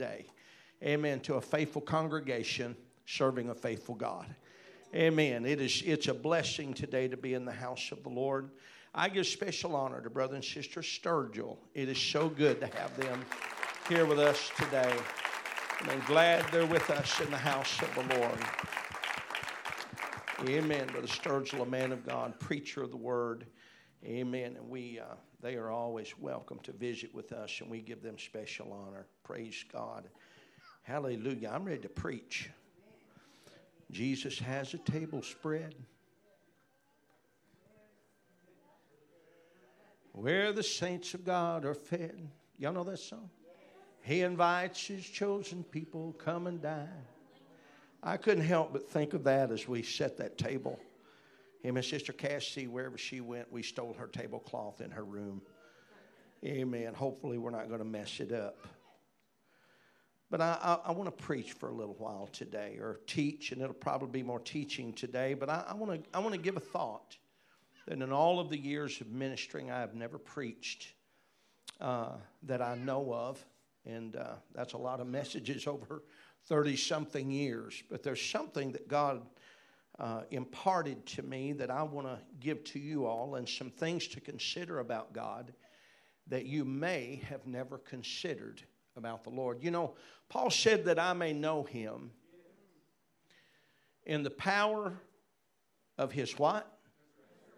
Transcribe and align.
today. 0.00 0.24
Amen. 0.82 1.20
To 1.20 1.34
a 1.34 1.42
faithful 1.42 1.82
congregation 1.82 2.74
serving 3.04 3.50
a 3.50 3.54
faithful 3.54 3.94
God. 3.94 4.24
Amen. 4.94 5.44
It 5.44 5.60
is 5.60 5.82
it's 5.84 6.08
a 6.08 6.14
blessing 6.14 6.72
today 6.72 7.06
to 7.06 7.18
be 7.18 7.34
in 7.34 7.44
the 7.44 7.52
house 7.52 7.92
of 7.92 8.02
the 8.02 8.08
Lord. 8.08 8.48
I 8.94 9.10
give 9.10 9.26
special 9.26 9.76
honor 9.76 10.00
to 10.00 10.08
brother 10.08 10.36
and 10.36 10.44
sister 10.44 10.80
Sturgill. 10.80 11.58
It 11.74 11.90
is 11.90 11.98
so 11.98 12.30
good 12.30 12.60
to 12.60 12.66
have 12.78 12.96
them 12.96 13.26
here 13.90 14.06
with 14.06 14.18
us 14.18 14.50
today. 14.56 14.90
And 15.82 15.90
I'm 15.90 16.02
glad 16.06 16.46
they're 16.50 16.64
with 16.64 16.88
us 16.88 17.20
in 17.20 17.30
the 17.30 17.36
house 17.36 17.78
of 17.82 17.94
the 17.94 18.16
Lord. 18.16 18.38
Amen. 20.48 20.86
Brother 20.86 21.08
Sturgill, 21.08 21.60
a 21.60 21.66
man 21.66 21.92
of 21.92 22.06
God, 22.06 22.40
preacher 22.40 22.82
of 22.82 22.90
the 22.90 22.96
word. 22.96 23.44
Amen. 24.02 24.56
And 24.56 24.70
we, 24.70 24.98
uh, 24.98 25.16
they 25.42 25.54
are 25.54 25.70
always 25.70 26.18
welcome 26.18 26.58
to 26.64 26.72
visit 26.72 27.14
with 27.14 27.32
us, 27.32 27.60
and 27.60 27.70
we 27.70 27.80
give 27.80 28.02
them 28.02 28.18
special 28.18 28.72
honor. 28.72 29.06
Praise 29.24 29.64
God. 29.72 30.08
Hallelujah. 30.82 31.50
I'm 31.52 31.64
ready 31.64 31.80
to 31.82 31.88
preach. 31.88 32.50
Jesus 33.90 34.38
has 34.38 34.74
a 34.74 34.78
table 34.78 35.22
spread 35.22 35.74
where 40.12 40.52
the 40.52 40.62
saints 40.62 41.14
of 41.14 41.24
God 41.24 41.64
are 41.64 41.74
fed. 41.74 42.28
Y'all 42.58 42.72
know 42.72 42.84
that 42.84 42.98
song? 42.98 43.30
He 44.02 44.22
invites 44.22 44.86
his 44.86 45.04
chosen 45.04 45.64
people, 45.64 46.14
come 46.18 46.46
and 46.46 46.60
dine. 46.60 46.88
I 48.02 48.16
couldn't 48.16 48.44
help 48.44 48.72
but 48.72 48.88
think 48.88 49.12
of 49.12 49.24
that 49.24 49.50
as 49.50 49.68
we 49.68 49.82
set 49.82 50.16
that 50.18 50.38
table. 50.38 50.78
And 51.62 51.84
Sister 51.84 52.12
Cassie, 52.12 52.66
wherever 52.66 52.96
she 52.96 53.20
went, 53.20 53.52
we 53.52 53.62
stole 53.62 53.94
her 53.98 54.06
tablecloth 54.06 54.80
in 54.80 54.90
her 54.90 55.04
room. 55.04 55.42
Amen. 56.44 56.94
Hopefully, 56.94 57.36
we're 57.36 57.50
not 57.50 57.68
going 57.68 57.80
to 57.80 57.84
mess 57.84 58.18
it 58.20 58.32
up. 58.32 58.66
But 60.30 60.40
I, 60.40 60.56
I, 60.62 60.88
I 60.88 60.92
want 60.92 61.06
to 61.06 61.24
preach 61.24 61.52
for 61.52 61.68
a 61.68 61.74
little 61.74 61.96
while 61.98 62.28
today, 62.32 62.78
or 62.80 63.00
teach, 63.06 63.52
and 63.52 63.60
it'll 63.60 63.74
probably 63.74 64.08
be 64.08 64.22
more 64.22 64.38
teaching 64.40 64.92
today. 64.92 65.34
But 65.34 65.50
I, 65.50 65.74
want 65.74 66.02
to 66.02 66.16
I 66.16 66.20
want 66.20 66.34
to 66.34 66.40
give 66.40 66.56
a 66.56 66.60
thought 66.60 67.18
that 67.86 68.00
in 68.00 68.12
all 68.12 68.40
of 68.40 68.48
the 68.48 68.58
years 68.58 69.00
of 69.00 69.08
ministering, 69.08 69.70
I 69.70 69.80
have 69.80 69.94
never 69.94 70.16
preached 70.16 70.94
uh, 71.80 72.12
that 72.44 72.62
I 72.62 72.76
know 72.76 73.12
of, 73.12 73.44
and 73.84 74.16
uh, 74.16 74.34
that's 74.54 74.72
a 74.72 74.78
lot 74.78 75.00
of 75.00 75.08
messages 75.08 75.66
over 75.66 76.04
30 76.46 76.76
something 76.76 77.30
years. 77.30 77.82
But 77.90 78.02
there's 78.02 78.22
something 78.22 78.72
that 78.72 78.88
God 78.88 79.20
uh, 80.00 80.22
imparted 80.30 81.04
to 81.04 81.22
me 81.22 81.52
that 81.52 81.70
I 81.70 81.82
want 81.82 82.06
to 82.06 82.18
give 82.40 82.64
to 82.64 82.78
you 82.78 83.04
all, 83.04 83.34
and 83.34 83.46
some 83.46 83.70
things 83.70 84.08
to 84.08 84.20
consider 84.20 84.80
about 84.80 85.12
God 85.12 85.52
that 86.28 86.46
you 86.46 86.64
may 86.64 87.22
have 87.28 87.46
never 87.46 87.78
considered 87.78 88.62
about 88.96 89.24
the 89.24 89.30
Lord. 89.30 89.62
You 89.62 89.70
know, 89.70 89.94
Paul 90.28 90.50
said 90.50 90.86
that 90.86 90.98
I 90.98 91.12
may 91.12 91.32
know 91.32 91.64
him 91.64 92.12
in 94.06 94.22
the 94.22 94.30
power 94.30 94.94
of 95.98 96.12
his 96.12 96.38
what? 96.38 96.78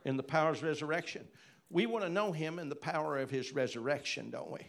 In 0.04 0.16
the 0.16 0.22
power 0.22 0.48
of 0.48 0.56
his 0.56 0.64
resurrection. 0.64 1.28
We 1.70 1.86
want 1.86 2.04
to 2.04 2.10
know 2.10 2.32
him 2.32 2.58
in 2.58 2.68
the 2.68 2.74
power 2.74 3.18
of 3.18 3.30
his 3.30 3.52
resurrection, 3.52 4.30
don't 4.30 4.50
we? 4.50 4.60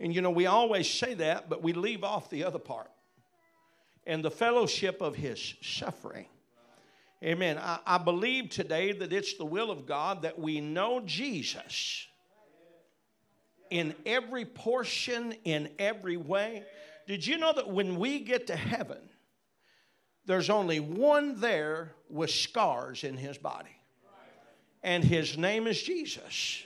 And 0.00 0.14
you 0.14 0.22
know, 0.22 0.30
we 0.30 0.46
always 0.46 0.88
say 0.88 1.14
that, 1.14 1.50
but 1.50 1.62
we 1.62 1.72
leave 1.72 2.02
off 2.02 2.30
the 2.30 2.44
other 2.44 2.58
part. 2.58 2.90
And 4.06 4.24
the 4.24 4.30
fellowship 4.30 5.02
of 5.02 5.14
his 5.14 5.54
suffering. 5.62 6.26
Amen. 7.24 7.56
I, 7.56 7.78
I, 7.86 7.96
believe 7.96 8.50
today 8.50 8.92
that 8.92 9.10
it's 9.10 9.38
the 9.38 9.46
will 9.46 9.70
of 9.70 9.86
God 9.86 10.22
that 10.22 10.38
we 10.38 10.60
know 10.60 11.00
Jesus 11.00 12.06
in 13.70 13.94
every 14.04 14.44
portion, 14.44 15.34
in 15.44 15.70
every 15.78 16.18
way. 16.18 16.64
Did 17.06 17.26
you 17.26 17.38
know 17.38 17.54
that 17.54 17.70
when 17.70 17.98
we 17.98 18.18
get 18.18 18.48
to 18.48 18.56
heaven, 18.56 18.98
there's 20.26 20.50
only 20.50 20.80
one 20.80 21.40
there 21.40 21.92
with 22.10 22.28
scars 22.28 23.04
in 23.04 23.16
his 23.16 23.38
body? 23.38 23.74
And 24.82 25.02
his 25.02 25.38
name 25.38 25.66
is 25.66 25.82
Jesus. 25.82 26.64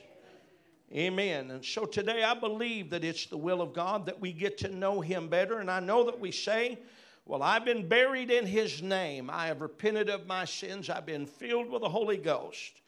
Amen. 0.93 1.53
And 1.53 1.65
so 1.65 1.85
today 1.85 2.25
I 2.25 2.35
believe 2.35 2.91
that 2.91 3.05
it's 3.05 3.27
the 3.27 3.39
will 3.39 3.63
of 3.63 3.73
God 3.73 4.07
that 4.07 4.21
we 4.21 4.33
get 4.33 4.59
to 4.59 4.69
know 4.69 5.01
him 5.01 5.29
better. 5.29 5.61
And 5.61 5.71
I 5.71 5.79
know 5.79 6.05
that 6.07 6.19
we 6.19 6.33
say, 6.33 6.79
well, 7.29 7.43
I've 7.43 7.67
been 7.67 7.87
buried 7.87 8.31
in 8.31 8.47
his 8.47 8.83
name. 8.83 9.29
I 9.31 9.49
have 9.49 9.61
repented 9.61 10.09
of 10.09 10.27
my 10.27 10.47
sins. 10.47 10.89
I've 10.89 11.05
been 11.05 11.27
filled 11.27 11.71
with 11.71 11.83
the 11.83 11.89
Holy 11.89 12.17
Ghost. 12.17 12.81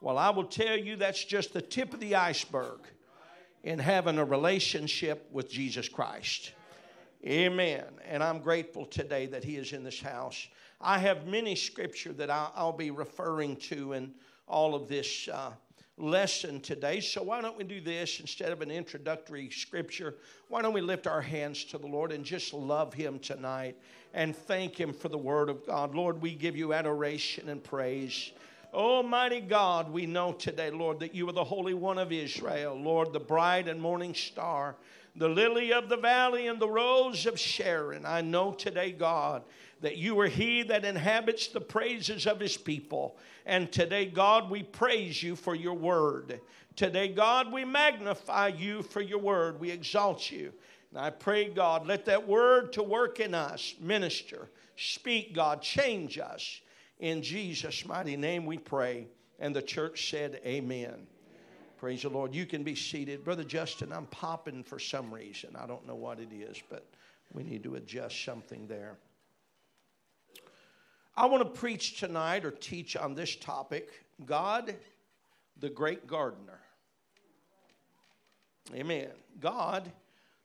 Well, 0.00 0.18
I 0.18 0.30
will 0.30 0.44
tell 0.44 0.76
you 0.76 0.96
that's 0.96 1.24
just 1.24 1.52
the 1.52 1.62
tip 1.62 1.94
of 1.94 2.00
the 2.00 2.16
iceberg 2.16 2.80
in 3.62 3.78
having 3.78 4.18
a 4.18 4.24
relationship 4.24 5.28
with 5.30 5.48
Jesus 5.48 5.88
Christ. 5.88 6.50
Amen. 7.24 7.84
And 8.04 8.20
I'm 8.20 8.40
grateful 8.40 8.84
today 8.84 9.26
that 9.26 9.44
He 9.44 9.56
is 9.56 9.72
in 9.72 9.84
this 9.84 10.00
house. 10.00 10.48
I 10.80 10.98
have 10.98 11.28
many 11.28 11.54
scripture 11.54 12.12
that 12.14 12.30
I'll, 12.30 12.72
be 12.72 12.90
referring 12.90 13.54
to 13.56 13.92
in 13.92 14.12
all 14.48 14.74
of 14.74 14.88
this 14.88 15.28
uh, 15.28 15.52
lesson 15.96 16.60
today. 16.60 17.00
So 17.00 17.22
why 17.22 17.40
don't 17.40 17.56
we 17.56 17.64
do 17.64 17.80
this 17.80 18.20
instead 18.20 18.50
of 18.50 18.60
an 18.60 18.70
introductory 18.70 19.50
scripture? 19.50 20.16
Why 20.48 20.62
don't 20.62 20.74
we 20.74 20.80
lift 20.80 21.06
our 21.06 21.20
hands 21.20 21.64
to 21.66 21.78
the 21.78 21.86
Lord 21.86 22.12
and 22.12 22.24
just 22.24 22.52
love 22.52 22.94
Him 22.94 23.18
tonight 23.18 23.76
and 24.12 24.34
thank 24.34 24.78
Him 24.78 24.92
for 24.92 25.08
the 25.08 25.18
Word 25.18 25.48
of 25.48 25.66
God? 25.66 25.94
Lord, 25.94 26.20
we 26.20 26.34
give 26.34 26.56
you 26.56 26.72
adoration 26.72 27.48
and 27.48 27.62
praise. 27.62 28.32
Almighty 28.72 29.40
God, 29.40 29.92
we 29.92 30.04
know 30.04 30.32
today, 30.32 30.70
Lord, 30.70 30.98
that 30.98 31.14
you 31.14 31.28
are 31.28 31.32
the 31.32 31.44
Holy 31.44 31.74
One 31.74 31.98
of 31.98 32.10
Israel, 32.10 32.74
Lord, 32.74 33.12
the 33.12 33.20
bright 33.20 33.68
and 33.68 33.80
morning 33.80 34.14
star, 34.14 34.74
the 35.14 35.28
lily 35.28 35.72
of 35.72 35.88
the 35.88 35.96
valley, 35.96 36.48
and 36.48 36.58
the 36.58 36.68
rose 36.68 37.24
of 37.24 37.38
Sharon. 37.38 38.04
I 38.04 38.20
know 38.20 38.50
today, 38.50 38.90
God, 38.90 39.44
that 39.80 39.96
you 39.96 40.18
are 40.20 40.28
He 40.28 40.62
that 40.64 40.84
inhabits 40.84 41.48
the 41.48 41.60
praises 41.60 42.26
of 42.26 42.40
His 42.40 42.56
people. 42.56 43.16
And 43.46 43.70
today, 43.70 44.06
God, 44.06 44.50
we 44.50 44.62
praise 44.62 45.22
you 45.22 45.36
for 45.36 45.54
your 45.54 45.74
word. 45.74 46.40
Today, 46.76 47.08
God, 47.08 47.52
we 47.52 47.64
magnify 47.64 48.48
you 48.48 48.82
for 48.82 49.00
your 49.00 49.18
word. 49.18 49.60
We 49.60 49.70
exalt 49.70 50.30
you. 50.30 50.52
And 50.90 50.98
I 50.98 51.10
pray, 51.10 51.48
God, 51.48 51.86
let 51.86 52.04
that 52.06 52.26
word 52.26 52.72
to 52.74 52.82
work 52.82 53.20
in 53.20 53.34
us, 53.34 53.74
minister, 53.80 54.48
speak, 54.76 55.34
God, 55.34 55.60
change 55.60 56.18
us. 56.18 56.60
In 57.00 57.22
Jesus' 57.22 57.84
mighty 57.84 58.16
name 58.16 58.46
we 58.46 58.58
pray. 58.58 59.08
And 59.40 59.54
the 59.54 59.62
church 59.62 60.10
said, 60.10 60.40
Amen. 60.46 60.88
Amen. 60.88 61.04
Praise 61.78 62.02
the 62.02 62.08
Lord. 62.08 62.34
You 62.34 62.46
can 62.46 62.62
be 62.62 62.74
seated. 62.74 63.24
Brother 63.24 63.44
Justin, 63.44 63.92
I'm 63.92 64.06
popping 64.06 64.62
for 64.62 64.78
some 64.78 65.12
reason. 65.12 65.56
I 65.56 65.66
don't 65.66 65.86
know 65.86 65.96
what 65.96 66.20
it 66.20 66.32
is, 66.32 66.62
but 66.70 66.86
we 67.32 67.42
need 67.42 67.64
to 67.64 67.74
adjust 67.74 68.24
something 68.24 68.66
there. 68.68 68.96
I 71.16 71.26
want 71.26 71.42
to 71.42 71.60
preach 71.60 71.98
tonight 71.98 72.44
or 72.44 72.50
teach 72.50 72.96
on 72.96 73.14
this 73.14 73.36
topic 73.36 73.90
God, 74.24 74.74
the 75.58 75.68
great 75.68 76.06
gardener. 76.06 76.60
Amen. 78.74 79.10
God, 79.40 79.90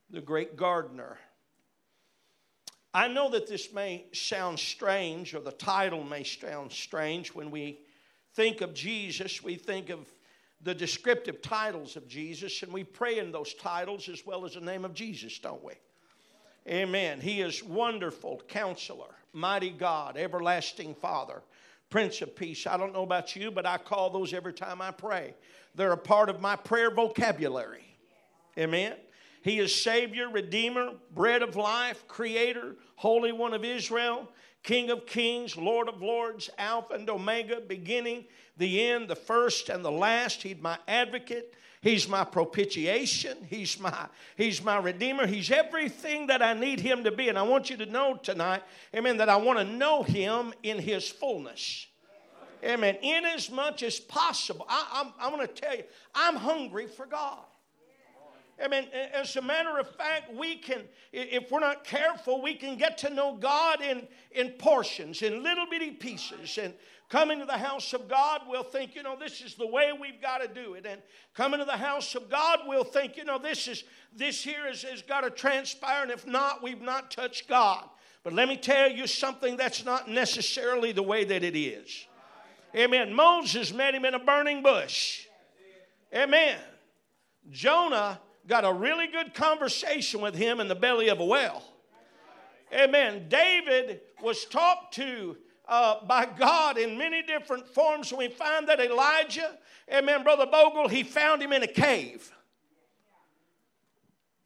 the 0.10 0.22
great 0.22 0.56
gardener. 0.56 1.18
I 2.94 3.08
know 3.08 3.30
that 3.30 3.48
this 3.48 3.72
may 3.72 4.06
sound 4.14 4.60
strange, 4.60 5.36
or 5.36 5.40
the 5.40 5.52
title 5.52 6.04
may 6.04 6.24
sound 6.24 6.72
strange. 6.72 7.34
When 7.36 7.52
we 7.52 7.80
think 8.34 8.62
of 8.62 8.74
Jesus, 8.74 9.44
we 9.44 9.56
think 9.56 9.90
of 9.90 10.08
the 10.62 10.74
descriptive 10.74 11.42
titles 11.42 11.96
of 11.96 12.08
Jesus, 12.08 12.64
and 12.64 12.74
we 12.74 12.84
pray 12.84 13.20
in 13.20 13.32
those 13.32 13.54
titles 13.54 14.10
as 14.10 14.26
well 14.26 14.44
as 14.44 14.56
the 14.56 14.62
name 14.62 14.86
of 14.86 14.94
Jesus, 14.94 15.38
don't 15.40 15.64
we? 15.64 15.74
Amen. 16.68 17.22
He 17.22 17.42
is 17.42 17.64
wonderful 17.64 18.42
counselor, 18.48 19.16
mighty 19.34 19.70
God, 19.72 20.18
everlasting 20.18 20.96
Father, 20.96 21.42
Prince 21.90 22.22
of 22.22 22.36
Peace. 22.36 22.68
I 22.68 22.78
don't 22.78 22.94
know 22.94 23.04
about 23.04 23.36
you, 23.36 23.52
but 23.52 23.66
I 23.66 23.78
call 23.78 24.10
those 24.10 24.34
every 24.34 24.54
time 24.54 24.82
I 24.82 24.92
pray. 24.92 25.34
They're 25.76 25.92
a 25.92 25.98
part 25.98 26.30
of 26.30 26.42
my 26.42 26.56
prayer 26.56 26.92
vocabulary. 26.92 27.86
Amen. 28.58 28.96
He 29.42 29.60
is 29.60 29.74
Savior, 29.74 30.30
Redeemer, 30.30 30.92
Bread 31.14 31.42
of 31.42 31.56
Life, 31.56 32.08
Creator, 32.08 32.76
Holy 32.96 33.32
One 33.32 33.54
of 33.54 33.64
Israel, 33.64 34.28
King 34.64 34.90
of 34.90 35.06
Kings, 35.06 35.56
Lord 35.56 35.88
of 35.88 36.02
Lords, 36.02 36.50
Alpha 36.58 36.94
and 36.94 37.10
Omega, 37.10 37.62
beginning, 37.62 38.26
the 38.58 38.90
end, 38.90 39.08
the 39.08 39.16
first 39.16 39.70
and 39.70 39.84
the 39.84 39.92
last. 39.92 40.44
He's 40.44 40.58
my 40.60 40.78
advocate. 40.88 41.54
He's 41.82 42.10
my 42.10 42.26
propitiation. 42.26 43.38
He's 43.50 43.80
my, 43.80 44.08
he's 44.36 44.62
my 44.62 44.78
redeemer. 44.78 45.26
He's 45.26 45.50
everything 45.50 46.28
that 46.28 46.42
I 46.42 46.54
need 46.54 46.82
him 46.82 47.06
to 47.06 47.12
be. 47.12 47.30
And 47.30 47.38
I 47.38 47.44
want 47.44 47.70
you 47.70 47.78
to 47.78 47.86
know 47.86 48.16
tonight, 48.16 48.64
amen, 48.94 49.18
that 49.18 49.30
I 49.30 49.38
want 49.38 49.60
to 49.60 49.66
know 49.66 50.04
him 50.04 50.54
in 50.62 50.78
his 50.78 51.08
fullness. 51.08 51.88
Amen. 52.62 52.98
In 53.02 53.24
as 53.24 53.50
much 53.50 53.84
as 53.84 53.98
possible. 53.98 54.66
I, 54.68 54.88
I'm, 54.92 55.14
I'm 55.22 55.34
going 55.34 55.48
to 55.48 55.54
tell 55.54 55.78
you, 55.78 55.84
I'm 56.14 56.36
hungry 56.36 56.88
for 56.88 57.06
God. 57.06 57.40
I 58.62 58.68
mean, 58.68 58.88
as 59.14 59.38
a 59.38 59.42
matter 59.42 59.78
of 59.80 59.90
fact, 59.96 60.36
we 60.36 60.58
can, 60.58 60.82
if 61.14 61.50
we're 61.50 61.62
not 61.62 61.86
careful, 61.86 62.42
we 62.42 62.56
can 62.56 62.78
get 62.78 62.98
to 63.00 63.10
know 63.10 63.38
God 63.38 63.82
in, 63.82 64.06
in 64.32 64.50
portions, 64.50 65.22
in 65.22 65.42
little 65.44 65.66
bitty 65.66 65.92
pieces. 65.92 66.58
And 66.58 66.74
coming 67.10 67.40
to 67.40 67.46
the 67.46 67.58
house 67.58 67.94
of 67.94 68.08
God, 68.08 68.42
we'll 68.48 68.64
think, 68.64 68.96
you 68.96 69.04
know, 69.04 69.18
this 69.20 69.42
is 69.42 69.56
the 69.56 69.68
way 69.68 69.92
we've 70.00 70.22
got 70.22 70.38
to 70.40 70.48
do 70.48 70.76
it. 70.76 70.86
And 70.86 71.02
coming 71.34 71.60
to 71.60 71.66
the 71.66 71.72
house 71.78 72.16
of 72.16 72.30
God, 72.30 72.60
we'll 72.68 72.84
think, 72.84 73.18
you 73.18 73.26
know, 73.26 73.40
this 73.40 73.68
is 73.68 73.84
this 74.16 74.44
here 74.44 74.68
has, 74.68 74.84
has 74.84 75.02
got 75.02 75.22
to 75.22 75.30
transpire, 75.30 76.04
and 76.04 76.12
if 76.12 76.26
not, 76.26 76.64
we've 76.64 76.82
not 76.82 77.12
touched 77.12 77.48
God. 77.48 77.84
But 78.24 78.34
let 78.34 78.48
me 78.48 78.58
tell 78.58 78.90
you 78.92 79.08
something 79.08 79.58
that's 79.58 79.86
not 79.86 80.10
necessarily 80.10 80.92
the 80.92 81.04
way 81.04 81.24
that 81.24 81.44
it 81.44 81.58
is. 81.58 82.06
Amen. 82.76 83.14
Moses 83.14 83.74
met 83.74 83.96
him 83.96 84.06
in 84.06 84.14
a 84.14 84.20
burning 84.20 84.62
bush. 84.62 85.26
Amen. 86.14 86.58
Jonah 87.50 88.20
got 88.46 88.66
a 88.66 88.74
really 88.74 89.08
good 89.08 89.34
conversation 89.34 90.22
with 90.22 90.36
him 90.36 90.60
in 90.60 90.68
the 90.68 90.76
belly 90.76 91.08
of 91.10 91.20
a 91.20 91.26
well. 91.26 91.64
Amen. 92.74 93.26
David 93.30 94.02
was 94.22 94.46
talked 94.46 94.96
to 94.96 95.38
uh, 95.70 96.04
by 96.06 96.26
God 96.26 96.78
in 96.78 96.98
many 96.98 97.22
different 97.22 97.68
forms. 97.68 98.12
We 98.12 98.28
find 98.28 98.68
that 98.68 98.80
Elijah, 98.80 99.58
amen, 99.94 100.24
Brother 100.24 100.48
Bogle, 100.48 100.88
he 100.88 101.04
found 101.04 101.42
him 101.42 101.54
in 101.54 101.64
a 101.64 101.68
cave. 101.68 102.32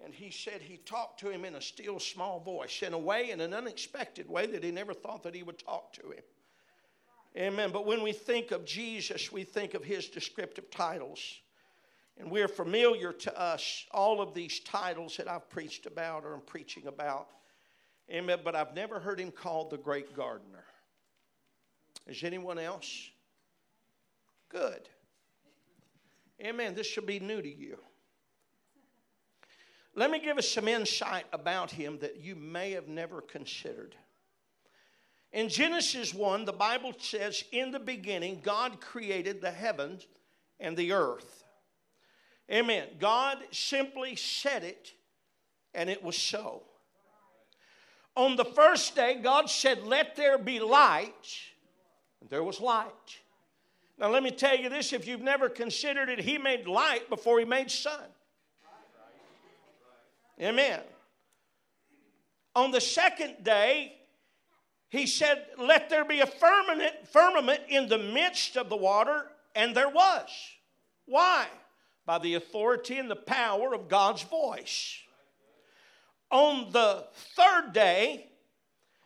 And 0.03 0.13
he 0.13 0.31
said 0.31 0.61
he 0.61 0.77
talked 0.77 1.21
to 1.21 1.29
him 1.29 1.45
in 1.45 1.55
a 1.55 1.61
still 1.61 1.97
small 1.97 2.41
voice, 2.41 2.83
in 2.83 2.91
a 2.91 2.97
way, 2.97 3.31
in 3.31 3.39
an 3.39 3.53
unexpected 3.53 4.29
way 4.29 4.45
that 4.47 4.61
he 4.61 4.69
never 4.69 4.93
thought 4.93 5.23
that 5.23 5.33
he 5.33 5.43
would 5.43 5.57
talk 5.57 5.93
to 5.93 6.11
him. 6.11 6.23
Amen. 7.37 7.71
But 7.71 7.85
when 7.85 8.03
we 8.03 8.11
think 8.11 8.51
of 8.51 8.65
Jesus, 8.65 9.31
we 9.31 9.45
think 9.45 9.73
of 9.75 9.83
his 9.83 10.09
descriptive 10.09 10.69
titles. 10.69 11.39
And 12.19 12.29
we're 12.29 12.49
familiar 12.49 13.11
to 13.13 13.39
us, 13.39 13.85
all 13.91 14.21
of 14.21 14.33
these 14.33 14.59
titles 14.59 15.17
that 15.17 15.27
I've 15.27 15.49
preached 15.49 15.85
about 15.85 16.25
or 16.25 16.33
I'm 16.33 16.41
preaching 16.41 16.85
about. 16.85 17.29
Amen. 18.11 18.39
But 18.43 18.55
I've 18.55 18.75
never 18.75 18.99
heard 18.99 19.19
him 19.19 19.31
called 19.31 19.71
the 19.71 19.77
great 19.77 20.15
gardener. 20.15 20.65
Is 22.07 22.23
anyone 22.23 22.59
else? 22.59 23.09
Good. 24.49 24.89
Amen. 26.41 26.75
This 26.75 26.87
should 26.87 27.05
be 27.05 27.19
new 27.19 27.41
to 27.41 27.49
you. 27.49 27.77
Let 29.95 30.09
me 30.09 30.19
give 30.19 30.37
us 30.37 30.49
some 30.49 30.67
insight 30.67 31.25
about 31.31 31.71
him 31.71 31.99
that 31.99 32.17
you 32.17 32.35
may 32.35 32.71
have 32.71 32.87
never 32.87 33.21
considered. 33.21 33.95
In 35.31 35.49
Genesis 35.49 36.13
1, 36.13 36.45
the 36.45 36.53
Bible 36.53 36.93
says, 36.97 37.43
In 37.51 37.71
the 37.71 37.79
beginning, 37.79 38.41
God 38.43 38.81
created 38.81 39.41
the 39.41 39.51
heavens 39.51 40.05
and 40.59 40.75
the 40.75 40.91
earth. 40.91 41.43
Amen. 42.51 42.87
God 42.99 43.37
simply 43.51 44.15
said 44.15 44.63
it, 44.63 44.91
and 45.73 45.89
it 45.89 46.03
was 46.03 46.17
so. 46.17 46.63
On 48.15 48.35
the 48.35 48.45
first 48.45 48.95
day, 48.95 49.19
God 49.21 49.49
said, 49.49 49.83
Let 49.83 50.15
there 50.15 50.37
be 50.37 50.59
light, 50.59 51.11
and 52.23 52.29
there 52.29 52.43
was 52.43 52.61
light. 52.61 53.19
Now, 53.99 54.09
let 54.09 54.23
me 54.23 54.31
tell 54.31 54.57
you 54.57 54.69
this 54.69 54.93
if 54.93 55.05
you've 55.05 55.21
never 55.21 55.49
considered 55.49 56.07
it, 56.07 56.19
He 56.19 56.37
made 56.37 56.67
light 56.67 57.09
before 57.09 57.37
He 57.37 57.45
made 57.45 57.69
sun. 57.69 58.01
Amen. 60.41 60.79
On 62.55 62.71
the 62.71 62.79
second 62.79 63.43
day, 63.43 63.93
he 64.89 65.05
said, 65.05 65.45
Let 65.57 65.89
there 65.89 66.05
be 66.05 66.21
a 66.21 66.25
firmament, 66.25 67.07
firmament 67.11 67.61
in 67.67 67.89
the 67.89 67.97
midst 67.97 68.55
of 68.55 68.69
the 68.69 68.77
water, 68.77 69.25
and 69.53 69.75
there 69.75 69.89
was. 69.89 70.29
Why? 71.05 71.47
By 72.05 72.19
the 72.19 72.35
authority 72.35 72.97
and 72.97 73.11
the 73.11 73.15
power 73.15 73.73
of 73.73 73.89
God's 73.89 74.23
voice. 74.23 74.97
On 76.31 76.71
the 76.71 77.05
third 77.35 77.73
day, 77.73 78.27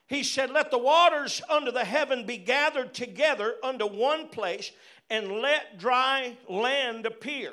he 0.07 0.24
said, 0.24 0.51
Let 0.51 0.71
the 0.71 0.77
waters 0.77 1.42
under 1.50 1.71
the 1.71 1.86
heaven 1.86 2.25
be 2.25 2.38
gathered 2.38 2.94
together 2.94 3.56
unto 3.62 3.86
one 3.86 4.30
place, 4.30 4.71
and 5.09 5.31
let 5.31 5.77
dry 5.77 6.38
land 6.50 7.06
appear. 7.06 7.51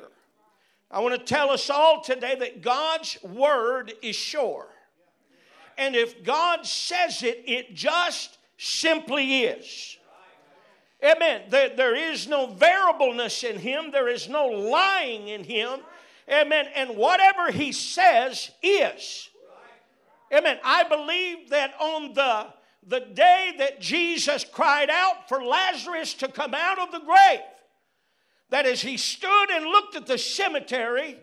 I 0.90 1.00
want 1.00 1.18
to 1.18 1.24
tell 1.24 1.50
us 1.50 1.68
all 1.70 2.02
today 2.02 2.36
that 2.36 2.62
God's 2.62 3.18
word 3.22 3.92
is 4.02 4.14
sure. 4.14 4.66
And 5.76 5.96
if 5.96 6.22
God 6.22 6.64
says 6.64 7.24
it, 7.24 7.42
it 7.46 7.74
just 7.74 8.38
simply 8.58 9.42
is. 9.42 9.96
Amen. 11.04 11.42
There, 11.50 11.70
there 11.70 11.96
is 11.96 12.28
no 12.28 12.46
variableness 12.46 13.42
in 13.42 13.58
Him, 13.58 13.90
there 13.90 14.08
is 14.08 14.28
no 14.28 14.46
lying 14.46 15.28
in 15.28 15.42
Him. 15.42 15.80
Amen. 16.30 16.66
And 16.74 16.96
whatever 16.96 17.50
He 17.50 17.72
says 17.72 18.50
is. 18.62 19.28
Amen. 20.34 20.58
I 20.64 20.82
believe 20.84 21.50
that 21.50 21.74
on 21.80 22.12
the, 22.12 22.46
the 22.86 23.06
day 23.14 23.52
that 23.58 23.80
Jesus 23.80 24.44
cried 24.44 24.90
out 24.90 25.28
for 25.28 25.44
Lazarus 25.44 26.14
to 26.14 26.28
come 26.28 26.54
out 26.54 26.80
of 26.80 26.90
the 26.90 26.98
grave, 26.98 27.40
that 28.50 28.66
as 28.66 28.82
he 28.82 28.96
stood 28.96 29.50
and 29.50 29.64
looked 29.64 29.94
at 29.94 30.06
the 30.06 30.18
cemetery, 30.18 31.16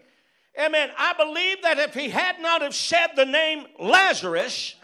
amen, 0.59 0.91
I 0.97 1.13
believe 1.13 1.61
that 1.63 1.77
if 1.77 1.93
he 1.93 2.09
had 2.09 2.39
not 2.39 2.61
have 2.61 2.73
said 2.73 3.07
the 3.15 3.25
name 3.25 3.65
Lazarus, 3.79 4.75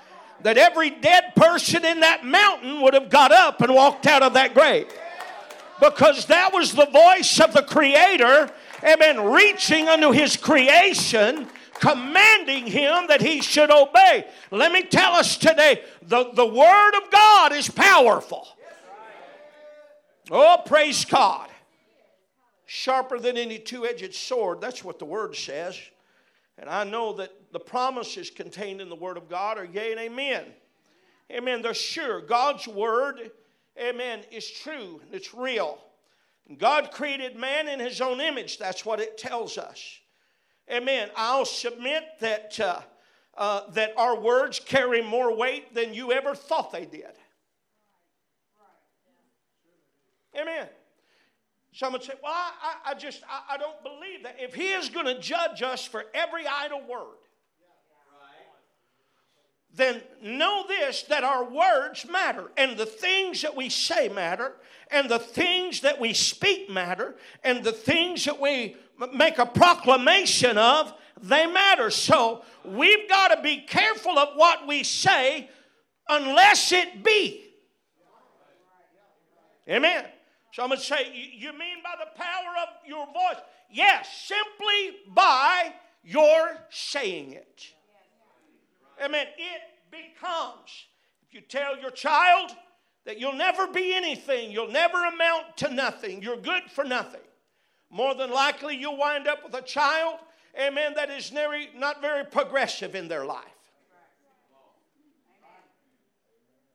that 0.44 0.57
every 0.57 0.89
dead 0.89 1.33
person 1.35 1.85
in 1.85 2.01
that 2.01 2.25
mountain 2.25 2.81
would 2.81 2.94
have 2.94 3.09
got 3.09 3.31
up 3.31 3.62
and 3.62 3.74
walked 3.74 4.06
out 4.06 4.24
of 4.24 4.33
that 4.33 4.53
grave. 4.53 4.88
Because 5.79 6.25
that 6.25 6.53
was 6.53 6.74
the 6.74 6.88
voice 6.88 7.39
of 7.39 7.53
the 7.53 7.63
Creator, 7.63 8.51
amen, 8.83 9.24
reaching 9.31 9.88
unto 9.88 10.12
his 10.12 10.35
creation, 10.35 11.47
commanding 11.79 12.68
him 12.68 13.07
that 13.07 13.21
he 13.21 13.41
should 13.41 13.71
obey. 13.71 14.27
Let 14.51 14.71
me 14.71 14.83
tell 14.83 15.13
us 15.13 15.38
today 15.38 15.83
the, 16.01 16.31
the 16.33 16.45
Word 16.45 16.97
of 16.97 17.12
God 17.12 17.53
is 17.53 17.69
powerful. 17.69 18.47
Oh, 20.29 20.62
praise 20.65 21.06
God 21.06 21.50
sharper 22.68 23.18
than 23.18 23.38
any 23.38 23.57
two 23.57 23.85
edged 23.85 24.13
sword. 24.13 24.62
That's 24.62 24.83
what 24.83 25.00
the 25.00 25.06
word 25.06 25.35
says. 25.35 25.79
And 26.59 26.69
I 26.69 26.83
know 26.83 27.13
that 27.13 27.31
the 27.51 27.59
promises 27.59 28.29
contained 28.29 28.81
in 28.81 28.89
the 28.89 28.95
word 28.95 29.18
of 29.18 29.29
God 29.29 29.57
are 29.57 29.65
yea 29.65 29.91
and 29.91 30.00
amen. 30.00 30.45
Amen. 31.31 31.62
They're 31.62 31.74
sure. 31.74 32.21
God's 32.21 32.68
word, 32.68 33.31
amen, 33.81 34.21
is 34.31 34.50
true 34.50 35.01
and 35.03 35.13
it's 35.13 35.33
real. 35.33 35.79
God 36.57 36.91
created 36.91 37.35
man 37.35 37.68
in 37.68 37.79
his 37.79 38.00
own 38.00 38.21
image. 38.21 38.57
That's 38.57 38.85
what 38.85 39.00
it 39.00 39.18
tells 39.18 39.57
us. 39.57 40.00
Amen. 40.72 41.10
I'll 41.16 41.46
submit 41.46 42.04
that, 42.19 42.60
uh, 42.60 42.81
uh, 43.38 43.69
that 43.72 43.94
our 43.98 44.19
words 44.19 44.60
carry 44.60 45.02
more 45.02 45.36
weight 45.36 45.74
than 45.74 45.94
you 45.94 46.12
ever 46.12 46.36
thought 46.36 46.72
they 46.72 46.86
did. 46.86 47.14
Amen. 50.40 50.68
Some 51.72 51.94
would 51.94 52.04
say, 52.04 52.14
Well, 52.22 52.34
I, 52.34 52.92
I 52.92 52.94
just, 52.96 53.24
I, 53.30 53.56
I 53.56 53.58
don't 53.58 53.81
believe 53.84 54.24
that. 54.24 54.36
If 54.40 54.54
He 54.54 54.69
is 54.69 54.90
going 54.90 55.06
to 55.06 55.19
judge 55.19 55.62
us 55.62 55.86
for 55.86 56.06
every 56.14 56.46
idle 56.46 56.81
word, 56.88 57.18
then 59.77 60.01
know 60.21 60.65
this 60.68 61.03
that 61.03 61.24
our 61.24 61.43
words 61.43 62.05
matter, 62.10 62.51
and 62.57 62.75
the 62.75 62.86
things 62.86 63.43
that 63.43 63.55
we 63.55 63.69
say 63.69 64.10
matter, 64.10 64.53
and 64.89 65.10
the 65.10 65.19
things 65.19 65.81
that 65.81 66.00
we 66.00 66.13
speak 66.13 66.69
matter, 66.69 67.15
and 67.43 67.63
the 67.63 67.72
things 67.72 68.25
that 68.25 68.41
we 68.41 68.75
make 69.13 69.38
a 69.38 69.46
proclamation 69.46 70.57
of, 70.57 70.93
they 71.22 71.46
matter. 71.46 71.89
So 71.89 72.43
we've 72.65 73.07
got 73.07 73.29
to 73.29 73.41
be 73.41 73.62
careful 73.62 74.17
of 74.17 74.29
what 74.36 74.67
we 74.67 74.84
say 74.84 75.50
unless 76.10 76.72
it 76.72 77.03
be. 77.03 77.43
Amen. 79.69 80.05
So 80.53 80.63
I'm 80.63 80.69
going 80.69 80.79
to 80.79 80.86
say, 80.86 81.12
you 81.13 81.51
mean 81.51 81.77
by 81.84 81.93
the 82.00 82.19
power 82.19 82.53
of 82.63 82.69
your 82.88 83.05
voice? 83.05 83.43
Yes, 83.72 84.07
simply 84.25 84.98
by 85.13 85.74
your 86.03 86.57
saying 86.69 87.34
it. 87.34 87.76
Amen. 89.04 89.27
It 89.38 89.62
becomes. 89.92 90.86
If 91.27 91.34
you 91.34 91.42
tell 91.42 91.77
your 91.77 91.92
child 91.92 92.51
that 93.06 93.20
you'll 93.20 93.34
never 93.34 93.68
be 93.68 93.94
anything, 93.94 94.51
you'll 94.51 94.72
never 94.72 95.06
amount 95.06 95.58
to 95.58 95.74
nothing, 95.74 96.22
you're 96.22 96.38
good 96.38 96.63
for 96.70 96.84
nothing, 96.84 97.22
more 97.89 98.13
than 98.16 98.32
likely 98.32 98.75
you'll 98.75 98.98
wind 98.98 99.27
up 99.27 99.44
with 99.44 99.54
a 99.54 99.62
child, 99.62 100.20
amen, 100.60 100.94
that 100.96 101.10
is 101.10 101.30
very, 101.30 101.70
not 101.75 102.01
very 102.01 102.25
progressive 102.25 102.96
in 102.96 103.08
their 103.08 103.25
life. 103.25 103.44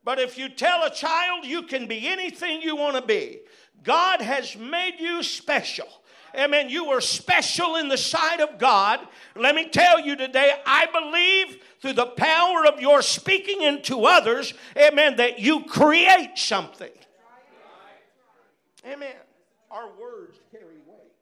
But 0.04 0.18
if 0.18 0.36
you 0.36 0.48
tell 0.48 0.84
a 0.84 0.90
child 0.90 1.44
you 1.44 1.62
can 1.62 1.86
be 1.86 2.08
anything 2.08 2.60
you 2.60 2.76
want 2.76 2.96
to 2.96 3.02
be, 3.02 3.40
God 3.84 4.20
has 4.20 4.56
made 4.56 4.96
you 4.98 5.22
special. 5.22 5.88
Amen. 6.34 6.70
You 6.70 6.86
are 6.86 7.00
special 7.00 7.76
in 7.76 7.88
the 7.88 7.98
sight 7.98 8.40
of 8.40 8.58
God. 8.58 9.00
Let 9.36 9.54
me 9.54 9.68
tell 9.68 10.00
you 10.00 10.16
today, 10.16 10.54
I 10.64 10.86
believe 10.86 11.62
through 11.80 11.92
the 11.94 12.06
power 12.06 12.66
of 12.66 12.80
your 12.80 13.02
speaking 13.02 13.62
into 13.62 14.04
others, 14.06 14.54
amen, 14.76 15.16
that 15.16 15.40
you 15.40 15.64
create 15.64 16.32
something. 16.36 16.90
Amen. 18.86 19.14
Our 19.70 19.90
words 20.00 20.38
carry 20.50 20.78
weight. 20.86 21.12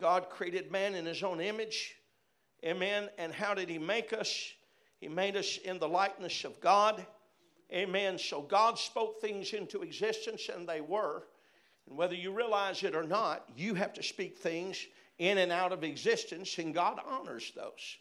God 0.00 0.30
created 0.30 0.72
man 0.72 0.94
in 0.94 1.06
his 1.06 1.22
own 1.22 1.40
image. 1.40 1.96
Amen. 2.64 3.08
And 3.18 3.32
how 3.32 3.54
did 3.54 3.68
he 3.68 3.78
make 3.78 4.12
us? 4.12 4.52
He 5.00 5.08
made 5.08 5.36
us 5.36 5.58
in 5.64 5.78
the 5.78 5.88
likeness 5.88 6.44
of 6.44 6.60
God. 6.60 7.04
Amen. 7.72 8.18
So 8.18 8.42
God 8.42 8.78
spoke 8.78 9.20
things 9.20 9.52
into 9.52 9.82
existence 9.82 10.48
and 10.54 10.68
they 10.68 10.80
were. 10.80 11.24
And 11.88 11.96
whether 11.96 12.14
you 12.14 12.32
realize 12.32 12.82
it 12.82 12.94
or 12.94 13.04
not, 13.04 13.48
you 13.56 13.74
have 13.74 13.92
to 13.94 14.02
speak 14.02 14.38
things 14.38 14.86
in 15.18 15.38
and 15.38 15.52
out 15.52 15.72
of 15.72 15.84
existence, 15.84 16.58
and 16.58 16.74
God 16.74 17.00
honors 17.06 17.52
those. 17.54 17.96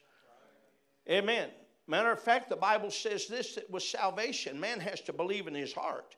Amen. 1.10 1.50
Matter 1.88 2.12
of 2.12 2.20
fact, 2.20 2.50
the 2.50 2.56
Bible 2.56 2.92
says 2.92 3.28
this 3.28 3.56
that 3.56 3.70
with 3.70 3.84
salvation, 3.84 4.60
man 4.60 4.80
has 4.80 5.02
to 5.02 5.14
believe 5.14 5.48
in 5.48 5.54
his 5.54 5.74
heart 5.74 6.16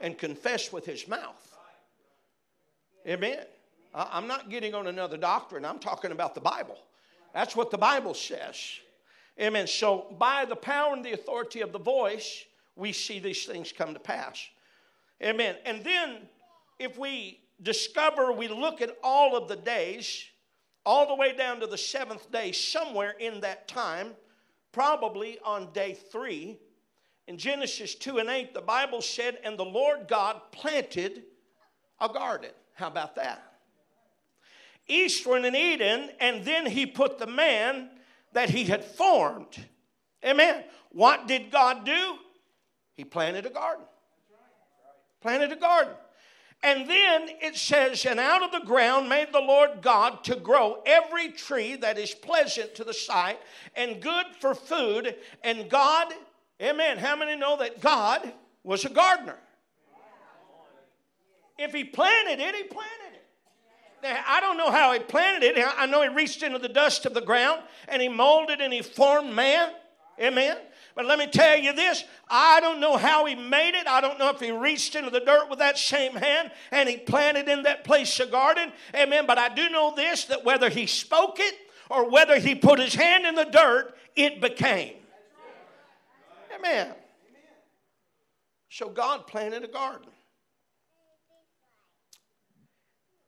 and 0.00 0.18
confess 0.18 0.72
with 0.72 0.84
his 0.84 1.08
mouth. 1.08 1.56
Amen. 3.06 3.44
I'm 3.94 4.26
not 4.26 4.50
getting 4.50 4.74
on 4.74 4.88
another 4.88 5.16
doctrine, 5.16 5.64
I'm 5.64 5.78
talking 5.78 6.10
about 6.10 6.34
the 6.34 6.40
Bible. 6.40 6.78
That's 7.32 7.54
what 7.56 7.70
the 7.70 7.78
Bible 7.78 8.14
says. 8.14 8.56
Amen. 9.40 9.66
So, 9.66 10.14
by 10.18 10.44
the 10.44 10.56
power 10.56 10.94
and 10.94 11.04
the 11.04 11.12
authority 11.12 11.60
of 11.60 11.72
the 11.72 11.78
voice, 11.78 12.44
we 12.76 12.92
see 12.92 13.18
these 13.18 13.44
things 13.44 13.72
come 13.72 13.92
to 13.94 14.00
pass. 14.00 14.46
Amen. 15.22 15.56
And 15.64 15.82
then, 15.82 16.28
if 16.84 16.98
we 16.98 17.40
discover, 17.62 18.32
we 18.32 18.48
look 18.48 18.80
at 18.80 18.96
all 19.02 19.36
of 19.36 19.48
the 19.48 19.56
days, 19.56 20.24
all 20.86 21.06
the 21.06 21.14
way 21.14 21.34
down 21.36 21.60
to 21.60 21.66
the 21.66 21.78
seventh 21.78 22.30
day, 22.30 22.52
somewhere 22.52 23.14
in 23.18 23.40
that 23.40 23.66
time, 23.66 24.12
probably 24.72 25.38
on 25.44 25.72
day 25.72 25.94
three, 25.94 26.58
in 27.26 27.38
Genesis 27.38 27.94
2 27.94 28.18
and 28.18 28.28
8, 28.28 28.52
the 28.52 28.60
Bible 28.60 29.00
said, 29.00 29.38
And 29.44 29.58
the 29.58 29.64
Lord 29.64 30.08
God 30.08 30.40
planted 30.52 31.22
a 32.00 32.08
garden. 32.08 32.50
How 32.74 32.88
about 32.88 33.16
that? 33.16 33.42
Eastward 34.86 35.44
in 35.46 35.56
Eden, 35.56 36.10
and 36.20 36.44
then 36.44 36.66
he 36.66 36.84
put 36.84 37.18
the 37.18 37.26
man 37.26 37.88
that 38.34 38.50
he 38.50 38.64
had 38.64 38.84
formed. 38.84 39.64
Amen. 40.22 40.64
What 40.92 41.26
did 41.26 41.50
God 41.50 41.86
do? 41.86 42.16
He 42.94 43.04
planted 43.04 43.46
a 43.46 43.50
garden. 43.50 43.86
Planted 45.22 45.52
a 45.52 45.56
garden. 45.56 45.94
And 46.64 46.88
then 46.88 47.28
it 47.42 47.56
says, 47.56 48.06
And 48.06 48.18
out 48.18 48.42
of 48.42 48.50
the 48.50 48.66
ground 48.66 49.06
made 49.06 49.32
the 49.32 49.40
Lord 49.40 49.82
God 49.82 50.24
to 50.24 50.34
grow 50.34 50.82
every 50.86 51.28
tree 51.28 51.76
that 51.76 51.98
is 51.98 52.14
pleasant 52.14 52.74
to 52.76 52.84
the 52.84 52.94
sight 52.94 53.38
and 53.76 54.00
good 54.00 54.24
for 54.40 54.54
food. 54.54 55.14
And 55.42 55.68
God, 55.68 56.14
amen. 56.62 56.96
How 56.96 57.16
many 57.16 57.36
know 57.36 57.58
that 57.58 57.82
God 57.82 58.32
was 58.62 58.86
a 58.86 58.88
gardener? 58.88 59.36
If 61.58 61.74
He 61.74 61.84
planted 61.84 62.40
it, 62.40 62.54
He 62.54 62.62
planted 62.62 63.12
it. 63.12 63.26
Now, 64.02 64.24
I 64.26 64.40
don't 64.40 64.56
know 64.56 64.70
how 64.70 64.94
He 64.94 65.00
planted 65.00 65.58
it. 65.58 65.66
I 65.76 65.84
know 65.84 66.00
He 66.00 66.08
reached 66.08 66.42
into 66.42 66.58
the 66.58 66.70
dust 66.70 67.04
of 67.04 67.12
the 67.12 67.20
ground 67.20 67.60
and 67.88 68.00
He 68.00 68.08
molded 68.08 68.62
and 68.62 68.72
He 68.72 68.80
formed 68.80 69.34
man. 69.34 69.70
Amen. 70.18 70.56
But 70.94 71.06
let 71.06 71.18
me 71.18 71.26
tell 71.26 71.58
you 71.58 71.72
this 71.72 72.04
I 72.28 72.60
don't 72.60 72.80
know 72.80 72.96
how 72.96 73.24
he 73.26 73.34
made 73.34 73.74
it. 73.74 73.86
I 73.86 74.00
don't 74.00 74.18
know 74.18 74.30
if 74.30 74.40
he 74.40 74.50
reached 74.50 74.94
into 74.94 75.10
the 75.10 75.20
dirt 75.20 75.50
with 75.50 75.58
that 75.58 75.78
same 75.78 76.14
hand 76.14 76.50
and 76.70 76.88
he 76.88 76.96
planted 76.96 77.48
in 77.48 77.64
that 77.64 77.84
place 77.84 78.18
a 78.20 78.26
garden. 78.26 78.72
Amen. 78.94 79.26
But 79.26 79.38
I 79.38 79.48
do 79.48 79.68
know 79.68 79.92
this 79.94 80.24
that 80.26 80.44
whether 80.44 80.68
he 80.68 80.86
spoke 80.86 81.38
it 81.40 81.54
or 81.90 82.08
whether 82.08 82.38
he 82.38 82.54
put 82.54 82.78
his 82.78 82.94
hand 82.94 83.26
in 83.26 83.34
the 83.34 83.44
dirt, 83.44 83.94
it 84.16 84.40
became. 84.40 84.94
Amen. 86.56 86.94
So 88.70 88.88
God 88.88 89.26
planted 89.26 89.64
a 89.64 89.68
garden. 89.68 90.10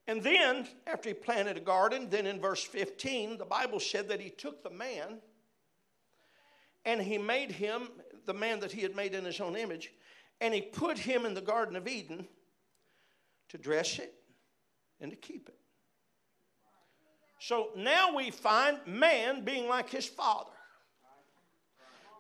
And 0.08 0.22
then, 0.22 0.68
after 0.86 1.08
he 1.08 1.14
planted 1.14 1.56
a 1.56 1.60
garden, 1.60 2.08
then 2.08 2.26
in 2.26 2.40
verse 2.40 2.62
15, 2.62 3.38
the 3.38 3.44
Bible 3.44 3.80
said 3.80 4.08
that 4.08 4.20
he 4.20 4.30
took 4.30 4.62
the 4.62 4.70
man 4.70 5.18
and 6.86 7.02
he 7.02 7.18
made 7.18 7.50
him 7.50 7.88
the 8.24 8.32
man 8.32 8.60
that 8.60 8.72
he 8.72 8.80
had 8.80 8.96
made 8.96 9.14
in 9.14 9.24
his 9.24 9.40
own 9.40 9.56
image, 9.56 9.92
and 10.40 10.54
he 10.54 10.62
put 10.62 10.96
him 10.96 11.26
in 11.26 11.34
the 11.34 11.40
Garden 11.42 11.76
of 11.76 11.86
Eden 11.86 12.26
to 13.50 13.58
dress 13.58 13.98
it 13.98 14.14
and 15.00 15.10
to 15.10 15.16
keep 15.16 15.48
it. 15.48 15.58
So 17.38 17.68
now 17.76 18.16
we 18.16 18.30
find 18.30 18.78
man 18.86 19.44
being 19.44 19.68
like 19.68 19.90
his 19.90 20.06
father. 20.06 20.50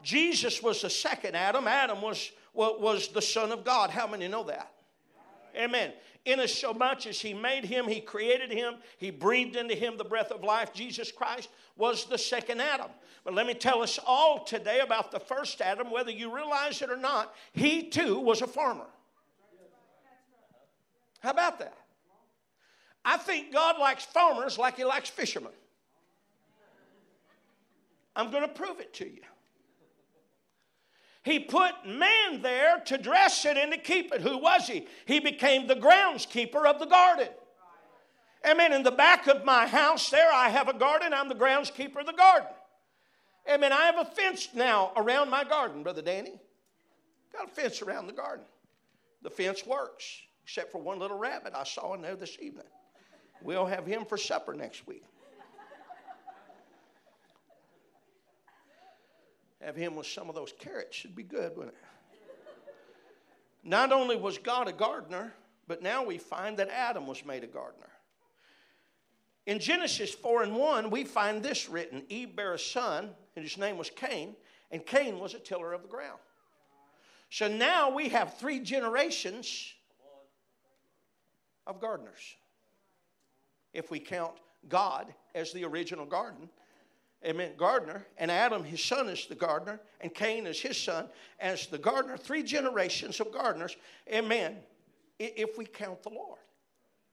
Jesus 0.02 0.62
was 0.62 0.82
the 0.82 0.90
second 0.90 1.34
Adam. 1.34 1.66
Adam 1.66 2.02
was, 2.02 2.30
was 2.54 3.08
the 3.08 3.22
Son 3.22 3.50
of 3.50 3.64
God. 3.64 3.90
How 3.90 4.06
many 4.06 4.28
know 4.28 4.44
that? 4.44 4.72
Amen. 5.56 5.92
In 6.26 6.40
as 6.40 6.52
so 6.52 6.74
much 6.74 7.06
as 7.06 7.20
he 7.20 7.32
made 7.32 7.64
him, 7.64 7.86
he 7.86 8.00
created 8.00 8.50
him, 8.50 8.74
he 8.98 9.10
breathed 9.10 9.54
into 9.54 9.76
him 9.76 9.96
the 9.96 10.04
breath 10.04 10.32
of 10.32 10.42
life. 10.42 10.74
Jesus 10.74 11.12
Christ 11.12 11.48
was 11.76 12.06
the 12.06 12.18
second 12.18 12.60
Adam. 12.60 12.90
But 13.24 13.34
let 13.34 13.46
me 13.46 13.54
tell 13.54 13.80
us 13.80 14.00
all 14.04 14.44
today 14.44 14.80
about 14.80 15.12
the 15.12 15.20
first 15.20 15.60
Adam, 15.60 15.88
whether 15.88 16.10
you 16.10 16.34
realize 16.34 16.82
it 16.82 16.90
or 16.90 16.96
not, 16.96 17.34
he 17.52 17.84
too 17.84 18.18
was 18.18 18.42
a 18.42 18.46
farmer. 18.48 18.86
How 21.20 21.30
about 21.30 21.60
that? 21.60 21.78
I 23.04 23.18
think 23.18 23.52
God 23.52 23.78
likes 23.78 24.04
farmers 24.04 24.58
like 24.58 24.76
he 24.76 24.84
likes 24.84 25.08
fishermen. 25.08 25.52
I'm 28.16 28.32
going 28.32 28.42
to 28.42 28.48
prove 28.48 28.80
it 28.80 28.92
to 28.94 29.04
you. 29.04 29.22
He 31.26 31.40
put 31.40 31.72
man 31.84 32.40
there 32.40 32.78
to 32.84 32.96
dress 32.96 33.44
it 33.44 33.56
and 33.56 33.72
to 33.72 33.78
keep 33.78 34.14
it. 34.14 34.20
Who 34.20 34.38
was 34.38 34.68
he? 34.68 34.86
He 35.06 35.18
became 35.18 35.66
the 35.66 35.74
groundskeeper 35.74 36.64
of 36.64 36.78
the 36.78 36.86
garden. 36.86 37.26
Amen. 38.48 38.72
In 38.72 38.84
the 38.84 38.92
back 38.92 39.26
of 39.26 39.44
my 39.44 39.66
house 39.66 40.08
there, 40.08 40.32
I 40.32 40.50
have 40.50 40.68
a 40.68 40.72
garden. 40.72 41.12
I'm 41.12 41.28
the 41.28 41.34
groundskeeper 41.34 41.98
of 41.98 42.06
the 42.06 42.12
garden. 42.12 42.46
Amen. 43.52 43.72
I 43.72 43.86
have 43.86 43.98
a 43.98 44.04
fence 44.04 44.50
now 44.54 44.92
around 44.96 45.28
my 45.28 45.42
garden, 45.42 45.82
Brother 45.82 46.00
Danny. 46.00 46.38
Got 47.32 47.48
a 47.48 47.50
fence 47.50 47.82
around 47.82 48.06
the 48.06 48.12
garden. 48.12 48.44
The 49.22 49.30
fence 49.30 49.66
works, 49.66 50.04
except 50.44 50.70
for 50.70 50.80
one 50.80 51.00
little 51.00 51.18
rabbit 51.18 51.54
I 51.56 51.64
saw 51.64 51.94
in 51.94 52.02
there 52.02 52.14
this 52.14 52.38
evening. 52.40 52.66
We'll 53.42 53.66
have 53.66 53.84
him 53.84 54.04
for 54.04 54.16
supper 54.16 54.54
next 54.54 54.86
week. 54.86 55.02
Have 59.66 59.74
him 59.74 59.96
with 59.96 60.06
some 60.06 60.28
of 60.28 60.36
those 60.36 60.52
carrots. 60.60 60.96
Should 60.96 61.16
be 61.16 61.24
good, 61.24 61.56
wouldn't 61.56 61.74
it? 61.74 62.70
Not 63.64 63.90
only 63.90 64.14
was 64.14 64.38
God 64.38 64.68
a 64.68 64.72
gardener, 64.72 65.34
but 65.66 65.82
now 65.82 66.04
we 66.04 66.18
find 66.18 66.56
that 66.58 66.68
Adam 66.68 67.08
was 67.08 67.24
made 67.24 67.42
a 67.42 67.48
gardener. 67.48 67.90
In 69.44 69.58
Genesis 69.58 70.14
4 70.14 70.44
and 70.44 70.54
1, 70.54 70.88
we 70.88 71.02
find 71.02 71.42
this 71.42 71.68
written 71.68 72.04
Eve 72.08 72.36
bare 72.36 72.54
a 72.54 72.58
son, 72.60 73.10
and 73.34 73.44
his 73.44 73.58
name 73.58 73.76
was 73.76 73.90
Cain, 73.90 74.36
and 74.70 74.86
Cain 74.86 75.18
was 75.18 75.34
a 75.34 75.40
tiller 75.40 75.72
of 75.72 75.82
the 75.82 75.88
ground. 75.88 76.20
So 77.30 77.48
now 77.48 77.90
we 77.90 78.08
have 78.10 78.38
three 78.38 78.60
generations 78.60 79.74
of 81.66 81.80
gardeners. 81.80 82.36
If 83.72 83.90
we 83.90 83.98
count 83.98 84.34
God 84.68 85.12
as 85.34 85.52
the 85.52 85.64
original 85.64 86.06
garden, 86.06 86.48
amen, 87.24 87.52
gardener, 87.56 88.06
and 88.18 88.30
Adam, 88.30 88.64
his 88.64 88.82
son, 88.82 89.08
is 89.08 89.26
the 89.26 89.34
gardener, 89.34 89.80
and 90.00 90.12
Cain 90.14 90.46
is 90.46 90.60
his 90.60 90.76
son 90.76 91.08
as 91.40 91.66
the 91.66 91.78
gardener. 91.78 92.16
Three 92.16 92.42
generations 92.42 93.20
of 93.20 93.32
gardeners, 93.32 93.76
amen, 94.12 94.56
if 95.18 95.56
we 95.56 95.64
count 95.64 96.02
the 96.02 96.10
Lord. 96.10 96.38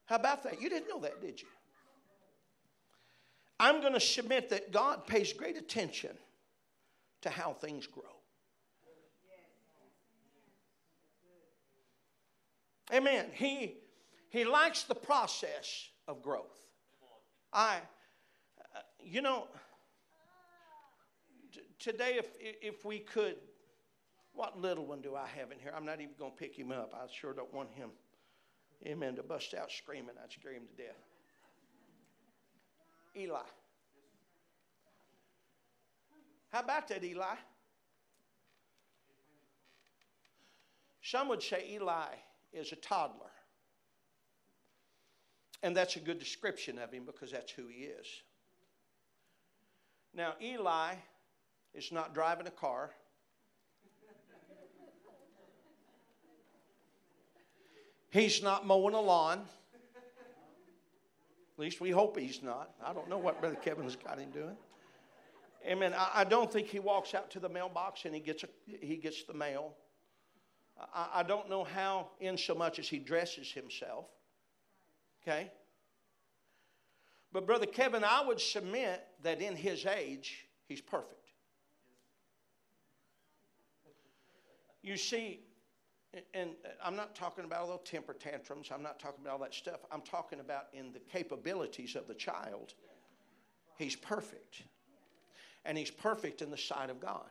How 0.06 0.16
about 0.16 0.44
that? 0.44 0.62
You 0.62 0.70
didn't 0.70 0.90
know 0.90 1.00
that, 1.00 1.22
did 1.22 1.42
you? 1.42 1.48
I'm 3.60 3.82
going 3.82 3.94
to 3.94 4.00
submit 4.00 4.50
that 4.50 4.72
God 4.72 5.08
pays 5.08 5.32
great 5.32 5.58
attention 5.58 6.12
to 7.22 7.30
how 7.30 7.54
things 7.54 7.88
grow. 7.88 8.04
Amen. 12.94 13.28
He, 13.34 13.78
he 14.30 14.44
likes 14.44 14.84
the 14.84 14.96
process 14.96 15.88
of 16.08 16.22
growth. 16.22 16.68
I, 17.52 17.78
uh, 18.76 18.80
you 19.02 19.22
know, 19.22 19.48
today, 21.84 22.16
if, 22.18 22.28
if 22.40 22.86
we 22.86 23.00
could, 23.00 23.36
what 24.34 24.60
little 24.60 24.86
one 24.86 25.02
do 25.02 25.16
I 25.16 25.28
have 25.38 25.52
in 25.52 25.60
here? 25.60 25.74
I'm 25.76 25.86
not 25.86 26.00
even 26.00 26.14
going 26.18 26.32
to 26.32 26.38
pick 26.38 26.56
him 26.56 26.72
up. 26.72 26.94
I 26.96 27.06
sure 27.12 27.34
don't 27.34 27.54
want 27.54 27.70
him, 27.72 27.90
amen, 28.86 29.16
to 29.18 29.24
bust 29.24 29.54
out 29.54 29.72
screaming. 29.72 30.16
I'd 30.24 30.32
scare 30.32 30.54
him 30.54 30.64
to 30.76 30.84
death. 30.84 30.96
Eli. 33.16 33.40
How 36.52 36.62
about 36.62 36.88
that, 36.88 37.04
Eli? 37.04 37.36
Some 41.02 41.28
would 41.28 41.44
say 41.44 41.68
Eli 41.74 42.16
is 42.54 42.72
a 42.72 42.76
toddler. 42.78 43.30
And 45.62 45.76
that's 45.76 45.96
a 45.96 46.00
good 46.00 46.20
description 46.20 46.80
of 46.80 46.92
him 46.92 47.04
because 47.06 47.32
that's 47.32 47.52
who 47.52 47.68
he 47.68 47.84
is. 47.84 48.08
Now, 50.14 50.34
Eli 50.42 50.96
is 51.74 51.92
not 51.92 52.14
driving 52.14 52.48
a 52.48 52.52
car. 52.52 52.92
He's 58.12 58.44
not 58.44 58.68
mowing 58.68 58.94
a 58.94 59.02
lawn. 59.02 59.40
At 61.56 61.60
least 61.60 61.82
we 61.82 61.90
hope 61.90 62.18
he's 62.18 62.44
not. 62.44 62.72
I 62.86 62.94
don't 62.94 63.10
know 63.10 63.18
what 63.18 63.40
Brother 63.40 63.56
Kevin's 63.56 63.96
got 63.96 64.20
him 64.20 64.30
doing. 64.32 64.56
Amen. 65.66 65.94
I, 65.96 66.10
I 66.16 66.24
don't 66.24 66.52
think 66.52 66.68
he 66.68 66.80
walks 66.80 67.14
out 67.16 67.32
to 67.32 67.40
the 67.40 67.50
mailbox 67.50 68.06
and 68.06 68.14
he 68.14 68.22
gets, 68.22 68.44
a, 68.44 68.48
he 68.66 68.98
gets 68.98 69.24
the 69.24 69.34
mail. 69.34 69.74
I, 70.94 71.08
I 71.16 71.24
don't 71.24 71.50
know 71.50 71.64
how, 71.64 72.10
in 72.20 72.38
so 72.38 72.54
much 72.54 72.80
as 72.80 72.88
he 72.88 73.00
dresses 73.00 73.52
himself. 73.52 74.06
Okay? 75.22 75.52
But, 77.32 77.48
Brother 77.48 77.66
Kevin, 77.66 78.04
I 78.04 78.24
would 78.26 78.40
submit 78.40 79.04
that 79.24 79.42
in 79.42 79.56
his 79.56 79.86
age, 79.86 80.46
he's 80.68 80.82
perfect. 80.82 81.23
You 84.84 84.98
see, 84.98 85.40
and 86.34 86.52
I'm 86.84 86.96
not 86.96 87.16
talking 87.16 87.46
about 87.46 87.62
all 87.62 87.68
those 87.68 87.80
temper 87.86 88.14
tantrums, 88.14 88.70
I'm 88.72 88.84
not 88.84 89.00
talking 89.00 89.24
about 89.24 89.34
all 89.34 89.40
that 89.40 89.54
stuff. 89.54 89.80
I'm 89.92 90.02
talking 90.02 90.40
about 90.40 90.66
in 90.74 90.92
the 90.92 91.00
capabilities 91.00 91.96
of 91.96 92.08
the 92.08 92.14
child. 92.14 92.74
He's 93.78 93.96
perfect. 93.96 94.64
And 95.66 95.78
he's 95.78 95.90
perfect 95.90 96.42
in 96.42 96.52
the 96.52 96.58
sight 96.58 96.90
of 96.90 97.00
God. 97.00 97.30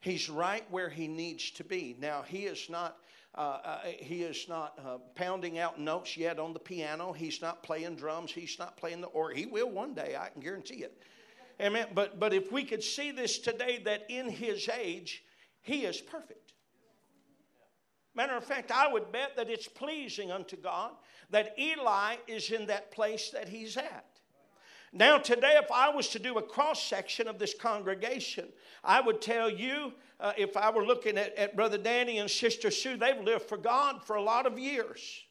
He's 0.00 0.28
right 0.28 0.64
where 0.70 0.90
he 0.90 1.08
needs 1.08 1.50
to 1.52 1.64
be. 1.64 1.96
Now, 1.98 2.22
he 2.22 2.44
is 2.44 2.68
not. 2.68 2.98
Uh, 3.36 3.58
uh, 3.64 3.78
he 3.86 4.22
is 4.22 4.46
not 4.48 4.78
uh, 4.86 4.98
pounding 5.16 5.58
out 5.58 5.80
notes 5.80 6.16
yet 6.16 6.38
on 6.38 6.52
the 6.52 6.58
piano. 6.60 7.12
He's 7.12 7.42
not 7.42 7.64
playing 7.64 7.96
drums. 7.96 8.30
He's 8.30 8.60
not 8.60 8.76
playing 8.76 9.00
the 9.00 9.08
organ. 9.08 9.36
He 9.36 9.46
will 9.46 9.68
one 9.68 9.92
day, 9.92 10.16
I 10.16 10.28
can 10.28 10.40
guarantee 10.40 10.84
it. 10.84 11.02
Amen. 11.60 11.88
But, 11.94 12.20
but 12.20 12.32
if 12.32 12.52
we 12.52 12.62
could 12.62 12.84
see 12.84 13.10
this 13.10 13.38
today, 13.38 13.80
that 13.86 14.04
in 14.08 14.28
his 14.28 14.68
age, 14.68 15.24
he 15.62 15.84
is 15.84 16.00
perfect. 16.00 16.53
Matter 18.14 18.36
of 18.36 18.44
fact, 18.44 18.70
I 18.70 18.90
would 18.90 19.10
bet 19.10 19.36
that 19.36 19.50
it's 19.50 19.66
pleasing 19.66 20.30
unto 20.30 20.56
God 20.56 20.92
that 21.30 21.58
Eli 21.58 22.16
is 22.28 22.50
in 22.50 22.66
that 22.66 22.92
place 22.92 23.30
that 23.30 23.48
he's 23.48 23.76
at. 23.76 24.06
Now, 24.92 25.18
today, 25.18 25.58
if 25.60 25.72
I 25.72 25.88
was 25.88 26.08
to 26.10 26.20
do 26.20 26.38
a 26.38 26.42
cross 26.42 26.80
section 26.80 27.26
of 27.26 27.40
this 27.40 27.52
congregation, 27.52 28.46
I 28.84 29.00
would 29.00 29.20
tell 29.20 29.50
you, 29.50 29.92
uh, 30.20 30.32
if 30.38 30.56
I 30.56 30.70
were 30.70 30.86
looking 30.86 31.18
at, 31.18 31.34
at 31.34 31.56
Brother 31.56 31.78
Danny 31.78 32.18
and 32.18 32.30
Sister 32.30 32.70
Sue, 32.70 32.96
they've 32.96 33.20
lived 33.20 33.48
for 33.48 33.56
God 33.56 34.04
for 34.04 34.14
a 34.14 34.22
lot 34.22 34.46
of 34.46 34.56
years. 34.56 35.24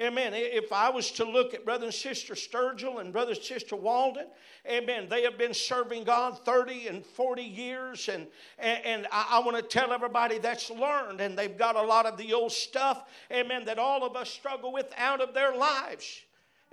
Amen. 0.00 0.32
If 0.32 0.72
I 0.72 0.90
was 0.90 1.10
to 1.12 1.24
look 1.24 1.54
at 1.54 1.64
Brother 1.64 1.86
and 1.86 1.94
Sister 1.94 2.34
Sturgill 2.34 3.00
and 3.00 3.12
Brother 3.12 3.32
and 3.32 3.42
Sister 3.42 3.74
Walden, 3.74 4.26
amen, 4.64 5.08
they 5.08 5.22
have 5.22 5.36
been 5.36 5.52
serving 5.52 6.04
God 6.04 6.38
30 6.44 6.86
and 6.86 7.04
40 7.04 7.42
years. 7.42 8.08
And, 8.08 8.28
and, 8.60 8.84
and 8.84 9.06
I, 9.10 9.26
I 9.32 9.38
want 9.40 9.56
to 9.56 9.62
tell 9.62 9.92
everybody 9.92 10.38
that's 10.38 10.70
learned. 10.70 11.20
And 11.20 11.36
they've 11.36 11.56
got 11.56 11.74
a 11.74 11.82
lot 11.82 12.06
of 12.06 12.16
the 12.16 12.32
old 12.32 12.52
stuff, 12.52 13.04
amen, 13.32 13.64
that 13.64 13.80
all 13.80 14.04
of 14.04 14.14
us 14.14 14.30
struggle 14.30 14.72
with 14.72 14.86
out 14.96 15.20
of 15.20 15.34
their 15.34 15.56
lives. 15.56 16.20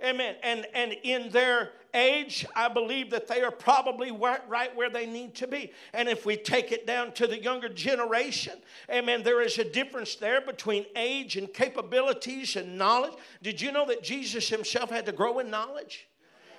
Amen. 0.04 0.36
And, 0.44 0.64
and 0.72 0.94
in 1.02 1.30
their 1.30 1.72
age, 1.96 2.46
I 2.54 2.68
believe 2.68 3.10
that 3.10 3.26
they 3.26 3.42
are 3.42 3.50
probably 3.50 4.12
right 4.12 4.76
where 4.76 4.90
they 4.90 5.06
need 5.06 5.34
to 5.36 5.48
be. 5.48 5.72
And 5.92 6.08
if 6.08 6.26
we 6.26 6.36
take 6.36 6.70
it 6.70 6.86
down 6.86 7.12
to 7.12 7.26
the 7.26 7.42
younger 7.42 7.68
generation, 7.68 8.52
amen, 8.90 9.22
there 9.22 9.40
is 9.40 9.58
a 9.58 9.64
difference 9.64 10.14
there 10.14 10.40
between 10.40 10.84
age 10.94 11.36
and 11.36 11.52
capabilities 11.52 12.54
and 12.54 12.76
knowledge. 12.78 13.14
Did 13.42 13.60
you 13.60 13.72
know 13.72 13.86
that 13.86 14.02
Jesus 14.02 14.48
himself 14.48 14.90
had 14.90 15.06
to 15.06 15.12
grow 15.12 15.38
in 15.38 15.50
knowledge? 15.50 16.06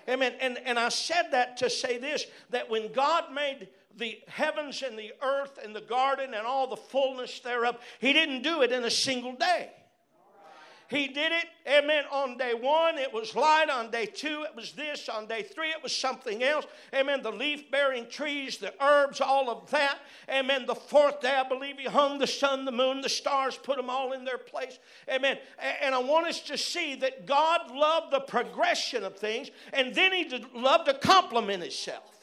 Amen. 0.10 0.34
And, 0.42 0.58
and 0.66 0.80
I 0.80 0.90
said 0.90 1.30
that 1.32 1.58
to 1.58 1.70
say 1.70 1.98
this 1.98 2.26
that 2.50 2.70
when 2.70 2.92
God 2.92 3.34
made 3.34 3.68
the 3.98 4.20
heavens 4.28 4.84
and 4.84 4.98
the 4.98 5.12
earth 5.22 5.60
and 5.64 5.76
the 5.76 5.82
garden 5.82 6.34
and 6.34 6.46
all 6.46 6.68
the 6.68 6.78
fullness 6.78 7.40
thereof, 7.40 7.78
He 8.00 8.14
didn't 8.14 8.42
do 8.42 8.62
it 8.62 8.72
in 8.72 8.84
a 8.86 8.92
single 8.92 9.34
day. 9.34 9.72
He 10.90 11.10
did 11.10 11.34
it, 11.34 11.46
amen, 11.68 12.06
on 12.10 12.38
day 12.38 12.54
one. 12.54 12.98
It 12.98 13.12
was 13.12 13.36
light. 13.36 13.70
On 13.70 13.92
day 13.92 14.06
two, 14.06 14.46
it 14.48 14.56
was 14.56 14.72
this. 14.72 15.10
On 15.10 15.28
day 15.28 15.44
three, 15.44 15.70
it 15.70 15.84
was 15.84 15.94
something 15.94 16.42
else. 16.44 16.66
Amen. 16.94 17.22
The 17.22 17.32
leaf 17.32 17.70
bearing 17.70 18.10
trees, 18.10 18.58
the 18.58 18.74
herbs, 18.82 19.20
all 19.20 19.50
of 19.50 19.70
that. 19.72 20.00
Amen. 20.30 20.66
The 20.66 20.76
fourth 20.76 21.20
day, 21.20 21.36
I 21.36 21.48
believe 21.48 21.78
he 21.78 21.86
hung 21.86 22.20
the 22.20 22.28
sun, 22.28 22.64
the 22.64 22.72
moon, 22.72 23.02
the 23.02 23.10
stars, 23.10 23.58
put 23.58 23.76
them 23.76 23.90
all 23.90 24.14
in 24.14 24.24
their 24.24 24.38
place. 24.38 24.80
Amen. 25.10 25.38
And 25.82 25.94
I 25.94 26.00
want 26.00 26.28
us 26.28 26.40
to 26.42 26.58
see 26.58 26.96
that 26.96 27.26
God 27.26 27.70
loved 27.70 28.14
the 28.14 28.22
progression 28.22 29.04
of 29.04 29.18
things, 29.18 29.52
and 29.74 29.94
then 29.94 30.14
he 30.14 30.30
loved 30.54 30.86
to 30.86 30.94
compliment 30.94 31.64
himself. 31.64 32.14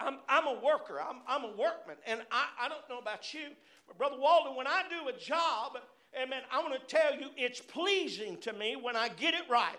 I'm, 0.00 0.18
I'm 0.28 0.46
a 0.46 0.60
worker, 0.60 1.00
I'm, 1.00 1.22
I'm 1.26 1.44
a 1.44 1.56
workman, 1.56 1.96
and 2.06 2.20
I, 2.30 2.66
I 2.66 2.68
don't 2.68 2.86
know 2.90 2.98
about 2.98 3.32
you, 3.32 3.46
but 3.86 3.96
Brother 3.96 4.16
Walden, 4.18 4.54
when 4.54 4.66
I 4.66 4.82
do 4.90 5.08
a 5.08 5.18
job, 5.18 5.78
amen, 6.20 6.42
I 6.50 6.60
want 6.60 6.74
to 6.74 6.96
tell 6.96 7.14
you 7.18 7.28
it's 7.36 7.60
pleasing 7.60 8.36
to 8.38 8.52
me 8.52 8.76
when 8.76 8.96
I 8.96 9.08
get 9.08 9.34
it 9.34 9.48
right. 9.50 9.78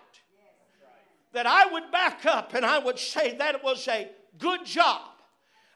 That 1.32 1.46
I 1.46 1.66
would 1.66 1.90
back 1.90 2.24
up 2.24 2.54
and 2.54 2.64
I 2.64 2.78
would 2.78 2.98
say 2.98 3.36
that 3.36 3.62
was 3.62 3.86
a 3.88 4.10
good 4.38 4.64
job. 4.64 5.15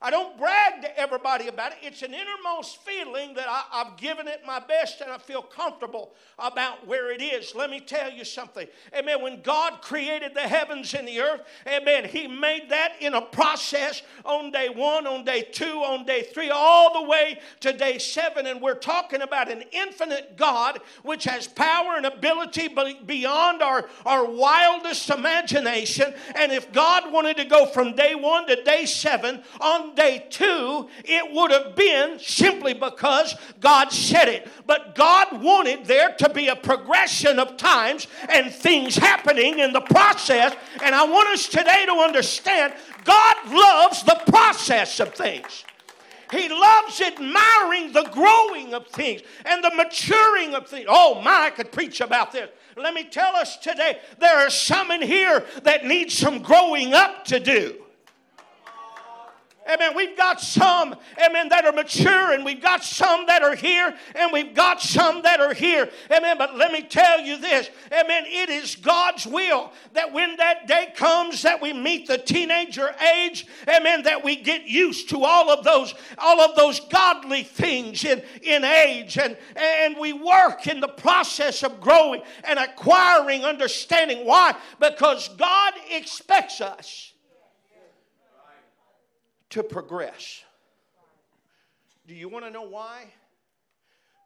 I 0.03 0.11
don't 0.11 0.39
brag 0.39 0.81
to 0.81 0.99
everybody 0.99 1.49
about 1.49 1.73
it. 1.73 1.79
It's 1.83 2.01
an 2.01 2.15
innermost 2.15 2.79
feeling 2.79 3.35
that 3.35 3.47
I, 3.47 3.85
have 3.85 3.99
given 3.99 4.29
it 4.29 4.41
my 4.47 4.59
best 4.59 5.03
and 5.03 5.11
I 5.11 5.19
feel 5.19 5.43
comfortable 5.43 6.13
about 6.39 6.87
where 6.87 7.13
it 7.13 7.21
is. 7.21 7.55
Let 7.55 7.69
me 7.69 7.81
tell 7.81 8.11
you 8.11 8.25
something. 8.25 8.67
Amen. 8.97 9.21
When 9.21 9.43
God 9.43 9.83
created 9.83 10.33
the 10.35 10.41
heavens 10.41 10.95
and 10.95 11.07
the 11.07 11.21
earth, 11.21 11.43
amen, 11.69 12.07
He 12.07 12.27
made 12.27 12.71
that 12.71 12.93
in 13.01 13.13
a 13.13 13.21
process 13.21 14.01
on 14.25 14.51
day 14.51 14.71
one, 14.71 15.07
on 15.07 15.23
day 15.23 15.43
two, 15.43 15.81
on 15.81 16.07
day 16.07 16.23
three, 16.33 16.49
all 16.49 17.03
the 17.03 17.07
way 17.07 17.39
to 17.61 17.75
day 17.75 17.99
seven. 17.99 18.47
And 18.47 18.63
we're 18.63 18.75
talking 18.75 19.21
about 19.21 19.51
an 19.51 19.65
infinite 19.71 20.39
God 20.39 20.81
which 21.03 21.25
has 21.25 21.47
power 21.47 21.97
and 21.97 22.07
ability 22.07 22.69
beyond 23.05 23.61
our, 23.61 23.87
our 24.07 24.25
wildest 24.25 25.11
imagination. 25.11 26.15
And 26.37 26.53
if 26.53 26.73
God 26.73 27.13
wanted 27.13 27.37
to 27.37 27.45
go 27.45 27.67
from 27.67 27.95
day 27.95 28.15
one 28.15 28.47
to 28.47 28.63
day 28.63 28.87
seven 28.87 29.43
on 29.61 29.90
day 29.95 30.27
two, 30.31 30.89
it 31.05 31.33
would 31.33 31.51
have 31.51 31.75
been 31.77 32.19
simply 32.19 32.75
because 32.75 33.35
God 33.61 33.91
said 33.93 34.29
it. 34.29 34.49
But 34.67 34.95
God 34.95 35.43
wanted 35.43 35.85
there 35.85 36.15
to 36.19 36.29
be 36.29 36.49
a 36.49 36.57
progression 36.57 37.39
of 37.39 37.57
times 37.57 38.07
and 38.29 38.53
things 38.53 38.97
happening 38.97 39.59
in 39.59 39.73
the 39.73 39.81
process. 39.81 40.55
And 40.83 40.95
I 40.95 41.05
want 41.05 41.29
us 41.29 41.49
today 41.49 41.85
to 41.87 41.93
understand 41.93 42.75
God 43.05 43.37
loves 43.51 44.03
the 44.03 44.21
process 44.27 45.01
of 45.01 45.15
things. 45.15 45.65
He 46.31 46.49
loves 46.49 47.01
admiring 47.01 47.93
the 47.93 48.09
growing 48.13 48.73
of 48.73 48.87
things 48.89 49.23
and 49.45 49.65
the 49.65 49.73
maturing 49.75 50.55
of 50.55 50.69
things. 50.69 50.87
Oh, 50.89 51.21
my, 51.21 51.47
I 51.47 51.51
could 51.51 51.73
preach 51.73 52.01
about 52.01 52.33
this. 52.33 52.49
Let 52.77 52.95
me 52.95 53.05
tell 53.05 53.35
us 53.35 53.57
today 53.57 53.99
there 54.19 54.37
are 54.39 54.51
some 54.51 54.91
in 54.91 55.03
here 55.03 55.45
that 55.65 55.85
need 55.85 56.13
some 56.13 56.41
growing 56.41 56.95
up 56.95 57.25
to 57.27 57.41
do. 57.41 57.77
Amen. 59.73 59.93
We've 59.95 60.17
got 60.17 60.41
some, 60.41 60.97
amen, 61.25 61.49
that 61.51 61.65
are 61.65 61.73
mature, 61.73 62.33
and 62.33 62.45
we've 62.45 62.61
got 62.61 62.83
some 62.83 63.27
that 63.27 63.43
are 63.43 63.55
here, 63.55 63.95
and 64.15 64.33
we've 64.33 64.55
got 64.55 64.81
some 64.81 65.23
that 65.23 65.41
are 65.41 65.55
here. 65.55 65.89
Amen. 66.11 66.37
But 66.39 66.57
let 66.57 66.73
me 66.73 66.83
tell 66.83 67.21
you 67.21 67.37
this, 67.39 67.71
amen, 67.93 68.25
it 68.27 68.49
is 68.49 68.75
God's 68.75 69.27
will 69.27 69.73
that 69.93 70.13
when 70.13 70.37
that 70.37 70.67
day 70.67 70.93
comes 70.97 71.43
that 71.43 71.61
we 71.61 71.73
meet 71.73 72.09
the 72.09 72.19
teenager 72.19 72.95
age, 73.15 73.47
amen, 73.69 74.03
that 74.03 74.25
we 74.25 74.37
get 74.37 74.67
used 74.67 75.09
to 75.11 75.25
all 75.25 75.51
of 75.51 75.65
those, 75.65 75.95
all 76.19 76.41
of 76.41 76.57
those 76.57 76.81
godly 76.81 77.45
things 77.45 78.05
in, 78.05 78.23
in 78.43 78.65
age, 78.65 79.19
and, 79.19 79.37
and 79.57 79.97
we 79.99 80.13
work 80.13 80.67
in 80.67 80.81
the 80.81 80.89
process 80.89 81.63
of 81.63 81.81
growing 81.81 82.23
and 82.45 82.59
acquiring 82.59 83.45
understanding. 83.45 84.27
Why? 84.27 84.55
Because 84.81 85.29
God 85.37 85.75
expects 85.91 86.61
us 86.61 87.13
to 89.51 89.63
progress. 89.63 90.43
Do 92.07 92.15
you 92.15 92.29
want 92.29 92.45
to 92.45 92.51
know 92.51 92.63
why? 92.63 93.13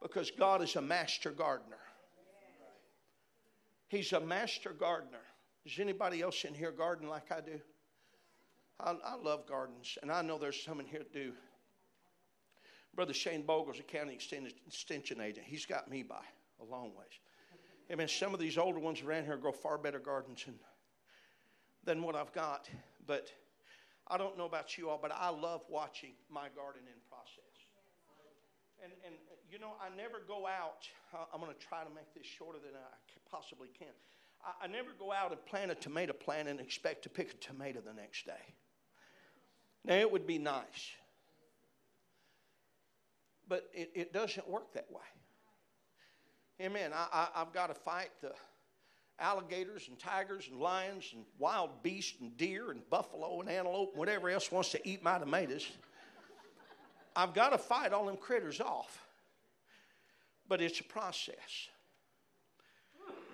Because 0.01 0.31
God 0.31 0.61
is 0.61 0.75
a 0.75 0.81
master 0.81 1.31
gardener. 1.31 1.77
He's 3.87 4.13
a 4.13 4.19
master 4.19 4.71
gardener. 4.71 5.21
Does 5.63 5.79
anybody 5.79 6.21
else 6.21 6.43
in 6.43 6.53
here 6.53 6.71
garden 6.71 7.09
like 7.09 7.31
I 7.31 7.41
do? 7.41 7.59
I, 8.79 8.95
I 9.03 9.15
love 9.15 9.47
gardens, 9.47 9.97
and 10.01 10.11
I 10.11 10.21
know 10.21 10.37
there's 10.37 10.61
some 10.61 10.79
in 10.79 10.85
here 10.85 10.99
that 10.99 11.13
do. 11.13 11.31
Brother 12.95 13.13
Shane 13.13 13.43
Bogle's 13.43 13.79
a 13.79 13.83
county 13.83 14.13
extension 14.13 15.21
agent. 15.21 15.45
He's 15.47 15.65
got 15.65 15.89
me 15.89 16.03
by 16.03 16.23
a 16.61 16.65
long 16.65 16.91
ways. 16.95 17.19
I 17.91 17.95
mean, 17.95 18.07
some 18.07 18.33
of 18.33 18.39
these 18.39 18.57
older 18.57 18.79
ones 18.79 19.01
around 19.01 19.25
here 19.25 19.37
grow 19.37 19.51
far 19.51 19.77
better 19.77 19.99
gardens 19.99 20.43
than, 20.45 20.55
than 21.83 22.01
what 22.01 22.15
I've 22.15 22.33
got. 22.33 22.69
But 23.05 23.29
I 24.07 24.17
don't 24.17 24.37
know 24.37 24.45
about 24.45 24.77
you 24.77 24.89
all, 24.89 24.99
but 25.01 25.11
I 25.11 25.29
love 25.29 25.61
watching 25.69 26.13
my 26.29 26.47
garden 26.55 26.81
in 26.85 26.99
process. 27.09 27.55
And, 28.83 28.91
and 29.05 29.15
you 29.49 29.57
know, 29.57 29.73
I 29.81 29.95
never 29.95 30.21
go 30.27 30.45
out. 30.45 30.87
Uh, 31.13 31.25
I'm 31.33 31.39
going 31.39 31.51
to 31.51 31.65
try 31.65 31.83
to 31.83 31.89
make 31.89 32.13
this 32.13 32.25
shorter 32.25 32.59
than 32.59 32.75
I 32.75 33.29
possibly 33.31 33.69
can. 33.77 33.87
I, 34.43 34.65
I 34.65 34.67
never 34.67 34.89
go 34.99 35.11
out 35.11 35.31
and 35.31 35.43
plant 35.45 35.71
a 35.71 35.75
tomato 35.75 36.13
plant 36.13 36.47
and 36.47 36.59
expect 36.59 37.03
to 37.03 37.09
pick 37.09 37.31
a 37.31 37.37
tomato 37.37 37.81
the 37.81 37.93
next 37.93 38.25
day. 38.25 38.53
Now, 39.83 39.95
it 39.95 40.11
would 40.11 40.27
be 40.27 40.39
nice, 40.39 40.91
but 43.47 43.69
it, 43.73 43.91
it 43.93 44.13
doesn't 44.13 44.49
work 44.49 44.73
that 44.73 44.91
way. 44.91 45.01
Amen. 46.61 46.91
I, 46.93 47.29
I, 47.35 47.39
have 47.39 47.53
got 47.53 47.67
to 47.67 47.73
fight 47.73 48.09
the 48.21 48.31
alligators 49.19 49.87
and 49.87 49.97
tigers 49.97 50.47
and 50.51 50.59
lions 50.59 51.11
and 51.13 51.23
wild 51.39 51.81
beasts 51.83 52.15
and 52.19 52.35
deer 52.37 52.71
and 52.71 52.87
buffalo 52.89 53.39
and 53.39 53.49
antelope 53.49 53.91
and 53.91 53.99
whatever 53.99 54.29
else 54.29 54.51
wants 54.51 54.71
to 54.71 54.87
eat 54.87 55.03
my 55.03 55.17
tomatoes. 55.17 55.67
I've 57.15 57.33
got 57.33 57.49
to 57.49 57.57
fight 57.57 57.93
all 57.93 58.05
them 58.05 58.17
critters 58.17 58.59
off. 58.59 59.01
But 60.47 60.61
it's 60.61 60.79
a 60.79 60.83
process. 60.83 61.69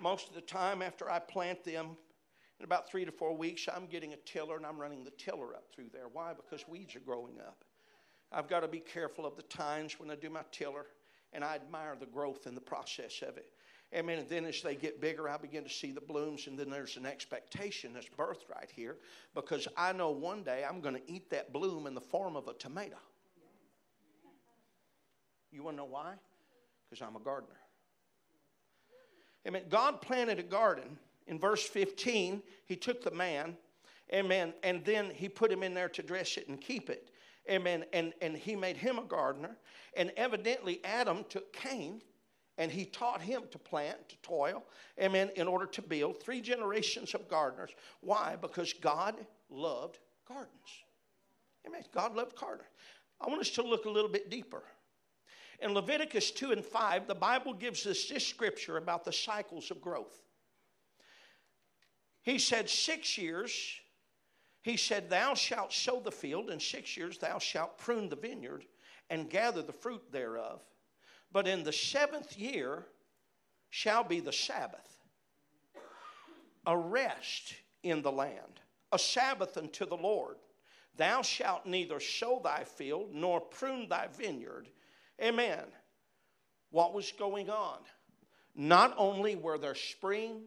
Most 0.00 0.28
of 0.28 0.34
the 0.34 0.40
time, 0.40 0.82
after 0.82 1.10
I 1.10 1.18
plant 1.18 1.64
them, 1.64 1.96
in 2.58 2.64
about 2.64 2.88
three 2.88 3.04
to 3.04 3.10
four 3.10 3.36
weeks, 3.36 3.68
I'm 3.74 3.86
getting 3.86 4.12
a 4.12 4.16
tiller 4.18 4.56
and 4.56 4.64
I'm 4.64 4.80
running 4.80 5.02
the 5.02 5.10
tiller 5.10 5.54
up 5.54 5.64
through 5.74 5.88
there. 5.92 6.06
Why? 6.12 6.32
Because 6.32 6.66
weeds 6.68 6.94
are 6.94 7.00
growing 7.00 7.40
up. 7.40 7.64
I've 8.30 8.48
got 8.48 8.60
to 8.60 8.68
be 8.68 8.78
careful 8.78 9.26
of 9.26 9.36
the 9.36 9.42
tines 9.42 9.98
when 9.98 10.10
I 10.10 10.14
do 10.14 10.30
my 10.30 10.42
tiller, 10.52 10.86
and 11.32 11.44
I 11.44 11.56
admire 11.56 11.96
the 11.98 12.06
growth 12.06 12.46
in 12.46 12.54
the 12.54 12.60
process 12.60 13.20
of 13.20 13.36
it. 13.36 13.46
Amen. 13.94 14.18
And 14.18 14.28
then 14.28 14.44
as 14.46 14.62
they 14.62 14.74
get 14.74 15.00
bigger, 15.00 15.28
I 15.28 15.36
begin 15.36 15.64
to 15.64 15.70
see 15.70 15.92
the 15.92 16.00
blooms, 16.00 16.46
and 16.46 16.58
then 16.58 16.70
there's 16.70 16.96
an 16.96 17.04
expectation 17.04 17.92
that's 17.92 18.08
birthed 18.08 18.48
right 18.48 18.70
here 18.74 18.96
because 19.34 19.68
I 19.76 19.92
know 19.92 20.10
one 20.10 20.42
day 20.42 20.64
I'm 20.68 20.80
going 20.80 20.94
to 20.94 21.12
eat 21.12 21.28
that 21.30 21.52
bloom 21.52 21.86
in 21.86 21.94
the 21.94 22.00
form 22.00 22.34
of 22.34 22.48
a 22.48 22.54
tomato. 22.54 22.96
You 25.50 25.62
want 25.62 25.76
to 25.76 25.82
know 25.82 25.88
why? 25.88 26.14
Because 26.88 27.06
I'm 27.06 27.16
a 27.16 27.20
gardener. 27.20 27.58
Amen. 29.46 29.64
God 29.68 30.00
planted 30.00 30.38
a 30.38 30.42
garden 30.42 30.98
in 31.26 31.38
verse 31.38 31.66
15, 31.68 32.42
he 32.66 32.76
took 32.76 33.02
the 33.02 33.10
man, 33.10 33.56
amen, 34.12 34.54
and 34.62 34.84
then 34.84 35.10
he 35.10 35.28
put 35.28 35.52
him 35.52 35.62
in 35.62 35.74
there 35.74 35.88
to 35.90 36.02
dress 36.02 36.36
it 36.36 36.48
and 36.48 36.60
keep 36.60 36.90
it. 36.90 37.10
Amen. 37.50 37.84
And, 37.92 38.12
and 38.20 38.36
he 38.36 38.54
made 38.54 38.76
him 38.76 38.98
a 38.98 39.02
gardener. 39.02 39.56
And 39.96 40.12
evidently, 40.16 40.80
Adam 40.84 41.24
took 41.28 41.52
Cain 41.52 42.00
and 42.62 42.70
he 42.70 42.84
taught 42.84 43.20
him 43.20 43.42
to 43.50 43.58
plant, 43.58 44.08
to 44.08 44.16
toil, 44.22 44.62
amen, 45.00 45.30
in 45.34 45.48
order 45.48 45.66
to 45.66 45.82
build 45.82 46.22
three 46.22 46.40
generations 46.40 47.12
of 47.12 47.28
gardeners. 47.28 47.70
Why? 48.02 48.36
Because 48.40 48.72
God 48.72 49.16
loved 49.50 49.98
gardens. 50.28 50.48
Amen. 51.66 51.82
God 51.92 52.14
loved 52.14 52.36
gardens. 52.36 52.68
I 53.20 53.28
want 53.28 53.40
us 53.40 53.50
to 53.50 53.62
look 53.62 53.86
a 53.86 53.90
little 53.90 54.08
bit 54.08 54.30
deeper. 54.30 54.62
In 55.60 55.74
Leviticus 55.74 56.30
2 56.30 56.52
and 56.52 56.64
5, 56.64 57.08
the 57.08 57.16
Bible 57.16 57.52
gives 57.52 57.84
us 57.84 58.08
this 58.08 58.24
scripture 58.24 58.76
about 58.76 59.04
the 59.04 59.12
cycles 59.12 59.72
of 59.72 59.80
growth. 59.80 60.22
He 62.22 62.38
said, 62.38 62.70
Six 62.70 63.18
years, 63.18 63.80
he 64.62 64.76
said, 64.76 65.10
Thou 65.10 65.34
shalt 65.34 65.72
sow 65.72 65.98
the 65.98 66.12
field, 66.12 66.48
and 66.48 66.62
six 66.62 66.96
years 66.96 67.18
thou 67.18 67.40
shalt 67.40 67.76
prune 67.78 68.08
the 68.08 68.14
vineyard 68.14 68.66
and 69.10 69.28
gather 69.28 69.62
the 69.62 69.72
fruit 69.72 70.12
thereof. 70.12 70.62
But 71.32 71.48
in 71.48 71.64
the 71.64 71.72
seventh 71.72 72.36
year 72.36 72.84
shall 73.70 74.04
be 74.04 74.20
the 74.20 74.32
Sabbath, 74.32 74.98
a 76.66 76.76
rest 76.76 77.54
in 77.82 78.02
the 78.02 78.12
land, 78.12 78.60
a 78.92 78.98
Sabbath 78.98 79.56
unto 79.56 79.86
the 79.86 79.96
Lord. 79.96 80.36
Thou 80.96 81.22
shalt 81.22 81.64
neither 81.64 82.00
sow 82.00 82.40
thy 82.44 82.64
field 82.64 83.14
nor 83.14 83.40
prune 83.40 83.88
thy 83.88 84.08
vineyard. 84.08 84.68
Amen. 85.22 85.64
What 86.70 86.92
was 86.92 87.12
going 87.12 87.48
on? 87.48 87.78
Not 88.54 88.94
only 88.98 89.34
were 89.36 89.56
there 89.56 89.74
spring, 89.74 90.42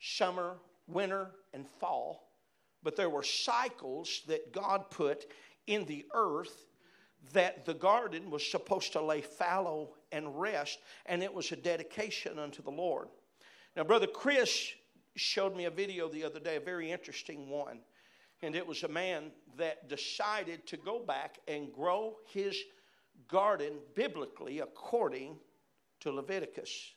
summer, 0.00 0.56
winter, 0.86 1.32
and 1.52 1.66
fall, 1.78 2.30
but 2.82 2.96
there 2.96 3.10
were 3.10 3.22
cycles 3.22 4.22
that 4.28 4.52
God 4.52 4.90
put 4.90 5.26
in 5.66 5.84
the 5.84 6.06
earth 6.14 6.64
that 7.32 7.64
the 7.64 7.74
garden 7.74 8.30
was 8.30 8.48
supposed 8.48 8.92
to 8.92 9.00
lay 9.00 9.20
fallow 9.20 9.94
and 10.12 10.38
rest, 10.40 10.78
and 11.06 11.22
it 11.22 11.32
was 11.32 11.52
a 11.52 11.56
dedication 11.56 12.38
unto 12.38 12.62
the 12.62 12.70
Lord. 12.70 13.08
Now, 13.76 13.84
Brother 13.84 14.06
Chris 14.06 14.72
showed 15.16 15.56
me 15.56 15.64
a 15.64 15.70
video 15.70 16.08
the 16.08 16.24
other 16.24 16.40
day, 16.40 16.56
a 16.56 16.60
very 16.60 16.90
interesting 16.90 17.48
one. 17.48 17.80
And 18.42 18.54
it 18.54 18.66
was 18.66 18.82
a 18.82 18.88
man 18.88 19.30
that 19.56 19.88
decided 19.88 20.66
to 20.66 20.76
go 20.76 20.98
back 20.98 21.38
and 21.48 21.72
grow 21.72 22.16
his 22.26 22.56
garden 23.28 23.74
biblically 23.94 24.60
according 24.60 25.36
to 26.00 26.12
Leviticus, 26.12 26.92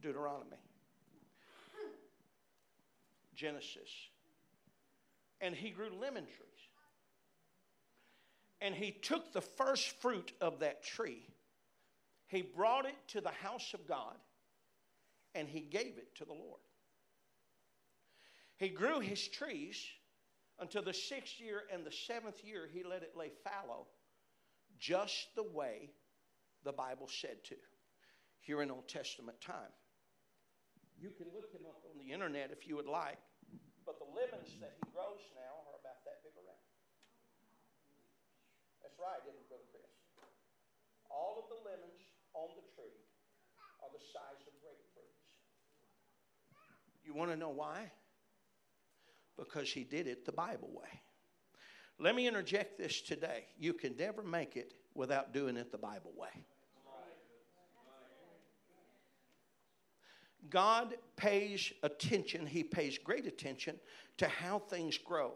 Deuteronomy. 0.00 0.56
Genesis. 3.34 3.90
And 5.40 5.54
he 5.54 5.70
grew 5.70 5.90
lemon 6.00 6.24
trees. 6.24 6.54
And 8.60 8.74
he 8.74 8.92
took 8.92 9.32
the 9.32 9.40
first 9.40 10.00
fruit 10.00 10.32
of 10.40 10.60
that 10.60 10.82
tree, 10.82 11.26
he 12.26 12.42
brought 12.42 12.86
it 12.86 12.96
to 13.08 13.20
the 13.20 13.30
house 13.30 13.74
of 13.74 13.86
God, 13.86 14.16
and 15.34 15.48
he 15.48 15.60
gave 15.60 15.98
it 15.98 16.14
to 16.16 16.24
the 16.24 16.32
Lord. 16.32 16.60
He 18.56 18.68
grew 18.68 19.00
his 19.00 19.26
trees 19.28 19.84
until 20.60 20.82
the 20.82 20.94
sixth 20.94 21.40
year 21.40 21.64
and 21.72 21.84
the 21.84 21.92
seventh 21.92 22.44
year, 22.44 22.68
he 22.72 22.84
let 22.84 23.02
it 23.02 23.16
lay 23.16 23.30
fallow, 23.42 23.86
just 24.78 25.34
the 25.34 25.42
way 25.42 25.90
the 26.62 26.72
Bible 26.72 27.08
said 27.08 27.42
to, 27.44 27.56
here 28.40 28.62
in 28.62 28.70
Old 28.70 28.88
Testament 28.88 29.40
time. 29.40 29.74
You 31.00 31.10
can 31.10 31.26
look 31.34 31.50
him 31.52 31.66
up 31.66 31.82
on 31.90 31.98
the 31.98 32.12
internet 32.12 32.50
if 32.52 32.68
you 32.68 32.76
would 32.76 32.86
like. 32.86 33.18
But 33.84 33.98
the 33.98 34.08
lemons 34.08 34.54
that 34.62 34.72
he 34.78 34.84
grows 34.94 35.20
now 35.34 35.52
are 35.68 35.76
about 35.82 36.00
that 36.06 36.22
big 36.22 36.32
around. 36.38 36.64
That's 38.94 39.10
right, 39.10 39.18
isn't 39.26 39.34
it, 39.34 39.48
Brother 39.48 39.64
Chris? 39.72 39.90
All 41.10 41.42
of 41.42 41.50
the 41.50 41.58
lemons 41.68 41.98
on 42.32 42.48
the 42.54 42.62
tree 42.78 42.94
are 43.82 43.90
the 43.90 43.98
size 43.98 44.46
of 44.46 44.54
grapefruits. 44.62 45.18
You 47.04 47.12
want 47.12 47.32
to 47.32 47.36
know 47.36 47.48
why? 47.48 47.90
Because 49.36 49.68
he 49.68 49.82
did 49.82 50.06
it 50.06 50.24
the 50.24 50.32
Bible 50.32 50.70
way. 50.72 51.00
Let 51.98 52.14
me 52.14 52.28
interject 52.28 52.78
this 52.78 53.00
today. 53.00 53.46
You 53.58 53.72
can 53.72 53.96
never 53.96 54.22
make 54.22 54.56
it 54.56 54.74
without 54.94 55.32
doing 55.32 55.56
it 55.56 55.72
the 55.72 55.78
Bible 55.78 56.12
way. 56.16 56.44
God 60.50 60.94
pays 61.16 61.72
attention, 61.82 62.46
He 62.46 62.62
pays 62.62 62.96
great 62.98 63.26
attention 63.26 63.80
to 64.18 64.28
how 64.28 64.60
things 64.60 64.98
grow. 64.98 65.32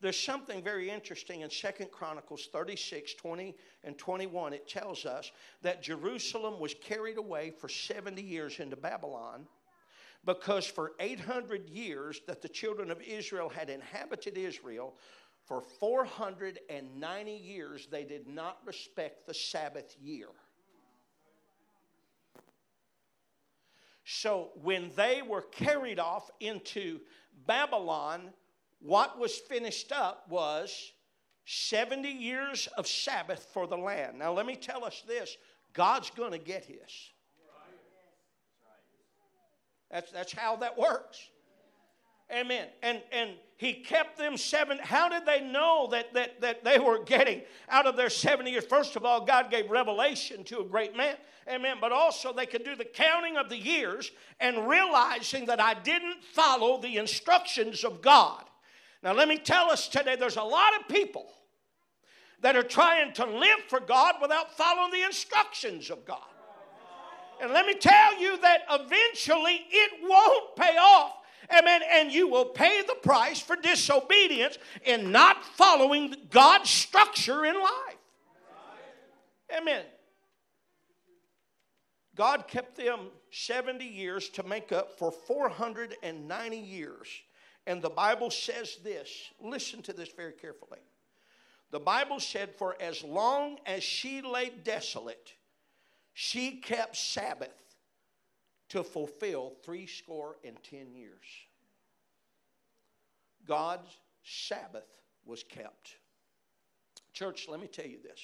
There's 0.00 0.18
something 0.18 0.62
very 0.62 0.90
interesting 0.90 1.40
in 1.40 1.50
Second 1.50 1.90
Chronicles 1.90 2.48
36, 2.52 3.14
20, 3.14 3.56
and 3.82 3.98
21. 3.98 4.52
It 4.52 4.68
tells 4.68 5.04
us 5.04 5.32
that 5.62 5.82
Jerusalem 5.82 6.60
was 6.60 6.74
carried 6.74 7.18
away 7.18 7.50
for 7.50 7.68
70 7.68 8.22
years 8.22 8.60
into 8.60 8.76
Babylon 8.76 9.46
because 10.24 10.66
for 10.66 10.92
800 11.00 11.68
years 11.68 12.20
that 12.28 12.42
the 12.42 12.48
children 12.48 12.90
of 12.90 13.00
Israel 13.00 13.48
had 13.48 13.70
inhabited 13.70 14.38
Israel, 14.38 14.94
for 15.46 15.62
490 15.62 17.32
years 17.32 17.88
they 17.90 18.04
did 18.04 18.28
not 18.28 18.58
respect 18.64 19.26
the 19.26 19.34
Sabbath 19.34 19.96
year. 20.00 20.28
So 24.04 24.50
when 24.62 24.90
they 24.96 25.22
were 25.22 25.42
carried 25.42 25.98
off 25.98 26.30
into 26.40 27.00
Babylon, 27.46 28.30
what 28.80 29.18
was 29.18 29.36
finished 29.36 29.92
up 29.92 30.26
was 30.28 30.92
70 31.44 32.08
years 32.08 32.68
of 32.76 32.86
Sabbath 32.86 33.48
for 33.52 33.66
the 33.66 33.76
land. 33.76 34.18
Now, 34.18 34.32
let 34.32 34.46
me 34.46 34.56
tell 34.56 34.84
us 34.84 35.02
this 35.06 35.36
God's 35.72 36.10
going 36.10 36.32
to 36.32 36.38
get 36.38 36.64
his. 36.64 37.10
That's, 39.90 40.12
that's 40.12 40.32
how 40.32 40.56
that 40.56 40.76
works. 40.76 41.18
Amen. 42.30 42.66
And 42.82 43.00
and 43.10 43.30
he 43.56 43.72
kept 43.72 44.18
them 44.18 44.36
seven. 44.36 44.78
How 44.80 45.08
did 45.08 45.24
they 45.24 45.40
know 45.40 45.88
that, 45.90 46.12
that, 46.14 46.40
that 46.42 46.62
they 46.62 46.78
were 46.78 47.02
getting 47.02 47.42
out 47.68 47.86
of 47.86 47.96
their 47.96 48.10
70 48.10 48.50
years? 48.50 48.64
First 48.64 48.96
of 48.96 49.04
all, 49.04 49.24
God 49.24 49.50
gave 49.50 49.70
revelation 49.70 50.44
to 50.44 50.60
a 50.60 50.64
great 50.64 50.96
man. 50.96 51.16
Amen. 51.48 51.78
But 51.80 51.90
also 51.90 52.32
they 52.32 52.46
could 52.46 52.64
do 52.64 52.76
the 52.76 52.84
counting 52.84 53.36
of 53.36 53.48
the 53.48 53.56
years 53.56 54.12
and 54.38 54.68
realizing 54.68 55.46
that 55.46 55.60
I 55.60 55.74
didn't 55.74 56.22
follow 56.22 56.80
the 56.80 56.98
instructions 56.98 57.82
of 57.82 58.02
God. 58.02 58.44
Now 59.02 59.12
let 59.12 59.28
me 59.28 59.38
tell 59.38 59.70
us 59.70 59.88
today, 59.88 60.16
there's 60.16 60.36
a 60.36 60.42
lot 60.42 60.72
of 60.80 60.88
people 60.88 61.26
that 62.40 62.56
are 62.56 62.62
trying 62.62 63.12
to 63.14 63.26
live 63.26 63.58
for 63.68 63.80
God 63.80 64.16
without 64.20 64.56
following 64.56 64.92
the 64.92 65.04
instructions 65.04 65.90
of 65.90 66.04
God. 66.04 66.20
And 67.40 67.52
let 67.52 67.66
me 67.66 67.74
tell 67.74 68.20
you 68.20 68.36
that 68.38 68.62
eventually 68.70 69.60
it 69.70 69.90
won't 70.02 70.56
pay 70.56 70.76
off 70.76 71.18
Amen. 71.56 71.80
And 71.90 72.12
you 72.12 72.28
will 72.28 72.44
pay 72.44 72.82
the 72.82 72.96
price 73.02 73.40
for 73.40 73.56
disobedience 73.56 74.58
in 74.84 75.10
not 75.10 75.44
following 75.44 76.14
God's 76.30 76.68
structure 76.68 77.44
in 77.44 77.54
life. 77.54 77.96
Amen. 79.56 79.84
God 82.14 82.48
kept 82.48 82.76
them 82.76 83.08
70 83.30 83.84
years 83.84 84.28
to 84.30 84.42
make 84.42 84.72
up 84.72 84.98
for 84.98 85.10
490 85.10 86.56
years. 86.56 87.08
And 87.68 87.82
the 87.82 87.90
Bible 87.90 88.30
says 88.30 88.78
this 88.82 89.30
listen 89.38 89.82
to 89.82 89.92
this 89.92 90.08
very 90.08 90.32
carefully. 90.32 90.78
The 91.70 91.78
Bible 91.78 92.18
said, 92.18 92.54
For 92.54 92.74
as 92.80 93.04
long 93.04 93.58
as 93.66 93.84
she 93.84 94.22
lay 94.22 94.50
desolate, 94.64 95.34
she 96.14 96.52
kept 96.52 96.96
Sabbath 96.96 97.76
to 98.70 98.82
fulfill 98.82 99.52
three 99.62 99.86
score 99.86 100.36
and 100.42 100.56
ten 100.62 100.94
years. 100.94 101.26
God's 103.46 103.90
Sabbath 104.24 104.88
was 105.26 105.42
kept. 105.42 105.96
Church, 107.12 107.48
let 107.50 107.60
me 107.60 107.66
tell 107.66 107.86
you 107.86 107.98
this 108.02 108.20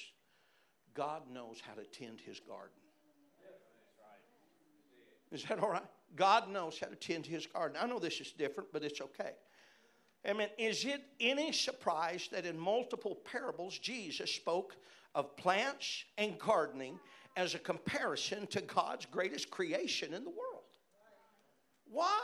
God 0.95 1.21
knows 1.31 1.61
how 1.61 1.75
to 1.75 1.83
tend 1.83 2.19
his 2.19 2.39
garden. 2.39 2.71
Is 5.31 5.43
that 5.43 5.59
all 5.59 5.69
right? 5.69 5.83
God 6.15 6.49
knows 6.49 6.79
how 6.79 6.87
to 6.87 6.95
tend 6.95 7.25
his 7.25 7.45
garden. 7.45 7.77
I 7.81 7.87
know 7.87 7.99
this 7.99 8.21
is 8.21 8.31
different, 8.31 8.71
but 8.71 8.83
it's 8.83 9.01
okay. 9.01 9.31
I 10.27 10.33
mean, 10.33 10.47
is 10.57 10.85
it 10.85 11.03
any 11.19 11.51
surprise 11.51 12.29
that 12.31 12.45
in 12.45 12.57
multiple 12.57 13.19
parables 13.25 13.77
Jesus 13.77 14.31
spoke 14.31 14.75
of 15.13 15.37
plants 15.37 16.03
and 16.17 16.39
gardening 16.39 16.99
as 17.37 17.53
a 17.53 17.59
comparison 17.59 18.47
to 18.47 18.61
God's 18.61 19.05
greatest 19.05 19.51
creation 19.51 20.13
in 20.13 20.23
the 20.23 20.29
world? 20.29 20.63
Why? 21.91 22.21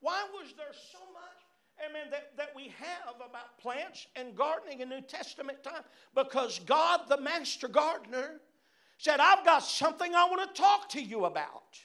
Why 0.00 0.26
was 0.32 0.54
there 0.56 0.72
so 0.92 0.98
much, 1.12 1.88
amen, 1.90 2.10
that, 2.10 2.36
that 2.36 2.50
we 2.54 2.72
have 2.78 3.16
about 3.16 3.58
plants 3.58 4.06
and 4.16 4.36
gardening 4.36 4.80
in 4.80 4.88
New 4.88 5.00
Testament 5.00 5.62
time? 5.62 5.82
Because 6.14 6.60
God, 6.60 7.02
the 7.08 7.20
master 7.20 7.68
gardener, 7.68 8.40
said, 8.98 9.18
I've 9.18 9.44
got 9.44 9.64
something 9.64 10.14
I 10.14 10.26
want 10.26 10.54
to 10.54 10.60
talk 10.60 10.88
to 10.90 11.02
you 11.02 11.24
about. 11.24 11.78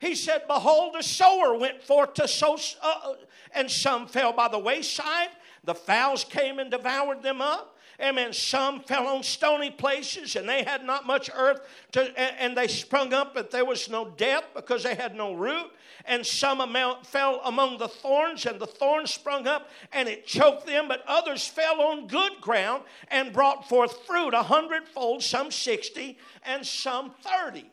He 0.00 0.14
said, 0.14 0.46
Behold, 0.46 0.96
a 0.98 1.02
sower 1.02 1.56
went 1.56 1.82
forth 1.82 2.14
to 2.14 2.26
sow, 2.26 2.58
uh, 2.82 3.12
and 3.52 3.70
some 3.70 4.06
fell 4.06 4.32
by 4.32 4.48
the 4.48 4.58
wayside. 4.58 5.28
The 5.64 5.74
fowls 5.74 6.24
came 6.24 6.58
and 6.58 6.70
devoured 6.70 7.22
them 7.22 7.42
up. 7.42 7.76
Amen. 8.00 8.32
Some 8.32 8.80
fell 8.80 9.06
on 9.06 9.22
stony 9.22 9.70
places 9.70 10.34
and 10.34 10.48
they 10.48 10.62
had 10.62 10.84
not 10.84 11.06
much 11.06 11.28
earth 11.34 11.60
to, 11.92 12.18
and 12.18 12.56
they 12.56 12.66
sprung 12.66 13.12
up, 13.12 13.34
but 13.34 13.50
there 13.50 13.66
was 13.66 13.90
no 13.90 14.08
depth 14.08 14.54
because 14.54 14.84
they 14.84 14.94
had 14.94 15.14
no 15.14 15.34
root. 15.34 15.70
And 16.06 16.24
some 16.24 16.62
amount 16.62 17.04
fell 17.04 17.42
among 17.44 17.76
the 17.76 17.88
thorns, 17.88 18.46
and 18.46 18.58
the 18.58 18.66
thorns 18.66 19.12
sprung 19.12 19.46
up 19.46 19.68
and 19.92 20.08
it 20.08 20.26
choked 20.26 20.66
them. 20.66 20.88
But 20.88 21.04
others 21.06 21.46
fell 21.46 21.82
on 21.82 22.06
good 22.06 22.40
ground 22.40 22.84
and 23.08 23.34
brought 23.34 23.68
forth 23.68 24.06
fruit 24.06 24.32
a 24.32 24.44
hundredfold, 24.44 25.22
some 25.22 25.50
sixty, 25.50 26.16
and 26.42 26.66
some 26.66 27.12
thirty. 27.22 27.70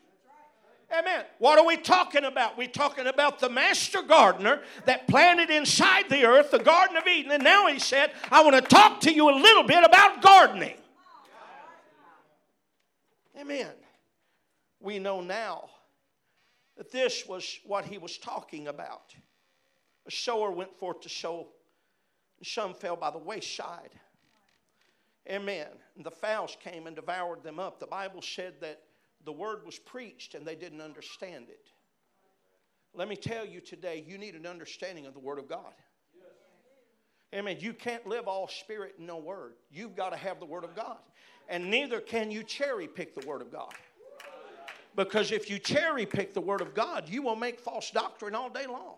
Amen. 0.91 1.25
What 1.39 1.59
are 1.59 1.65
we 1.65 1.75
talking 1.75 2.23
about? 2.23 2.57
We're 2.57 2.67
talking 2.67 3.07
about 3.07 3.39
the 3.39 3.49
master 3.49 4.01
gardener 4.01 4.61
that 4.85 5.07
planted 5.07 5.49
inside 5.49 6.09
the 6.09 6.25
earth 6.25 6.51
the 6.51 6.59
Garden 6.59 6.95
of 6.95 7.05
Eden. 7.05 7.31
And 7.31 7.43
now 7.43 7.67
he 7.67 7.77
said, 7.77 8.11
I 8.31 8.41
want 8.41 8.55
to 8.55 8.61
talk 8.61 9.01
to 9.01 9.13
you 9.13 9.29
a 9.29 9.35
little 9.35 9.63
bit 9.63 9.83
about 9.83 10.21
gardening. 10.21 10.77
Amen. 13.39 13.71
We 14.79 14.97
know 14.97 15.19
now 15.19 15.69
that 16.77 16.91
this 16.91 17.25
was 17.27 17.59
what 17.65 17.83
he 17.83 17.97
was 17.97 18.17
talking 18.17 18.69
about. 18.69 19.13
A 20.05 20.11
sower 20.11 20.51
went 20.51 20.73
forth 20.79 21.01
to 21.01 21.09
sow, 21.09 21.47
and 22.37 22.47
some 22.47 22.73
fell 22.73 22.95
by 22.95 23.11
the 23.11 23.17
wayside. 23.17 23.89
Amen. 25.29 25.67
And 25.97 26.05
the 26.05 26.11
fowls 26.11 26.55
came 26.63 26.87
and 26.87 26.95
devoured 26.95 27.43
them 27.43 27.59
up. 27.59 27.79
The 27.79 27.87
Bible 27.87 28.21
said 28.21 28.53
that 28.61 28.79
the 29.27 29.31
word 29.33 29.65
was 29.65 29.77
preached 29.77 30.35
and 30.35 30.45
they 30.45 30.55
didn't 30.55 30.79
understand 30.79 31.49
it. 31.49 31.69
Let 32.95 33.09
me 33.09 33.17
tell 33.17 33.45
you 33.45 33.59
today, 33.59 34.03
you 34.07 34.17
need 34.17 34.35
an 34.35 34.47
understanding 34.47 35.05
of 35.05 35.13
the 35.13 35.19
word 35.19 35.37
of 35.37 35.49
God. 35.49 35.73
Amen. 37.35 37.57
You 37.59 37.73
can't 37.73 38.07
live 38.07 38.29
all 38.29 38.47
spirit 38.47 38.95
and 38.97 39.05
no 39.05 39.17
word. 39.17 39.55
You've 39.69 39.97
got 39.97 40.11
to 40.11 40.17
have 40.17 40.39
the 40.39 40.45
word 40.45 40.63
of 40.63 40.75
God. 40.77 40.97
And 41.49 41.69
neither 41.69 41.99
can 41.99 42.31
you 42.31 42.41
cherry 42.41 42.87
pick 42.87 43.19
the 43.19 43.27
word 43.27 43.41
of 43.41 43.51
God. 43.51 43.73
Because 44.95 45.33
if 45.33 45.49
you 45.49 45.59
cherry 45.59 46.05
pick 46.05 46.33
the 46.33 46.41
word 46.41 46.61
of 46.61 46.73
God, 46.73 47.09
you 47.09 47.21
will 47.21 47.35
make 47.35 47.59
false 47.59 47.91
doctrine 47.91 48.33
all 48.33 48.49
day 48.49 48.65
long. 48.65 48.95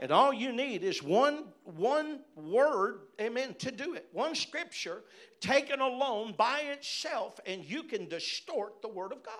And 0.00 0.10
all 0.10 0.32
you 0.32 0.52
need 0.52 0.82
is 0.82 1.02
one, 1.02 1.44
one 1.64 2.20
word, 2.34 3.00
amen, 3.20 3.54
to 3.58 3.70
do 3.70 3.94
it. 3.94 4.08
One 4.12 4.34
scripture 4.34 5.02
taken 5.40 5.80
alone 5.80 6.34
by 6.36 6.60
itself, 6.60 7.38
and 7.44 7.62
you 7.62 7.82
can 7.82 8.08
distort 8.08 8.80
the 8.80 8.88
word 8.88 9.12
of 9.12 9.22
God. 9.22 9.34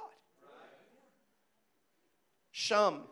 Some, 2.58 3.02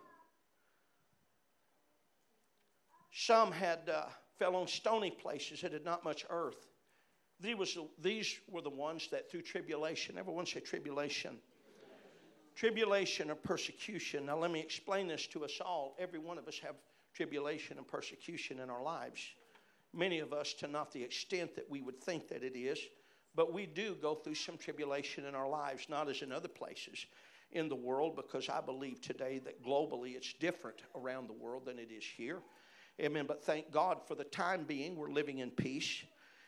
some 3.12 3.52
had 3.52 3.90
uh, 3.92 4.04
fell 4.38 4.56
on 4.56 4.66
stony 4.66 5.10
places 5.10 5.60
that 5.60 5.74
had 5.74 5.84
not 5.84 6.02
much 6.02 6.24
earth. 6.30 6.66
These, 7.40 7.76
these 8.00 8.38
were 8.48 8.62
the 8.62 8.70
ones 8.70 9.08
that 9.12 9.30
through 9.30 9.42
tribulation, 9.42 10.16
everyone 10.16 10.46
say 10.46 10.60
tribulation. 10.60 11.36
Tribulation 12.54 13.30
or 13.30 13.34
persecution. 13.34 14.24
Now 14.24 14.38
let 14.38 14.50
me 14.50 14.60
explain 14.60 15.08
this 15.08 15.26
to 15.26 15.44
us 15.44 15.60
all. 15.60 15.94
Every 15.98 16.18
one 16.18 16.38
of 16.38 16.48
us 16.48 16.58
have 16.60 16.76
tribulation 17.12 17.76
and 17.76 17.86
persecution 17.86 18.60
in 18.60 18.70
our 18.70 18.82
lives. 18.82 19.20
Many 19.92 20.20
of 20.20 20.32
us 20.32 20.54
to 20.54 20.68
not 20.68 20.90
the 20.90 21.02
extent 21.02 21.54
that 21.56 21.68
we 21.68 21.82
would 21.82 22.00
think 22.00 22.28
that 22.28 22.42
it 22.42 22.56
is, 22.56 22.78
but 23.34 23.52
we 23.52 23.66
do 23.66 23.94
go 24.00 24.14
through 24.14 24.36
some 24.36 24.56
tribulation 24.56 25.26
in 25.26 25.34
our 25.34 25.48
lives, 25.50 25.88
not 25.90 26.08
as 26.08 26.22
in 26.22 26.32
other 26.32 26.48
places 26.48 27.04
in 27.54 27.68
the 27.68 27.74
world 27.74 28.16
because 28.16 28.48
I 28.48 28.60
believe 28.60 29.00
today 29.00 29.40
that 29.44 29.64
globally 29.64 30.16
it's 30.16 30.32
different 30.34 30.82
around 30.94 31.28
the 31.28 31.32
world 31.32 31.64
than 31.66 31.78
it 31.78 31.90
is 31.90 32.04
here. 32.04 32.40
Amen. 33.00 33.24
But 33.26 33.42
thank 33.42 33.72
God 33.72 33.98
for 34.06 34.14
the 34.14 34.24
time 34.24 34.64
being, 34.64 34.96
we're 34.96 35.10
living 35.10 35.38
in 35.38 35.50
peace. 35.50 36.04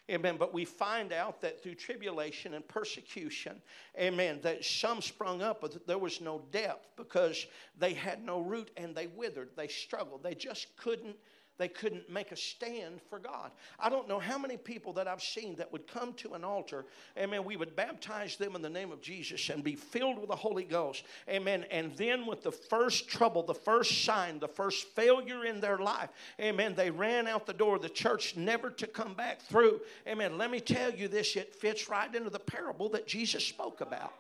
Amen. 0.09 0.37
But 0.39 0.55
we 0.55 0.65
find 0.65 1.13
out 1.13 1.41
that 1.41 1.61
through 1.61 1.75
tribulation 1.75 2.55
and 2.55 2.67
persecution, 2.69 3.61
amen, 3.99 4.39
that 4.43 4.65
some 4.65 5.03
sprung 5.03 5.43
up, 5.43 5.61
but 5.61 5.85
there 5.87 5.99
was 5.99 6.21
no 6.21 6.43
depth 6.53 6.89
because 6.97 7.47
they 7.77 7.93
had 7.93 8.25
no 8.25 8.41
root 8.41 8.71
and 8.77 8.95
they 8.95 9.09
withered. 9.09 9.51
They 9.57 9.67
struggled. 9.67 10.23
They 10.23 10.35
just 10.35 10.77
couldn't 10.77 11.17
they 11.59 11.69
couldn't 11.69 12.11
make 12.11 12.33
a 12.33 12.37
stand 12.37 13.01
for 13.09 13.19
God. 13.19 13.51
I 13.79 13.89
don't 13.89 14.09
know 14.09 14.19
how 14.19 14.39
many 14.39 14.57
people 14.57 14.93
that 14.95 15.09
I've 15.09 15.23
seen 15.23 15.57
that 15.57 15.73
would 15.73 15.87
come 15.87 16.13
to 16.15 16.35
an 16.35 16.45
altar, 16.45 16.85
amen. 17.19 17.45
We 17.45 17.57
would 17.57 17.75
baptize 17.75 18.37
them 18.37 18.55
in 18.57 18.63
the 18.63 18.71
name 18.71 18.93
of 18.93 19.01
Jesus 19.01 19.49
and 19.49 19.65
be 19.65 19.75
filled 19.75 20.19
with 20.19 20.29
the 20.29 20.37
Holy 20.37 20.65
Ghost, 20.65 21.05
amen. 21.29 21.65
And 21.71 21.97
then, 21.97 22.27
with 22.27 22.43
the 22.43 22.53
first 22.53 23.09
trouble, 23.09 23.43
the 23.43 23.55
first 23.55 24.05
sign, 24.05 24.39
the 24.39 24.49
first 24.49 24.87
failure 24.89 25.45
in 25.45 25.61
their 25.61 25.79
life, 25.79 26.11
amen, 26.41 26.75
they 26.75 26.91
ran 26.91 27.27
out 27.27 27.47
the 27.47 27.53
door 27.53 27.77
of 27.77 27.83
the 27.83 27.89
church 27.89 28.37
never 28.37 28.71
to 28.71 28.87
come 28.87 29.15
back 29.15 29.41
through, 29.41 29.81
amen. 30.07 30.39
Let 30.39 30.51
me 30.51 30.61
tell 30.61 30.93
you 30.93 31.09
this, 31.09 31.37
it 31.37 31.55
fits 31.55 31.89
right 31.89 32.13
into 32.15 32.31
the 32.31 32.39
parable 32.39 32.89
that 32.91 33.07
Jesus 33.07 33.45
spoke 33.45 33.81
about. 33.81 34.13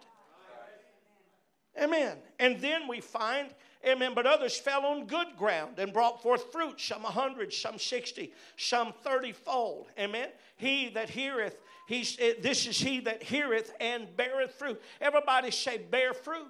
Amen. 1.81 2.16
And 2.38 2.61
then 2.61 2.88
we 2.88 3.01
find 3.01 3.49
Amen. 3.87 4.12
But 4.14 4.27
others 4.27 4.59
fell 4.59 4.85
on 4.85 5.07
good 5.07 5.29
ground 5.38 5.79
and 5.79 5.92
brought 5.92 6.22
forth 6.22 6.51
fruit, 6.51 6.81
some 6.81 7.05
a 7.05 7.09
hundred, 7.09 7.53
some 7.53 7.79
sixty, 7.79 8.33
some 8.57 8.92
thirty 9.05 9.33
fold. 9.33 9.87
Amen. 9.99 10.29
He 10.57 10.88
that 10.90 11.09
heareth, 11.09 11.57
he's, 11.87 12.16
eh, 12.18 12.35
this 12.40 12.66
is 12.66 12.79
he 12.79 13.01
that 13.01 13.22
heareth 13.22 13.72
and 13.81 14.09
beareth 14.16 14.53
fruit. 14.55 14.81
Everybody 15.01 15.51
say, 15.51 15.79
bear 15.79 16.14
fruit. 16.14 16.49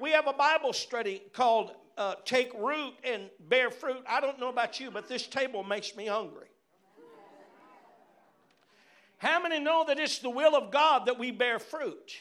We 0.00 0.10
have 0.10 0.26
a 0.26 0.32
Bible 0.32 0.72
study 0.72 1.22
called 1.32 1.72
uh, 1.96 2.14
Take 2.24 2.52
Root 2.54 2.94
and 3.02 3.30
Bear 3.48 3.70
Fruit. 3.70 4.04
I 4.08 4.20
don't 4.20 4.38
know 4.38 4.48
about 4.48 4.78
you, 4.78 4.90
but 4.90 5.08
this 5.08 5.26
table 5.26 5.64
makes 5.64 5.96
me 5.96 6.06
hungry. 6.06 6.46
How 9.16 9.42
many 9.42 9.58
know 9.58 9.84
that 9.88 9.98
it's 9.98 10.18
the 10.18 10.30
will 10.30 10.54
of 10.54 10.70
God 10.70 11.06
that 11.06 11.18
we 11.18 11.32
bear 11.32 11.58
fruit? 11.58 12.16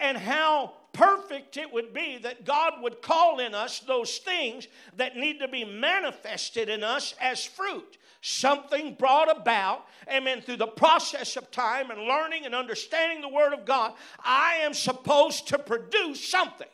And 0.00 0.18
how 0.18 0.72
perfect 0.96 1.56
it 1.56 1.72
would 1.72 1.92
be 1.92 2.18
that 2.18 2.44
God 2.44 2.74
would 2.82 3.02
call 3.02 3.38
in 3.38 3.54
us 3.54 3.80
those 3.80 4.18
things 4.18 4.66
that 4.96 5.16
need 5.16 5.38
to 5.40 5.48
be 5.48 5.64
manifested 5.64 6.68
in 6.68 6.82
us 6.82 7.14
as 7.20 7.44
fruit. 7.44 7.98
Something 8.22 8.94
brought 8.94 9.30
about, 9.30 9.86
amen, 10.10 10.40
through 10.40 10.56
the 10.56 10.66
process 10.66 11.36
of 11.36 11.50
time 11.50 11.90
and 11.90 12.00
learning 12.00 12.46
and 12.46 12.54
understanding 12.54 13.20
the 13.20 13.28
Word 13.28 13.52
of 13.52 13.66
God. 13.66 13.92
I 14.24 14.60
am 14.62 14.74
supposed 14.74 15.48
to 15.48 15.58
produce 15.58 16.26
something. 16.28 16.66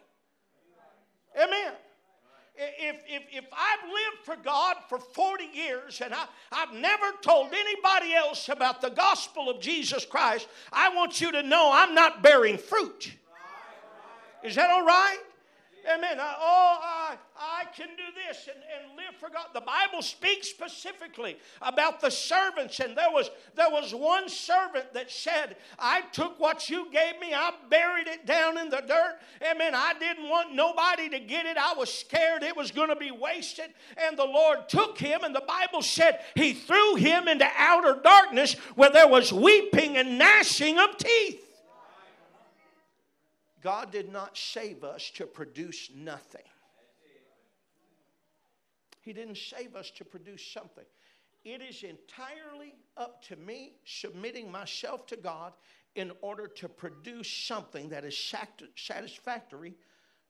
Amen 1.37 1.73
if, 2.55 2.97
if, 3.09 3.23
if 3.33 3.45
I've 3.53 3.89
lived 3.89 4.25
for 4.25 4.37
God 4.37 4.77
for 4.89 4.99
40 4.99 5.45
years 5.53 6.01
and 6.05 6.13
I, 6.13 6.27
I've 6.53 6.73
never 6.75 7.07
told 7.23 7.53
anybody 7.53 8.15
else 8.15 8.49
about 8.49 8.81
the 8.81 8.91
gospel 8.91 9.49
of 9.49 9.61
Jesus 9.61 10.05
Christ, 10.05 10.49
I 10.73 10.95
want 10.95 11.21
you 11.21 11.33
to 11.33 11.43
know 11.43 11.71
I'm 11.73 11.95
not 11.95 12.23
bearing 12.23 12.59
fruit. 12.59 13.13
Is 14.45 14.55
that 14.57 14.71
all 14.71 14.85
right? 14.85 15.19
Amen. 15.93 16.21
I, 16.21 16.35
oh, 16.39 16.79
I, 16.81 17.17
I 17.37 17.65
can 17.75 17.89
do 17.89 18.05
this 18.29 18.49
and, 18.49 18.57
and 18.57 18.97
live 18.97 19.17
for 19.19 19.29
God. 19.29 19.47
The 19.53 19.61
Bible 19.61 20.01
speaks 20.01 20.49
specifically 20.49 21.37
about 21.61 22.01
the 22.01 22.11
servants, 22.11 22.79
and 22.79 22.97
there 22.97 23.11
was 23.11 23.31
there 23.57 23.69
was 23.69 23.93
one 23.93 24.29
servant 24.29 24.93
that 24.95 25.11
said, 25.11 25.57
"I 25.79 26.03
took 26.13 26.39
what 26.39 26.71
you 26.71 26.87
gave 26.93 27.19
me, 27.21 27.35
I 27.35 27.53
buried 27.69 28.07
it 28.07 28.27
down 28.27 28.59
in 28.59 28.71
the 28.71 28.83
dirt. 28.87 29.19
Amen. 29.43 29.75
I 29.75 29.95
didn't 29.99 30.29
want 30.29 30.55
nobody 30.55 31.09
to 31.09 31.19
get 31.19 31.47
it. 31.47 31.57
I 31.57 31.75
was 31.75 31.93
scared 31.93 32.45
it 32.45 32.57
was 32.57 32.71
going 32.71 32.89
to 32.89 32.97
be 32.97 33.11
wasted, 33.11 33.71
and 33.97 34.17
the 34.17 34.25
Lord 34.25 34.69
took 34.69 34.99
him. 34.99 35.25
And 35.25 35.35
the 35.35 35.45
Bible 35.47 35.83
said 35.83 36.21
He 36.37 36.53
threw 36.53 36.95
him 36.95 37.27
into 37.27 37.49
outer 37.59 37.99
darkness 38.03 38.55
where 38.77 38.91
there 38.91 39.09
was 39.09 39.33
weeping 39.33 39.97
and 39.97 40.17
gnashing 40.17 40.79
of 40.79 40.97
teeth. 40.97 41.52
God 43.63 43.93
did 43.93 44.13
not 44.13 44.37
save 44.37 44.83
us 44.83 45.11
to 45.15 45.25
produce 45.25 45.91
nothing. 45.95 46.43
He 49.01 49.13
didn't 49.13 49.39
save 49.39 49.75
us 49.75 49.91
to 49.93 50.05
produce 50.05 50.45
something. 50.45 50.85
It 51.45 51.61
is 51.61 51.83
entirely 51.83 52.75
up 52.97 53.23
to 53.25 53.37
me 53.37 53.75
submitting 53.85 54.51
myself 54.51 55.07
to 55.09 55.17
God 55.17 55.53
in 55.95 56.13
order 56.23 56.47
to 56.47 56.69
produce 56.69 57.31
something 57.31 57.89
that 57.91 58.05
is 58.05 58.17
satisfactory 58.77 59.75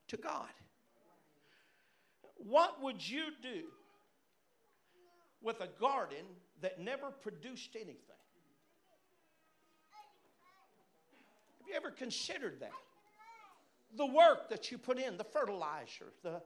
to 0.07 0.17
God. 0.17 0.49
What 2.35 2.81
would 2.81 3.07
you 3.07 3.25
do 3.41 3.63
with 5.41 5.61
a 5.61 5.69
garden 5.79 6.25
that 6.61 6.79
never 6.79 7.11
produced 7.11 7.75
anything? 7.75 7.97
Have 11.59 11.67
you 11.67 11.75
ever 11.75 11.91
considered 11.91 12.59
that? 12.59 12.71
The 13.95 14.05
work 14.05 14.49
that 14.49 14.71
you 14.71 14.77
put 14.77 14.97
in, 14.97 15.17
the 15.17 15.23
fertilizer, 15.23 16.13
the, 16.23 16.41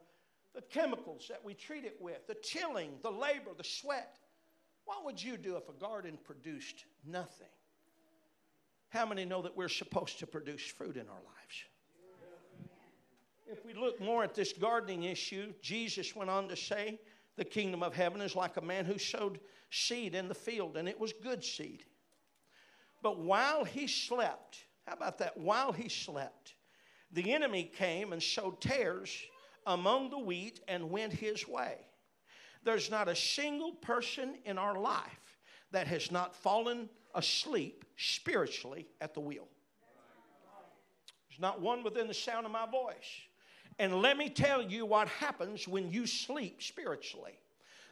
the 0.53 0.61
chemicals 0.61 1.27
that 1.29 1.43
we 1.43 1.53
treat 1.53 1.85
it 1.85 1.97
with, 1.99 2.27
the 2.27 2.35
tilling, 2.35 2.91
the 3.01 3.11
labor, 3.11 3.51
the 3.57 3.63
sweat. 3.63 4.17
What 4.85 5.05
would 5.05 5.21
you 5.21 5.37
do 5.37 5.55
if 5.55 5.69
a 5.69 5.73
garden 5.73 6.17
produced 6.23 6.85
nothing? 7.05 7.47
How 8.89 9.05
many 9.05 9.25
know 9.25 9.41
that 9.41 9.55
we're 9.55 9.69
supposed 9.69 10.19
to 10.19 10.27
produce 10.27 10.61
fruit 10.61 10.95
in 10.95 11.07
our 11.07 11.15
lives? 11.15 11.63
If 13.49 13.65
we 13.65 13.73
look 13.73 14.01
more 14.01 14.23
at 14.23 14.33
this 14.33 14.51
gardening 14.51 15.03
issue, 15.03 15.53
Jesus 15.61 16.15
went 16.15 16.29
on 16.29 16.49
to 16.49 16.55
say, 16.55 16.99
The 17.37 17.45
kingdom 17.45 17.81
of 17.81 17.93
heaven 17.93 18.21
is 18.21 18.35
like 18.35 18.57
a 18.57 18.61
man 18.61 18.85
who 18.85 18.97
sowed 18.97 19.39
seed 19.69 20.15
in 20.15 20.27
the 20.27 20.35
field, 20.35 20.75
and 20.75 20.87
it 20.87 20.99
was 20.99 21.13
good 21.13 21.43
seed. 21.43 21.85
But 23.01 23.19
while 23.19 23.63
he 23.63 23.87
slept, 23.87 24.65
how 24.85 24.93
about 24.93 25.19
that? 25.19 25.37
While 25.37 25.71
he 25.71 25.87
slept, 25.87 26.55
the 27.11 27.33
enemy 27.33 27.71
came 27.77 28.13
and 28.13 28.21
sowed 28.21 28.61
tares 28.61 29.15
among 29.65 30.09
the 30.09 30.19
wheat 30.19 30.59
and 30.67 30.89
went 30.89 31.13
his 31.13 31.47
way. 31.47 31.75
There's 32.63 32.91
not 32.91 33.07
a 33.07 33.15
single 33.15 33.73
person 33.73 34.35
in 34.45 34.57
our 34.57 34.77
life 34.77 35.37
that 35.71 35.87
has 35.87 36.11
not 36.11 36.35
fallen 36.35 36.89
asleep 37.15 37.85
spiritually 37.97 38.87
at 39.01 39.13
the 39.13 39.19
wheel. 39.19 39.47
There's 41.29 41.39
not 41.39 41.61
one 41.61 41.83
within 41.83 42.07
the 42.07 42.13
sound 42.13 42.45
of 42.45 42.51
my 42.51 42.65
voice. 42.65 42.95
And 43.79 44.01
let 44.01 44.17
me 44.17 44.29
tell 44.29 44.61
you 44.61 44.85
what 44.85 45.07
happens 45.07 45.67
when 45.67 45.91
you 45.91 46.07
sleep 46.07 46.63
spiritually. 46.63 47.39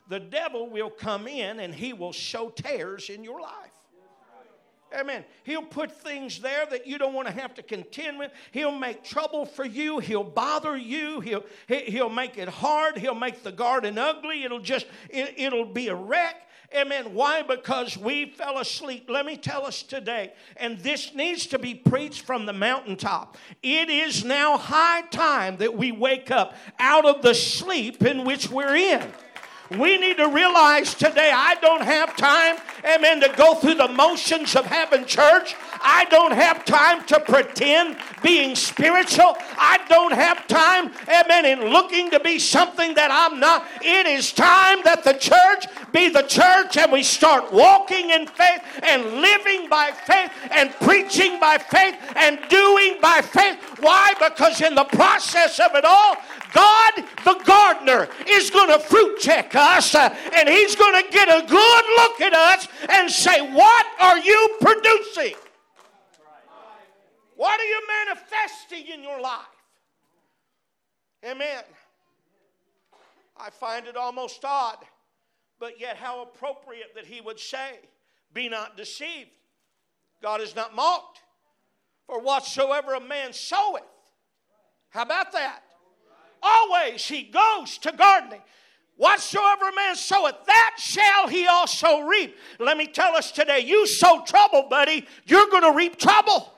The 0.09 0.19
devil 0.19 0.69
will 0.69 0.89
come 0.89 1.27
in 1.27 1.59
and 1.59 1.73
he 1.73 1.93
will 1.93 2.13
sow 2.13 2.49
tares 2.49 3.09
in 3.09 3.23
your 3.23 3.41
life. 3.41 3.71
Amen. 4.95 5.25
He'll 5.43 5.61
put 5.61 5.91
things 5.91 6.39
there 6.39 6.65
that 6.67 6.87
you 6.87 6.97
don't 6.97 7.13
want 7.13 7.27
to 7.27 7.33
have 7.33 7.53
to 7.55 7.63
contend 7.63 8.17
with. 8.17 8.31
He'll 8.51 8.77
make 8.77 9.03
trouble 9.03 9.45
for 9.45 9.65
you. 9.65 9.99
He'll 9.99 10.23
bother 10.23 10.77
you. 10.77 11.19
He'll, 11.19 11.43
he'll 11.67 12.09
make 12.09 12.37
it 12.37 12.47
hard. 12.47 12.97
He'll 12.97 13.15
make 13.15 13.43
the 13.43 13.51
garden 13.51 13.97
ugly. 13.97 14.43
It'll 14.43 14.59
just, 14.59 14.85
it, 15.09 15.33
it'll 15.37 15.65
be 15.65 15.89
a 15.89 15.95
wreck. 15.95 16.41
Amen. 16.75 17.13
Why? 17.13 17.41
Because 17.41 17.97
we 17.97 18.31
fell 18.31 18.57
asleep. 18.57 19.09
Let 19.09 19.25
me 19.25 19.37
tell 19.37 19.65
us 19.65 19.83
today, 19.83 20.33
and 20.57 20.79
this 20.79 21.13
needs 21.13 21.45
to 21.47 21.59
be 21.59 21.75
preached 21.75 22.21
from 22.21 22.45
the 22.45 22.53
mountaintop. 22.53 23.37
It 23.61 23.89
is 23.89 24.25
now 24.25 24.57
high 24.57 25.03
time 25.03 25.57
that 25.57 25.75
we 25.75 25.91
wake 25.91 26.31
up 26.31 26.55
out 26.79 27.05
of 27.05 27.21
the 27.21 27.35
sleep 27.35 28.03
in 28.03 28.25
which 28.25 28.49
we're 28.49 28.75
in. 28.75 29.03
We 29.71 29.97
need 29.97 30.17
to 30.17 30.27
realize 30.27 30.93
today 30.93 31.31
I 31.33 31.55
don't 31.55 31.81
have 31.81 32.15
time, 32.15 32.57
amen, 32.85 33.21
to 33.21 33.29
go 33.35 33.55
through 33.55 33.75
the 33.75 33.87
motions 33.87 34.55
of 34.55 34.65
having 34.65 35.05
church. 35.05 35.55
I 35.81 36.05
don't 36.05 36.33
have 36.33 36.65
time 36.65 37.03
to 37.05 37.19
pretend 37.19 37.97
being 38.21 38.55
spiritual. 38.55 39.35
I 39.57 39.79
don't 39.89 40.13
have 40.13 40.45
time, 40.47 40.91
amen, 41.07 41.45
in 41.45 41.69
looking 41.71 42.11
to 42.11 42.19
be 42.19 42.37
something 42.37 42.93
that 42.93 43.09
I'm 43.11 43.39
not. 43.39 43.65
It 43.81 44.05
is 44.05 44.31
time 44.33 44.79
that 44.83 45.03
the 45.03 45.13
church 45.13 45.65
be 45.95 46.09
the 46.09 46.23
church 46.23 46.75
and 46.75 46.91
we 46.91 47.01
start 47.01 47.53
walking 47.53 48.09
in 48.09 48.27
faith 48.27 48.61
and 48.83 49.01
living 49.21 49.69
by 49.69 49.91
faith 49.91 50.29
and 50.51 50.69
preaching 50.81 51.39
by 51.39 51.57
faith 51.57 51.95
and 52.17 52.37
doing 52.49 52.97
by 53.01 53.21
faith. 53.21 53.57
Why? 53.79 54.13
Because 54.19 54.59
in 54.59 54.75
the 54.75 54.83
process 54.83 55.57
of 55.57 55.73
it 55.73 55.85
all, 55.85 56.17
God, 56.53 56.93
the 57.23 57.41
gardener, 57.45 58.09
is 58.27 58.49
going 58.49 58.67
to 58.67 58.79
fruit 58.79 59.19
check 59.19 59.55
us 59.55 59.95
uh, 59.95 60.13
and 60.35 60.49
He's 60.49 60.75
going 60.75 61.01
to 61.01 61.09
get 61.11 61.29
a 61.29 61.45
good 61.47 61.85
look 61.97 62.21
at 62.21 62.33
us 62.33 62.67
and 62.89 63.09
say, 63.09 63.53
What 63.53 63.85
are 63.99 64.19
you 64.19 64.57
producing? 64.59 65.35
What 67.37 67.59
are 67.59 67.65
you 67.65 67.81
manifesting 68.05 68.93
in 68.93 69.01
your 69.01 69.21
life? 69.21 69.41
Amen. 71.25 71.63
I 73.37 73.49
find 73.49 73.87
it 73.87 73.97
almost 73.97 74.43
odd, 74.45 74.77
but 75.59 75.79
yet 75.79 75.97
how 75.97 76.21
appropriate 76.21 76.95
that 76.95 77.05
he 77.05 77.21
would 77.21 77.39
say, 77.39 77.79
Be 78.33 78.49
not 78.49 78.77
deceived. 78.77 79.29
God 80.21 80.41
is 80.41 80.55
not 80.55 80.75
mocked. 80.75 81.19
For 82.07 82.21
whatsoever 82.21 82.93
a 82.93 83.01
man 83.01 83.33
soweth, 83.33 83.83
how 84.89 85.01
about 85.01 85.31
that? 85.31 85.61
Always 86.41 87.05
he 87.05 87.23
goes 87.23 87.77
to 87.79 87.91
gardening. 87.91 88.41
Whatsoever 88.97 89.69
a 89.69 89.75
man 89.75 89.95
soweth, 89.95 90.35
that 90.45 90.75
shall 90.77 91.27
he 91.27 91.47
also 91.47 92.01
reap. 92.01 92.37
Let 92.59 92.77
me 92.77 92.87
tell 92.87 93.15
us 93.15 93.31
today 93.31 93.59
you 93.59 93.87
sow 93.87 94.23
trouble, 94.25 94.67
buddy, 94.69 95.05
you're 95.25 95.49
going 95.49 95.63
to 95.63 95.73
reap 95.75 95.97
trouble. 95.97 96.54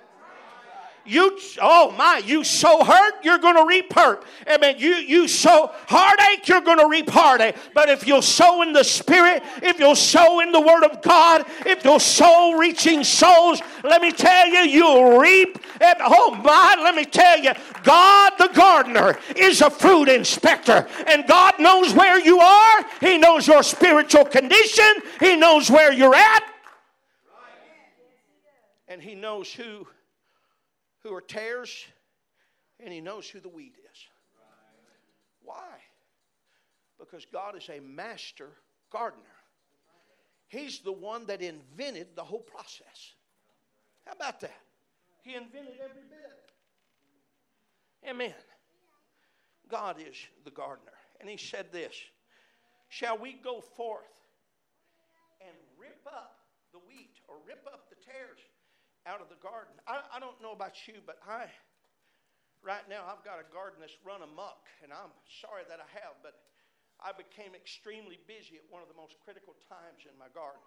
You, 1.07 1.39
oh 1.61 1.91
my, 1.97 2.21
you 2.25 2.43
sow 2.43 2.83
hurt, 2.83 3.13
you're 3.23 3.37
going 3.37 3.55
to 3.55 3.65
reap 3.65 3.93
hurt. 3.93 4.25
I 4.45 4.57
mean, 4.57 4.77
you, 4.77 4.95
you 4.95 5.27
sow 5.29 5.71
heartache, 5.87 6.45
you're 6.49 6.61
going 6.61 6.79
to 6.79 6.87
reap 6.87 7.09
heartache. 7.09 7.55
But 7.73 7.89
if 7.89 8.05
you'll 8.05 8.21
sow 8.21 8.61
in 8.61 8.73
the 8.73 8.83
Spirit, 8.83 9.41
if 9.63 9.79
you'll 9.79 9.95
sow 9.95 10.41
in 10.41 10.51
the 10.51 10.59
Word 10.59 10.83
of 10.83 11.01
God, 11.01 11.45
if 11.65 11.85
you'll 11.85 11.99
sow 11.99 12.57
reaching 12.57 13.05
souls, 13.05 13.61
let 13.85 14.01
me 14.01 14.11
tell 14.11 14.47
you, 14.47 14.59
you'll 14.59 15.17
reap. 15.17 15.57
And, 15.79 15.95
oh 16.01 16.35
my, 16.43 16.75
let 16.83 16.93
me 16.93 17.05
tell 17.05 17.39
you, 17.39 17.53
God 17.83 18.33
the 18.37 18.49
gardener 18.49 19.17
is 19.35 19.61
a 19.61 19.69
fruit 19.69 20.09
inspector. 20.09 20.87
And 21.07 21.25
God 21.25 21.53
knows 21.57 21.93
where 21.93 22.19
you 22.19 22.39
are, 22.41 22.85
He 22.99 23.17
knows 23.17 23.47
your 23.47 23.63
spiritual 23.63 24.25
condition, 24.25 24.93
He 25.21 25.37
knows 25.37 25.71
where 25.71 25.93
you're 25.93 26.15
at. 26.15 26.43
And 28.89 29.01
He 29.01 29.15
knows 29.15 29.53
who 29.53 29.87
who 31.07 31.15
are 31.15 31.21
tares, 31.21 31.85
and 32.79 32.93
he 32.93 33.01
knows 33.01 33.29
who 33.29 33.39
the 33.39 33.49
wheat 33.49 33.75
is. 33.91 33.99
Why? 35.41 35.79
Because 36.99 37.25
God 37.25 37.55
is 37.55 37.69
a 37.69 37.79
master 37.79 38.49
gardener. 38.91 39.23
He's 40.47 40.79
the 40.79 40.91
one 40.91 41.25
that 41.27 41.41
invented 41.41 42.07
the 42.15 42.23
whole 42.23 42.41
process. 42.41 43.13
How 44.05 44.13
about 44.13 44.39
that? 44.41 44.55
He 45.23 45.35
invented 45.35 45.75
every 45.83 46.03
bit. 46.09 46.37
Amen. 48.09 48.33
God 49.69 49.97
is 49.99 50.15
the 50.45 50.51
gardener. 50.51 50.93
And 51.19 51.29
he 51.29 51.37
said 51.37 51.71
this 51.71 51.95
Shall 52.89 53.17
we 53.17 53.33
go 53.33 53.59
forth 53.61 54.05
and 55.41 55.55
rip 55.77 55.99
up 56.07 56.39
the 56.71 56.79
wheat 56.79 57.19
or 57.27 57.35
rip 57.45 57.65
up 57.67 57.89
the 57.89 57.95
tares 57.95 58.39
out 59.07 59.23
of 59.23 59.31
the 59.31 59.39
garden. 59.39 59.71
I, 59.87 60.03
I 60.11 60.19
don't 60.19 60.35
know 60.43 60.51
about 60.51 60.75
you, 60.83 60.99
but 61.07 61.23
I, 61.23 61.47
right 62.59 62.83
now, 62.91 63.07
I've 63.07 63.23
got 63.23 63.39
a 63.39 63.47
garden 63.47 63.79
that's 63.79 63.95
run 64.03 64.19
amok, 64.19 64.67
and 64.83 64.91
I'm 64.91 65.15
sorry 65.39 65.63
that 65.71 65.79
I 65.79 65.87
have, 66.03 66.19
but 66.19 66.35
I 66.99 67.15
became 67.15 67.55
extremely 67.55 68.19
busy 68.27 68.59
at 68.59 68.67
one 68.67 68.83
of 68.83 68.91
the 68.91 68.99
most 68.99 69.15
critical 69.23 69.55
times 69.71 70.03
in 70.03 70.13
my 70.19 70.27
garden. 70.35 70.59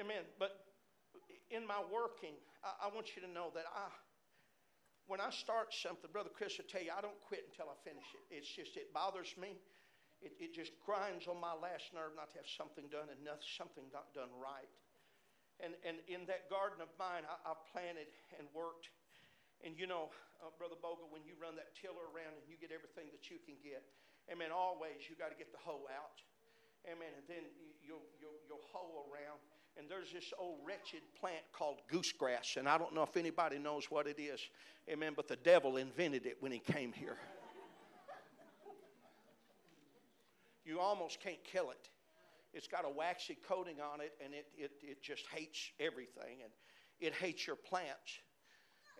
Amen. 0.00 0.24
But 0.40 0.72
in 1.52 1.68
my 1.68 1.84
working, 1.92 2.32
I, 2.64 2.88
I 2.88 2.94
want 2.96 3.12
you 3.12 3.20
to 3.20 3.28
know 3.28 3.52
that 3.52 3.68
I, 3.68 3.92
when 5.04 5.20
I 5.20 5.28
start 5.28 5.76
something, 5.76 6.08
Brother 6.08 6.32
Chris 6.32 6.56
will 6.56 6.70
tell 6.70 6.80
you, 6.80 6.96
I 6.96 7.04
don't 7.04 7.18
quit 7.28 7.44
until 7.52 7.68
I 7.68 7.76
finish 7.84 8.08
it. 8.16 8.24
It's 8.32 8.48
just, 8.48 8.80
it 8.80 8.94
bothers 8.96 9.36
me. 9.36 9.60
It, 10.22 10.32
it 10.38 10.54
just 10.54 10.72
grinds 10.86 11.26
on 11.26 11.36
my 11.42 11.52
last 11.52 11.90
nerve 11.90 12.14
not 12.14 12.30
to 12.32 12.40
have 12.40 12.48
something 12.48 12.86
done 12.88 13.10
and 13.10 13.18
nothing, 13.26 13.44
something 13.58 13.84
not 13.90 14.14
done 14.14 14.30
right. 14.38 14.70
And, 15.62 15.78
and 15.86 16.02
in 16.10 16.26
that 16.26 16.50
garden 16.50 16.82
of 16.82 16.90
mine, 16.98 17.22
I, 17.22 17.38
have 17.54 17.62
planted 17.70 18.10
and 18.34 18.50
worked. 18.50 18.90
And 19.62 19.78
you 19.78 19.86
know, 19.86 20.10
uh, 20.42 20.50
Brother 20.58 20.74
Bogle, 20.74 21.06
when 21.14 21.22
you 21.22 21.38
run 21.38 21.54
that 21.54 21.70
tiller 21.78 22.02
around 22.10 22.34
and 22.34 22.44
you 22.50 22.58
get 22.58 22.74
everything 22.74 23.06
that 23.14 23.30
you 23.30 23.38
can 23.46 23.54
get, 23.62 23.86
amen, 24.26 24.50
always 24.50 25.06
you 25.06 25.14
got 25.14 25.30
to 25.30 25.38
get 25.38 25.54
the 25.54 25.62
hoe 25.62 25.86
out. 25.86 26.18
Amen. 26.90 27.14
And 27.14 27.22
then 27.30 27.46
you'll, 27.78 28.02
you'll, 28.18 28.42
you'll 28.50 28.66
hoe 28.74 29.06
around. 29.06 29.38
And 29.78 29.86
there's 29.86 30.10
this 30.10 30.34
old 30.34 30.58
wretched 30.66 31.06
plant 31.14 31.46
called 31.54 31.78
goosegrass. 31.86 32.58
And 32.58 32.68
I 32.68 32.76
don't 32.76 32.92
know 32.92 33.06
if 33.06 33.16
anybody 33.16 33.62
knows 33.62 33.86
what 33.86 34.10
it 34.10 34.18
is. 34.18 34.42
Amen. 34.90 35.14
But 35.14 35.28
the 35.28 35.38
devil 35.38 35.78
invented 35.78 36.26
it 36.26 36.36
when 36.40 36.50
he 36.50 36.58
came 36.58 36.92
here. 36.92 37.16
You 40.66 40.80
almost 40.80 41.20
can't 41.20 41.42
kill 41.44 41.70
it 41.70 41.88
it's 42.52 42.68
got 42.68 42.84
a 42.84 42.92
waxy 42.92 43.36
coating 43.48 43.80
on 43.80 44.00
it, 44.00 44.12
and 44.22 44.32
it, 44.32 44.46
it, 44.56 44.72
it 44.80 45.02
just 45.02 45.24
hates 45.32 45.72
everything, 45.80 46.44
and 46.44 46.52
it 47.00 47.16
hates 47.16 47.46
your 47.46 47.56
plants. 47.56 48.20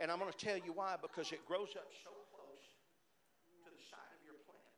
And 0.00 0.10
I'm 0.10 0.18
going 0.18 0.32
to 0.32 0.36
tell 0.36 0.56
you 0.56 0.72
why 0.72 0.96
because 0.96 1.30
it 1.30 1.44
grows 1.44 1.76
up 1.76 1.92
so 2.02 2.12
close 2.32 2.64
to 3.64 3.68
the 3.68 3.84
side 3.92 4.12
of 4.16 4.22
your 4.24 4.40
plant 4.48 4.76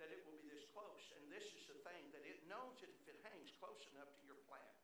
that 0.00 0.08
it 0.08 0.24
will 0.24 0.40
be 0.40 0.48
this 0.48 0.64
close. 0.72 1.04
And 1.20 1.28
this 1.28 1.44
is 1.52 1.68
the 1.68 1.78
thing 1.84 2.08
that 2.16 2.24
it 2.24 2.40
knows 2.48 2.80
that 2.80 2.88
if 2.88 3.04
it 3.04 3.20
hangs 3.20 3.52
close 3.60 3.84
enough 3.92 4.08
to 4.16 4.22
your 4.24 4.40
plant, 4.48 4.74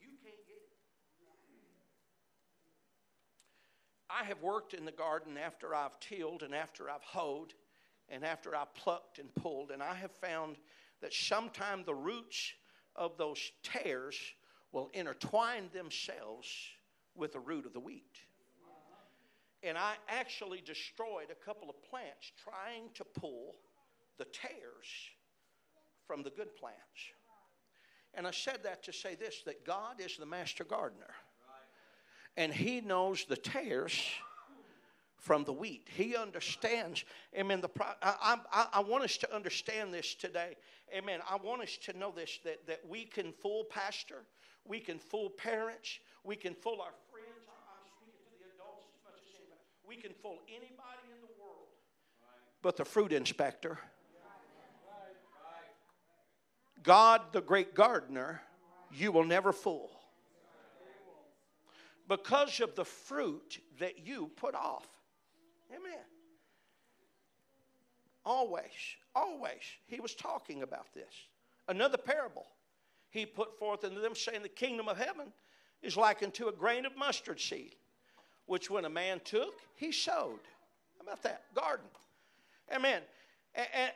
you 0.00 0.16
can't 0.24 0.40
get 0.48 0.56
it. 0.56 0.76
I 4.08 4.24
have 4.24 4.40
worked 4.40 4.72
in 4.72 4.84
the 4.84 4.92
garden 4.92 5.36
after 5.36 5.74
I've 5.74 5.98
tilled 6.00 6.42
and 6.42 6.54
after 6.54 6.88
I've 6.88 7.02
hoed 7.02 7.54
and 8.08 8.24
after 8.24 8.54
I've 8.54 8.72
plucked 8.74 9.18
and 9.18 9.34
pulled, 9.34 9.72
and 9.72 9.82
I 9.82 9.94
have 9.94 10.12
found 10.12 10.56
that 11.00 11.12
sometime 11.12 11.82
the 11.84 11.94
roots 11.94 12.52
of 12.94 13.16
those 13.18 13.52
tares 13.62 14.16
will 14.72 14.90
intertwine 14.94 15.68
themselves 15.72 16.48
with 17.14 17.32
the 17.32 17.40
root 17.40 17.66
of 17.66 17.72
the 17.72 17.80
wheat. 17.80 18.18
And 19.62 19.76
I 19.76 19.94
actually 20.08 20.60
destroyed 20.60 21.30
a 21.30 21.44
couple 21.44 21.70
of 21.70 21.82
plants 21.82 22.32
trying 22.42 22.90
to 22.94 23.04
pull 23.04 23.56
the 24.18 24.26
tares 24.26 24.86
from 26.06 26.22
the 26.22 26.30
good 26.30 26.54
plants. 26.56 26.80
And 28.14 28.26
I 28.26 28.30
said 28.30 28.60
that 28.62 28.82
to 28.84 28.92
say 28.92 29.14
this 29.14 29.42
that 29.44 29.64
God 29.64 30.00
is 30.00 30.16
the 30.16 30.26
master 30.26 30.64
gardener. 30.64 31.14
And 32.36 32.52
He 32.52 32.80
knows 32.80 33.24
the 33.24 33.36
tares 33.36 33.98
from 35.26 35.42
the 35.42 35.52
wheat. 35.52 35.88
He 35.92 36.14
understands. 36.14 37.04
Amen. 37.36 37.60
The 37.60 37.68
I, 38.00 38.38
I, 38.52 38.66
I 38.74 38.80
want 38.80 39.02
us 39.02 39.16
to 39.18 39.34
understand 39.34 39.92
this 39.92 40.14
today. 40.14 40.54
Amen. 40.96 41.18
I 41.28 41.34
want 41.34 41.62
us 41.62 41.76
to 41.82 41.98
know 41.98 42.12
this 42.14 42.38
that, 42.44 42.64
that 42.68 42.80
we 42.88 43.04
can 43.04 43.32
fool 43.32 43.64
pastor, 43.64 44.22
we 44.64 44.78
can 44.78 45.00
fool 45.00 45.28
parents, 45.30 45.98
we 46.22 46.36
can 46.36 46.54
fool 46.54 46.80
our 46.80 46.94
friends. 47.10 47.26
I'm 47.48 47.90
speaking 47.98 48.22
to 48.22 48.38
the 48.38 48.54
adults 48.54 48.86
as 48.86 49.02
much 49.04 49.18
as 49.18 49.34
anybody. 49.34 49.60
We 49.88 49.96
can 49.96 50.12
fool 50.22 50.38
anybody 50.48 51.10
in 51.12 51.20
the 51.20 51.42
world 51.42 51.66
but 52.62 52.76
the 52.76 52.84
fruit 52.84 53.12
inspector. 53.12 53.78
God, 56.84 57.32
the 57.32 57.40
great 57.40 57.74
gardener, 57.74 58.42
you 58.92 59.10
will 59.10 59.24
never 59.24 59.52
fool 59.52 59.90
because 62.08 62.60
of 62.60 62.76
the 62.76 62.84
fruit 62.84 63.58
that 63.80 64.06
you 64.06 64.30
put 64.36 64.54
off. 64.54 64.86
Amen. 65.70 66.04
Always, 68.24 68.62
always, 69.14 69.62
he 69.86 70.00
was 70.00 70.14
talking 70.14 70.62
about 70.62 70.92
this. 70.94 71.12
Another 71.68 71.98
parable 71.98 72.46
he 73.10 73.24
put 73.24 73.58
forth 73.58 73.84
unto 73.84 74.00
them, 74.00 74.14
saying, 74.14 74.42
The 74.42 74.48
kingdom 74.48 74.88
of 74.88 74.98
heaven 74.98 75.32
is 75.82 75.96
likened 75.96 76.34
to 76.34 76.48
a 76.48 76.52
grain 76.52 76.84
of 76.86 76.96
mustard 76.96 77.40
seed, 77.40 77.76
which 78.46 78.68
when 78.70 78.84
a 78.84 78.90
man 78.90 79.20
took, 79.24 79.60
he 79.76 79.92
sowed. 79.92 80.40
How 80.98 81.02
about 81.06 81.22
that? 81.22 81.42
Garden. 81.54 81.86
Amen. 82.74 83.02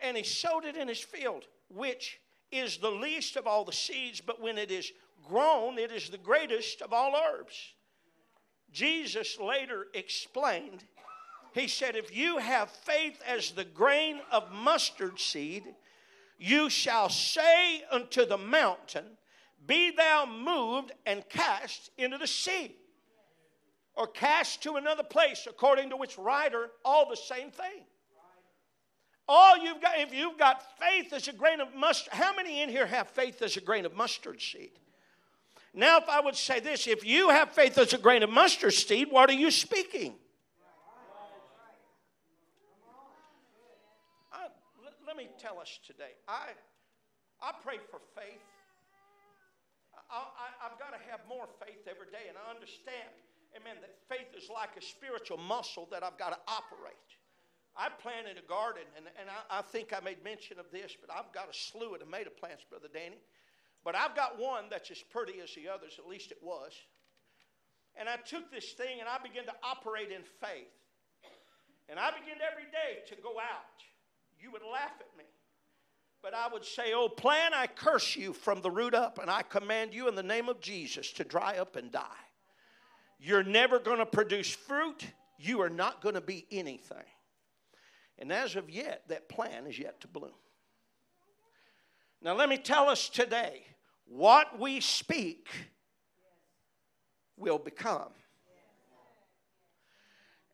And 0.03 0.17
he 0.17 0.23
sowed 0.23 0.65
it 0.65 0.77
in 0.77 0.89
his 0.89 1.01
field, 1.01 1.45
which 1.69 2.21
is 2.51 2.79
the 2.79 2.91
least 2.91 3.37
of 3.37 3.47
all 3.47 3.65
the 3.65 3.73
seeds, 3.73 4.21
but 4.21 4.41
when 4.41 4.59
it 4.59 4.71
is 4.71 4.93
grown, 5.29 5.79
it 5.79 5.93
is 5.93 6.09
the 6.09 6.19
greatest 6.19 6.83
of 6.83 6.93
all 6.93 7.15
herbs. 7.15 7.75
Jesus 8.73 9.39
later 9.39 9.87
explained 9.95 10.85
he 11.53 11.69
said, 11.69 11.97
If 11.97 12.15
you 12.15 12.39
have 12.39 12.71
faith 12.71 13.21
as 13.27 13.51
the 13.51 13.65
grain 13.65 14.21
of 14.31 14.53
mustard 14.53 15.19
seed, 15.19 15.65
you 16.39 16.71
shall 16.71 17.09
say 17.09 17.83
unto 17.91 18.25
the 18.25 18.39
mountain, 18.39 19.05
Be 19.67 19.91
thou 19.91 20.27
moved 20.27 20.93
and 21.05 21.29
cast 21.29 21.91
into 21.99 22.19
the 22.19 22.27
sea, 22.27 22.77
or 23.95 24.07
cast 24.07 24.63
to 24.63 24.77
another 24.77 25.03
place, 25.03 25.47
according 25.49 25.91
to 25.91 25.97
which 25.97 26.17
writer, 26.17 26.71
all 26.85 27.09
the 27.09 27.17
same 27.17 27.51
thing. 27.51 27.85
All 29.29 29.59
you've 29.59 29.81
got, 29.81 29.99
if 29.99 30.13
you've 30.13 30.39
got 30.39 30.65
faith 30.81 31.13
as 31.13 31.29
a 31.29 31.33
grain 31.33 31.61
of 31.61 31.73
mustard, 31.75 32.13
how 32.13 32.35
many 32.35 32.63
in 32.63 32.69
here 32.69 32.87
have 32.87 33.09
faith 33.11 33.43
as 33.43 33.57
a 33.57 33.61
grain 33.61 33.87
of 33.87 33.95
mustard 33.95 34.41
seed? 34.41 34.73
Now, 35.73 35.99
if 35.99 36.09
I 36.09 36.21
would 36.21 36.35
say 36.35 36.59
this, 36.59 36.89
if 36.89 37.05
you 37.05 37.31
have 37.31 37.53
faith 37.53 37.79
as 37.79 37.93
a 37.93 37.99
grain 37.99 38.25
of 38.25 38.31
mustard 38.31 38.73
seed, 38.73 39.09
what 39.11 39.31
are 39.31 39.35
you 39.35 39.53
speaking? 39.53 40.15
Me 45.21 45.29
tell 45.37 45.61
us 45.61 45.69
today. 45.85 46.17
I, 46.25 46.57
I 47.45 47.53
pray 47.61 47.77
for 47.93 48.01
faith. 48.17 48.41
I, 50.09 50.49
I've 50.65 50.81
got 50.81 50.97
to 50.97 51.01
have 51.13 51.21
more 51.29 51.45
faith 51.61 51.85
every 51.85 52.09
day, 52.09 52.33
and 52.33 52.41
I 52.41 52.49
understand, 52.49 53.13
amen, 53.53 53.77
that 53.85 54.01
faith 54.09 54.33
is 54.33 54.49
like 54.49 54.73
a 54.81 54.83
spiritual 54.83 55.37
muscle 55.37 55.87
that 55.93 56.01
I've 56.01 56.17
got 56.17 56.33
to 56.33 56.41
operate. 56.49 57.11
I 57.77 57.93
planted 58.01 58.41
a 58.41 58.47
garden, 58.49 58.89
and, 58.97 59.07
and 59.21 59.29
I, 59.29 59.61
I 59.61 59.63
think 59.63 59.93
I 59.93 60.01
made 60.01 60.25
mention 60.25 60.59
of 60.59 60.73
this, 60.73 60.97
but 60.97 61.13
I've 61.13 61.31
got 61.37 61.53
a 61.53 61.55
slew 61.55 61.95
of 61.95 62.01
tomato 62.01 62.33
plants, 62.33 62.65
Brother 62.65 62.89
Danny. 62.89 63.21
But 63.85 63.95
I've 63.95 64.17
got 64.17 64.41
one 64.41 64.73
that's 64.73 64.91
as 64.91 65.05
pretty 65.05 65.41
as 65.45 65.53
the 65.53 65.69
others, 65.69 66.01
at 66.01 66.09
least 66.09 66.33
it 66.33 66.41
was. 66.43 66.73
And 67.95 68.09
I 68.09 68.17
took 68.25 68.51
this 68.51 68.73
thing 68.73 69.01
and 69.01 69.09
I 69.09 69.17
began 69.19 69.45
to 69.49 69.57
operate 69.65 70.13
in 70.13 70.23
faith. 70.41 70.73
And 71.89 71.99
I 71.99 72.13
began 72.13 72.39
every 72.45 72.69
day 72.69 73.03
to 73.09 73.17
go 73.23 73.41
out 73.41 73.81
you 74.41 74.51
would 74.53 74.63
laugh 74.63 74.93
at 75.01 75.19
me. 75.19 75.25
But 76.23 76.35
I 76.35 76.49
would 76.53 76.65
say, 76.65 76.93
Oh, 76.95 77.09
plan, 77.09 77.53
I 77.55 77.67
curse 77.67 78.17
you 78.17 78.33
from 78.33 78.61
the 78.61 78.71
root 78.71 78.95
up, 78.95 79.19
and 79.19 79.31
I 79.31 79.43
command 79.43 79.95
you 79.95 80.09
in 80.09 80.15
the 80.15 80.23
name 80.23 80.49
of 80.49 80.61
Jesus 80.61 81.13
to 81.13 81.25
dry 81.25 81.57
up 81.57 81.77
and 81.77 81.91
die. 81.91 82.03
You're 83.19 83.45
never 83.45 83.79
going 83.79 83.99
to 83.99 84.07
produce 84.07 84.51
fruit. 84.51 85.07
You 85.39 85.61
are 85.61 85.71
not 85.71 86.03
going 86.03 86.15
to 86.15 86.21
be 86.21 86.47
anything. 86.51 86.97
And 88.19 88.33
as 88.33 88.57
of 88.57 88.69
yet, 88.69 89.03
that 89.09 89.29
plan 89.29 89.67
is 89.67 89.79
yet 89.79 90.01
to 90.03 90.09
bloom. 90.09 90.33
Now, 92.23 92.35
let 92.35 92.49
me 92.49 92.59
tell 92.59 92.89
us 92.89 93.09
today 93.09 93.63
what 94.07 94.59
we 94.59 94.81
speak 94.81 95.49
will 97.37 97.59
become. 97.59 98.11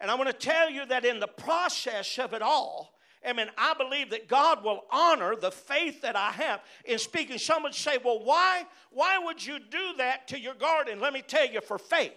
And 0.01 0.11
I 0.11 0.14
want 0.14 0.28
to 0.28 0.34
tell 0.34 0.70
you 0.70 0.87
that 0.87 1.05
in 1.05 1.18
the 1.20 1.26
process 1.26 2.18
of 2.18 2.34
it 2.34 2.43
all, 2.43 2.95
I 3.27 3.33
mean, 3.33 3.49
I 3.59 3.74
believe 3.74 4.11
that 4.11 4.29
God 4.29 4.62
will 4.62 4.85
honor 4.91 5.35
the 5.35 5.51
faith 5.51 6.03
that 6.03 6.14
I 6.14 6.31
have 6.31 6.61
in 6.85 6.99
speaking. 6.99 7.39
Some 7.39 7.64
would 7.64 7.74
say, 7.74 7.99
well, 8.03 8.22
why, 8.22 8.64
why 8.93 9.18
would 9.18 9.45
you 9.45 9.59
do 9.59 9.95
that 9.99 10.29
to 10.29 10.39
your 10.39 10.55
garden? 10.55 11.01
Let 11.01 11.12
me 11.12 11.22
tell 11.27 11.47
you, 11.47 11.61
for 11.61 11.77
faith. 11.77 12.12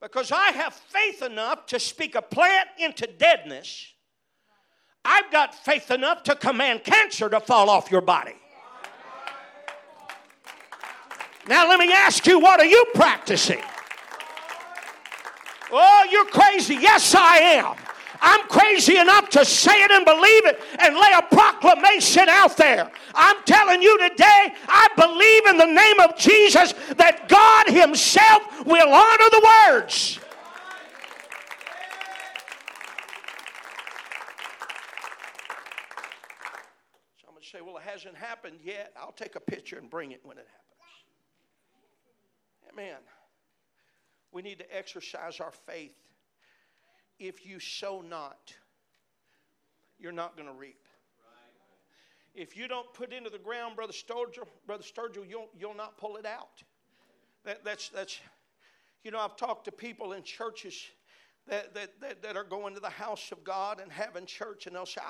Because 0.00 0.30
I 0.30 0.52
have 0.52 0.74
faith 0.74 1.22
enough 1.22 1.66
to 1.66 1.80
speak 1.80 2.14
a 2.14 2.22
plant 2.22 2.68
into 2.78 3.08
deadness. 3.08 3.92
I've 5.04 5.30
got 5.32 5.54
faith 5.54 5.90
enough 5.90 6.22
to 6.24 6.36
command 6.36 6.84
cancer 6.84 7.28
to 7.28 7.40
fall 7.40 7.68
off 7.68 7.90
your 7.90 8.00
body. 8.00 8.34
Now, 11.48 11.68
let 11.68 11.80
me 11.80 11.92
ask 11.92 12.26
you, 12.26 12.38
what 12.38 12.60
are 12.60 12.66
you 12.66 12.84
practicing? 12.94 13.62
Oh, 15.72 16.06
you're 16.10 16.26
crazy. 16.26 16.74
Yes, 16.74 17.14
I 17.14 17.38
am. 17.38 17.87
I'm 18.20 18.46
crazy 18.48 18.96
enough 18.96 19.28
to 19.30 19.44
say 19.44 19.82
it 19.82 19.90
and 19.90 20.04
believe 20.04 20.46
it 20.46 20.60
and 20.80 20.94
lay 20.94 21.12
a 21.16 21.22
proclamation 21.22 22.28
out 22.28 22.56
there. 22.56 22.90
I'm 23.14 23.36
telling 23.44 23.82
you 23.82 23.96
today, 24.08 24.54
I 24.68 24.88
believe 24.96 25.46
in 25.46 25.56
the 25.58 25.66
name 25.66 26.00
of 26.00 26.16
Jesus 26.16 26.74
that 26.96 27.28
God 27.28 27.68
Himself 27.68 28.66
will 28.66 28.92
honor 28.92 29.30
the 29.30 29.50
words. 29.68 30.18
Someone 37.24 37.42
say, 37.42 37.60
Well, 37.60 37.76
it 37.76 37.84
hasn't 37.84 38.16
happened 38.16 38.58
yet. 38.62 38.92
I'll 39.00 39.12
take 39.12 39.36
a 39.36 39.40
picture 39.40 39.78
and 39.78 39.88
bring 39.88 40.12
it 40.12 40.20
when 40.24 40.38
it 40.38 40.46
happens. 40.46 40.58
Amen. 42.72 42.98
We 44.32 44.42
need 44.42 44.58
to 44.58 44.76
exercise 44.76 45.40
our 45.40 45.52
faith 45.52 45.94
if 47.18 47.44
you 47.46 47.58
sow 47.58 48.00
not, 48.00 48.54
you're 49.98 50.12
not 50.12 50.36
going 50.36 50.48
to 50.48 50.54
reap. 50.54 50.86
If 52.34 52.56
you 52.56 52.68
don't 52.68 52.92
put 52.94 53.12
into 53.12 53.30
the 53.30 53.38
ground, 53.38 53.74
Brother 53.74 53.92
Sturgill, 53.92 54.46
Brother 54.66 54.84
Sturgill, 54.84 55.28
you'll, 55.28 55.48
you'll 55.58 55.74
not 55.74 55.98
pull 55.98 56.16
it 56.16 56.26
out. 56.26 56.62
That, 57.44 57.64
that's, 57.64 57.88
that's, 57.88 58.20
you 59.02 59.10
know, 59.10 59.18
I've 59.18 59.36
talked 59.36 59.64
to 59.64 59.72
people 59.72 60.12
in 60.12 60.22
churches 60.22 60.86
that, 61.48 61.74
that, 61.74 62.00
that, 62.00 62.22
that, 62.22 62.36
are 62.36 62.44
going 62.44 62.74
to 62.74 62.80
the 62.80 62.90
house 62.90 63.32
of 63.32 63.42
God 63.44 63.80
and 63.80 63.90
having 63.90 64.26
church, 64.26 64.66
and 64.66 64.76
they'll 64.76 64.86
say, 64.86 65.00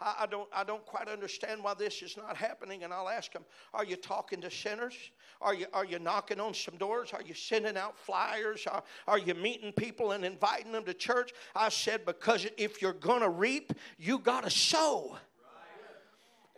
I, 0.00 0.14
I, 0.20 0.26
don't, 0.26 0.48
I 0.52 0.64
don't 0.64 0.84
quite 0.86 1.08
understand 1.08 1.62
why 1.62 1.74
this 1.74 2.02
is 2.02 2.16
not 2.16 2.36
happening. 2.36 2.84
And 2.84 2.92
I'll 2.92 3.08
ask 3.08 3.32
them, 3.32 3.44
Are 3.74 3.84
you 3.84 3.96
talking 3.96 4.40
to 4.42 4.50
sinners? 4.50 4.94
Are 5.40 5.54
you, 5.54 5.66
are 5.72 5.84
you 5.84 5.98
knocking 5.98 6.40
on 6.40 6.54
some 6.54 6.76
doors? 6.76 7.10
Are 7.12 7.22
you 7.22 7.34
sending 7.34 7.76
out 7.76 7.98
flyers? 7.98 8.66
Are, 8.66 8.82
are 9.06 9.18
you 9.18 9.34
meeting 9.34 9.72
people 9.72 10.12
and 10.12 10.24
inviting 10.24 10.72
them 10.72 10.84
to 10.84 10.94
church? 10.94 11.32
I 11.54 11.68
said, 11.68 12.06
Because 12.06 12.46
if 12.56 12.80
you're 12.80 12.92
going 12.92 13.22
to 13.22 13.30
reap, 13.30 13.72
you 13.98 14.18
got 14.18 14.44
to 14.44 14.50
sow. 14.50 15.16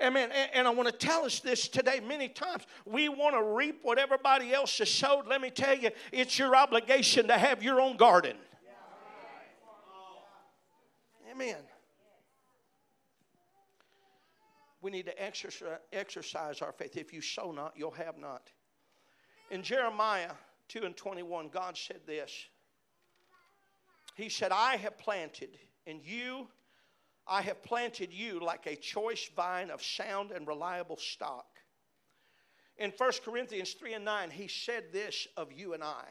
Amen. 0.02 0.30
And, 0.32 0.50
and 0.54 0.66
I 0.66 0.70
want 0.70 0.88
to 0.88 0.94
tell 0.94 1.24
us 1.24 1.40
this 1.40 1.68
today 1.68 2.00
many 2.00 2.28
times. 2.28 2.62
We 2.86 3.08
want 3.08 3.34
to 3.34 3.42
reap 3.42 3.80
what 3.82 3.98
everybody 3.98 4.52
else 4.52 4.78
has 4.78 4.90
sowed. 4.90 5.26
Let 5.26 5.40
me 5.40 5.50
tell 5.50 5.76
you, 5.76 5.90
it's 6.12 6.38
your 6.38 6.56
obligation 6.56 7.26
to 7.28 7.36
have 7.36 7.62
your 7.62 7.80
own 7.80 7.96
garden. 7.96 8.36
Amen. 11.40 11.62
We 14.82 14.90
need 14.90 15.06
to 15.06 15.22
exercise 15.22 16.60
our 16.60 16.72
faith. 16.72 16.96
If 16.96 17.14
you 17.14 17.22
sow 17.22 17.50
not, 17.50 17.72
you'll 17.76 17.90
have 17.92 18.18
not. 18.18 18.50
In 19.50 19.62
Jeremiah 19.62 20.32
2 20.68 20.82
and 20.84 20.96
21, 20.96 21.48
God 21.48 21.78
said 21.78 22.00
this 22.06 22.30
He 24.16 24.28
said, 24.28 24.52
I 24.52 24.76
have 24.76 24.98
planted, 24.98 25.58
and 25.86 26.00
you, 26.04 26.46
I 27.26 27.40
have 27.42 27.62
planted 27.62 28.12
you 28.12 28.40
like 28.40 28.66
a 28.66 28.76
choice 28.76 29.30
vine 29.34 29.70
of 29.70 29.82
sound 29.82 30.32
and 30.32 30.46
reliable 30.46 30.98
stock. 30.98 31.46
In 32.76 32.92
1 32.96 33.12
Corinthians 33.24 33.72
3 33.72 33.94
and 33.94 34.04
9, 34.04 34.30
he 34.30 34.46
said 34.46 34.84
this 34.92 35.26
of 35.38 35.52
you 35.52 35.72
and 35.72 35.82
I. 35.82 36.04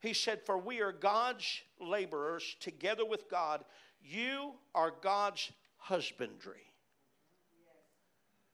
He 0.00 0.14
said, 0.14 0.40
For 0.44 0.56
we 0.56 0.80
are 0.80 0.92
God's 0.92 1.60
laborers 1.78 2.56
together 2.60 3.04
with 3.04 3.30
God. 3.30 3.64
You 4.02 4.52
are 4.74 4.92
God's 5.02 5.50
husbandry. 5.76 6.66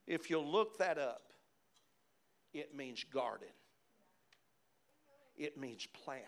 If 0.06 0.30
you 0.30 0.40
look 0.40 0.78
that 0.78 0.98
up, 0.98 1.22
it 2.52 2.74
means 2.74 3.04
garden, 3.04 3.48
it 5.36 5.58
means 5.58 5.86
plants. 6.04 6.24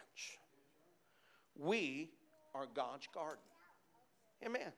We 1.57 2.11
are 2.55 2.67
God's 2.75 3.09
garden. 3.15 3.43
Amen. 4.45 4.73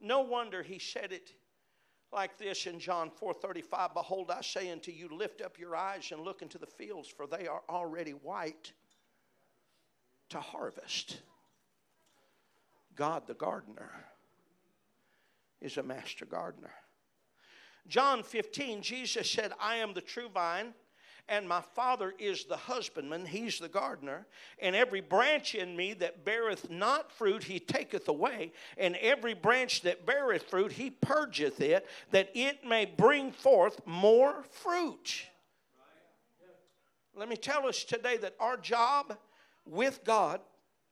No 0.00 0.20
wonder 0.22 0.62
he 0.62 0.78
said 0.78 1.12
it 1.12 1.32
like 2.12 2.38
this 2.38 2.66
in 2.66 2.78
John 2.78 3.10
4:35, 3.10 3.94
behold 3.94 4.30
I 4.30 4.40
say 4.40 4.70
unto 4.70 4.92
you 4.92 5.08
lift 5.08 5.40
up 5.40 5.58
your 5.58 5.74
eyes 5.74 6.12
and 6.12 6.22
look 6.22 6.42
into 6.42 6.58
the 6.58 6.66
fields 6.66 7.08
for 7.08 7.26
they 7.26 7.46
are 7.46 7.62
already 7.68 8.12
white 8.12 8.72
to 10.30 10.40
harvest. 10.40 11.20
God 12.96 13.26
the 13.26 13.34
gardener 13.34 13.90
is 15.60 15.76
a 15.76 15.82
master 15.82 16.26
gardener. 16.26 16.72
John 17.86 18.22
15, 18.22 18.82
Jesus 18.82 19.30
said, 19.30 19.52
I 19.60 19.76
am 19.76 19.92
the 19.92 20.00
true 20.00 20.28
vine, 20.32 20.72
and 21.28 21.48
my 21.48 21.60
Father 21.60 22.12
is 22.18 22.44
the 22.44 22.56
husbandman, 22.56 23.26
he's 23.26 23.58
the 23.58 23.68
gardener. 23.68 24.26
And 24.58 24.76
every 24.76 25.00
branch 25.00 25.54
in 25.54 25.76
me 25.76 25.94
that 25.94 26.24
beareth 26.24 26.70
not 26.70 27.10
fruit, 27.12 27.44
he 27.44 27.58
taketh 27.58 28.08
away. 28.08 28.52
And 28.76 28.96
every 28.96 29.34
branch 29.34 29.82
that 29.82 30.06
beareth 30.06 30.44
fruit, 30.44 30.72
he 30.72 30.90
purgeth 30.90 31.60
it, 31.60 31.86
that 32.10 32.30
it 32.34 32.64
may 32.66 32.84
bring 32.84 33.32
forth 33.32 33.80
more 33.86 34.42
fruit. 34.50 35.26
Let 37.16 37.28
me 37.28 37.36
tell 37.36 37.66
us 37.66 37.84
today 37.84 38.16
that 38.18 38.34
our 38.40 38.56
job 38.56 39.16
with 39.64 40.04
God 40.04 40.40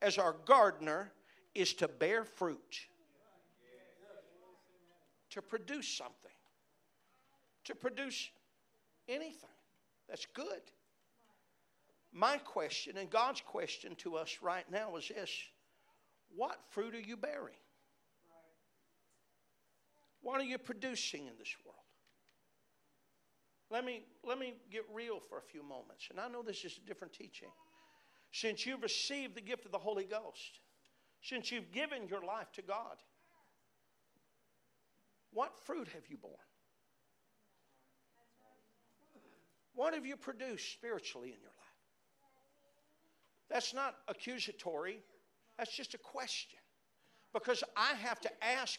as 0.01 0.19
our 0.19 0.37
gardener 0.47 1.13
is 1.55 1.75
to 1.75 1.89
bear 1.89 2.25
fruit, 2.25 2.81
to 5.31 5.43
produce 5.43 5.89
something 5.89 6.33
to 7.65 7.75
produce 7.75 8.31
anything 9.09 9.51
that's 10.09 10.27
good. 10.27 10.63
My 12.13 12.37
question 12.39 12.97
and 12.99 13.09
God's 13.09 13.41
question 13.41 13.95
to 13.97 14.17
us 14.17 14.39
right 14.43 14.71
now 14.71 14.97
is 14.97 15.09
this 15.09 15.31
What 16.37 16.59
fruit 16.71 16.95
are 16.95 17.01
you 17.01 17.17
bearing? 17.17 17.55
What 20.21 20.41
are 20.41 20.45
you 20.45 20.59
producing 20.59 21.27
in 21.27 21.33
this 21.39 21.55
world? 21.65 21.79
Let 23.71 23.85
me, 23.85 24.05
let 24.23 24.39
me 24.39 24.55
get 24.71 24.83
real 24.93 25.19
for 25.19 25.39
a 25.39 25.43
few 25.43 25.63
moments. 25.63 26.09
And 26.11 26.21
I 26.21 26.29
know 26.29 26.43
this 26.43 26.65
is 26.65 26.79
a 26.83 26.87
different 26.87 27.15
teaching. 27.15 27.49
Since 28.31 28.67
you've 28.67 28.83
received 28.83 29.35
the 29.35 29.41
gift 29.41 29.65
of 29.65 29.73
the 29.73 29.79
Holy 29.79 30.05
Ghost, 30.05 30.61
since 31.23 31.51
you've 31.53 31.71
given 31.73 32.09
your 32.09 32.23
life 32.23 32.53
to 32.55 32.63
God, 32.63 32.97
what 35.33 35.57
fruit 35.65 35.89
have 35.95 36.03
you 36.09 36.17
borne? 36.17 36.35
What 39.75 39.95
have 39.95 40.05
you 40.05 40.17
produced 40.17 40.73
spiritually 40.73 41.29
in 41.29 41.41
your 41.41 41.49
life? 41.49 41.63
That's 43.49 43.73
not 43.73 43.97
accusatory, 44.09 45.03
that's 45.57 45.75
just 45.75 45.95
a 45.95 45.99
question. 45.99 46.59
Because 47.33 47.65
I 47.77 47.95
have 47.95 48.21
to 48.21 48.31
ask 48.45 48.79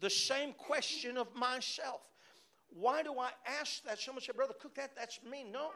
the 0.00 0.10
same 0.10 0.52
question 0.52 1.16
of 1.16 1.32
myself. 1.34 2.00
Why 2.68 3.02
do 3.04 3.18
I 3.20 3.30
ask 3.60 3.84
that? 3.84 4.00
Someone 4.00 4.22
said, 4.22 4.34
Brother 4.34 4.54
Cook, 4.60 4.74
that, 4.74 4.96
that's 4.96 5.20
me. 5.22 5.44
No, 5.44 5.70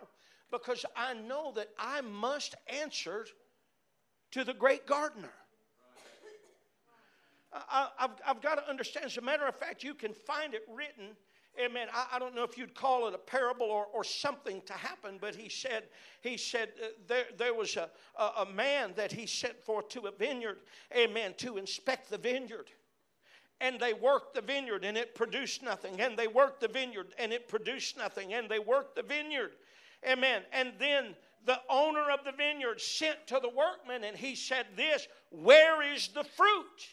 because 0.51 0.85
I 0.97 1.15
know 1.15 1.53
that 1.55 1.69
I 1.79 2.01
must 2.01 2.57
answer 2.83 3.27
to 4.33 4.43
the 4.43 4.55
great 4.55 4.87
gardener. 4.87 5.33
I, 7.53 7.89
have 7.97 8.21
I've 8.27 8.43
got 8.43 8.57
to 8.57 8.69
understand. 8.69 9.07
As 9.07 9.17
a 9.17 9.23
matter 9.23 9.47
of 9.47 9.57
fact, 9.57 9.83
you 9.83 9.95
can 9.95 10.13
find 10.13 10.55
it 10.55 10.63
written 10.69 11.17
Amen. 11.61 11.89
I, 11.93 12.07
I, 12.13 12.19
don't 12.21 12.37
know 12.37 12.45
if 12.45 12.57
you'd 12.57 12.75
call 12.75 13.09
it 13.09 13.15
a 13.15 13.19
parable 13.19 13.67
or, 13.67 13.87
or 13.87 14.05
something 14.05 14.63
to 14.67 14.73
happen, 14.75 15.19
but 15.21 15.35
he 15.35 15.49
said, 15.49 15.85
he 16.21 16.37
said 16.37 16.69
uh, 16.81 16.89
there, 17.09 17.25
there 17.37 17.55
was 17.55 17.77
a, 17.77 17.91
a, 18.17 18.43
a 18.43 18.47
man 18.53 18.93
that 18.95 19.11
he 19.11 19.27
sent 19.27 19.61
forth 19.65 19.89
to 19.91 20.03
a 20.03 20.13
vineyard, 20.13 20.59
amen, 20.97 21.35
to 21.39 21.57
inspect 21.57 22.11
the 22.11 22.19
vineyard. 22.19 22.71
And 23.61 23.81
they 23.81 23.93
worked 23.93 24.35
the 24.35 24.41
vineyard 24.41 24.85
and 24.85 24.97
it 24.97 25.17
produced 25.17 25.65
nothing. 25.65 26.01
And 26.01 26.17
they 26.17 26.29
worked 26.29 26.61
the 26.61 26.69
vineyard 26.69 27.09
and 27.19 27.33
it 27.33 27.49
produced 27.49 27.99
nothing. 27.99 28.35
And 28.35 28.49
they 28.49 28.61
worked 28.61 28.95
the 28.95 29.03
vineyard. 29.03 29.51
Amen. 30.09 30.43
And 30.53 30.75
then 30.79 31.17
the 31.45 31.59
owner 31.69 32.09
of 32.09 32.25
the 32.25 32.31
vineyard 32.31 32.81
sent 32.81 33.27
to 33.27 33.41
the 33.43 33.49
workman 33.49 34.05
and 34.05 34.17
he 34.17 34.37
said, 34.37 34.67
This, 34.77 35.09
where 35.31 35.83
is 35.83 36.07
the 36.15 36.23
fruit? 36.23 36.87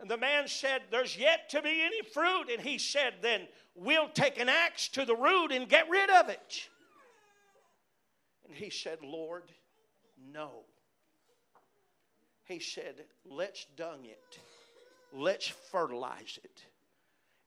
And 0.00 0.10
the 0.10 0.16
man 0.16 0.46
said, 0.46 0.82
There's 0.90 1.16
yet 1.16 1.48
to 1.50 1.62
be 1.62 1.82
any 1.82 2.02
fruit. 2.02 2.50
And 2.52 2.60
he 2.60 2.78
said, 2.78 3.14
Then 3.20 3.48
we'll 3.74 4.08
take 4.08 4.38
an 4.38 4.48
axe 4.48 4.88
to 4.88 5.04
the 5.04 5.16
root 5.16 5.52
and 5.52 5.68
get 5.68 5.88
rid 5.90 6.10
of 6.10 6.28
it. 6.28 6.68
And 8.46 8.56
he 8.56 8.70
said, 8.70 8.98
Lord, 9.02 9.44
no. 10.32 10.64
He 12.44 12.60
said, 12.60 12.94
Let's 13.24 13.66
dung 13.76 14.04
it, 14.04 14.38
let's 15.12 15.48
fertilize 15.48 16.38
it, 16.42 16.64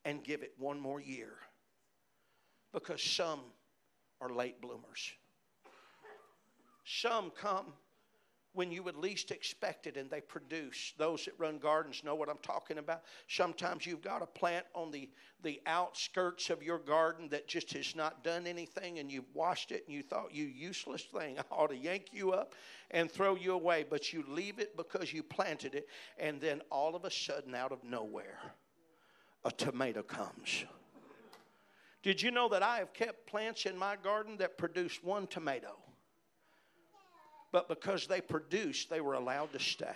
and 0.05 0.23
give 0.23 0.43
it 0.43 0.53
one 0.57 0.79
more 0.79 0.99
year. 0.99 1.33
Because 2.73 3.01
some 3.01 3.39
are 4.21 4.29
late 4.29 4.61
bloomers. 4.61 5.11
Some 6.85 7.31
come 7.31 7.73
when 8.53 8.71
you 8.71 8.83
would 8.83 8.95
least 8.95 9.31
expect 9.31 9.87
it 9.87 9.97
and 9.97 10.09
they 10.09 10.21
produce. 10.21 10.93
Those 10.97 11.25
that 11.25 11.33
run 11.37 11.57
gardens 11.57 12.03
know 12.03 12.15
what 12.15 12.29
I'm 12.29 12.39
talking 12.41 12.77
about. 12.77 13.03
Sometimes 13.27 13.85
you've 13.85 14.01
got 14.01 14.21
a 14.21 14.25
plant 14.25 14.65
on 14.73 14.91
the, 14.91 15.09
the 15.43 15.61
outskirts 15.65 16.49
of 16.49 16.61
your 16.61 16.79
garden 16.79 17.29
that 17.29 17.47
just 17.47 17.73
has 17.73 17.95
not 17.95 18.23
done 18.23 18.45
anything 18.45 18.99
and 18.99 19.11
you've 19.11 19.33
washed 19.33 19.71
it 19.71 19.83
and 19.87 19.95
you 19.95 20.03
thought 20.03 20.33
you 20.33 20.45
useless 20.45 21.03
thing 21.03 21.37
I 21.39 21.43
ought 21.53 21.69
to 21.69 21.77
yank 21.77 22.07
you 22.11 22.31
up 22.33 22.53
and 22.91 23.09
throw 23.09 23.35
you 23.35 23.53
away, 23.53 23.85
but 23.89 24.11
you 24.11 24.23
leave 24.27 24.59
it 24.59 24.75
because 24.75 25.13
you 25.13 25.23
planted 25.23 25.75
it 25.75 25.87
and 26.19 26.41
then 26.41 26.61
all 26.69 26.95
of 26.95 27.05
a 27.05 27.11
sudden 27.11 27.55
out 27.55 27.71
of 27.71 27.83
nowhere 27.83 28.39
a 29.43 29.51
tomato 29.51 30.03
comes. 30.03 30.65
Did 32.03 32.21
you 32.21 32.31
know 32.31 32.49
that 32.49 32.63
I 32.63 32.77
have 32.77 32.93
kept 32.93 33.27
plants 33.27 33.65
in 33.65 33.77
my 33.77 33.95
garden 33.95 34.37
that 34.37 34.57
produce 34.57 35.03
one 35.03 35.27
tomato? 35.27 35.77
But 37.51 37.67
because 37.67 38.07
they 38.07 38.21
produced, 38.21 38.89
they 38.89 39.01
were 39.01 39.13
allowed 39.13 39.51
to 39.53 39.59
stay. 39.59 39.95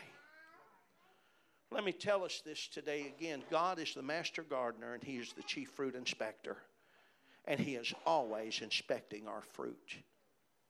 Let 1.72 1.84
me 1.84 1.92
tell 1.92 2.24
us 2.24 2.42
this 2.46 2.68
today 2.68 3.14
again 3.18 3.44
God 3.50 3.80
is 3.80 3.94
the 3.94 4.02
master 4.02 4.44
gardener 4.44 4.94
and 4.94 5.04
He 5.04 5.18
is 5.18 5.34
the 5.34 5.44
chief 5.44 5.70
fruit 5.70 5.96
inspector. 5.96 6.58
And 7.46 7.60
He 7.60 7.76
is 7.76 7.94
always 8.06 8.62
inspecting 8.62 9.28
our 9.28 9.42
fruit. 9.42 9.96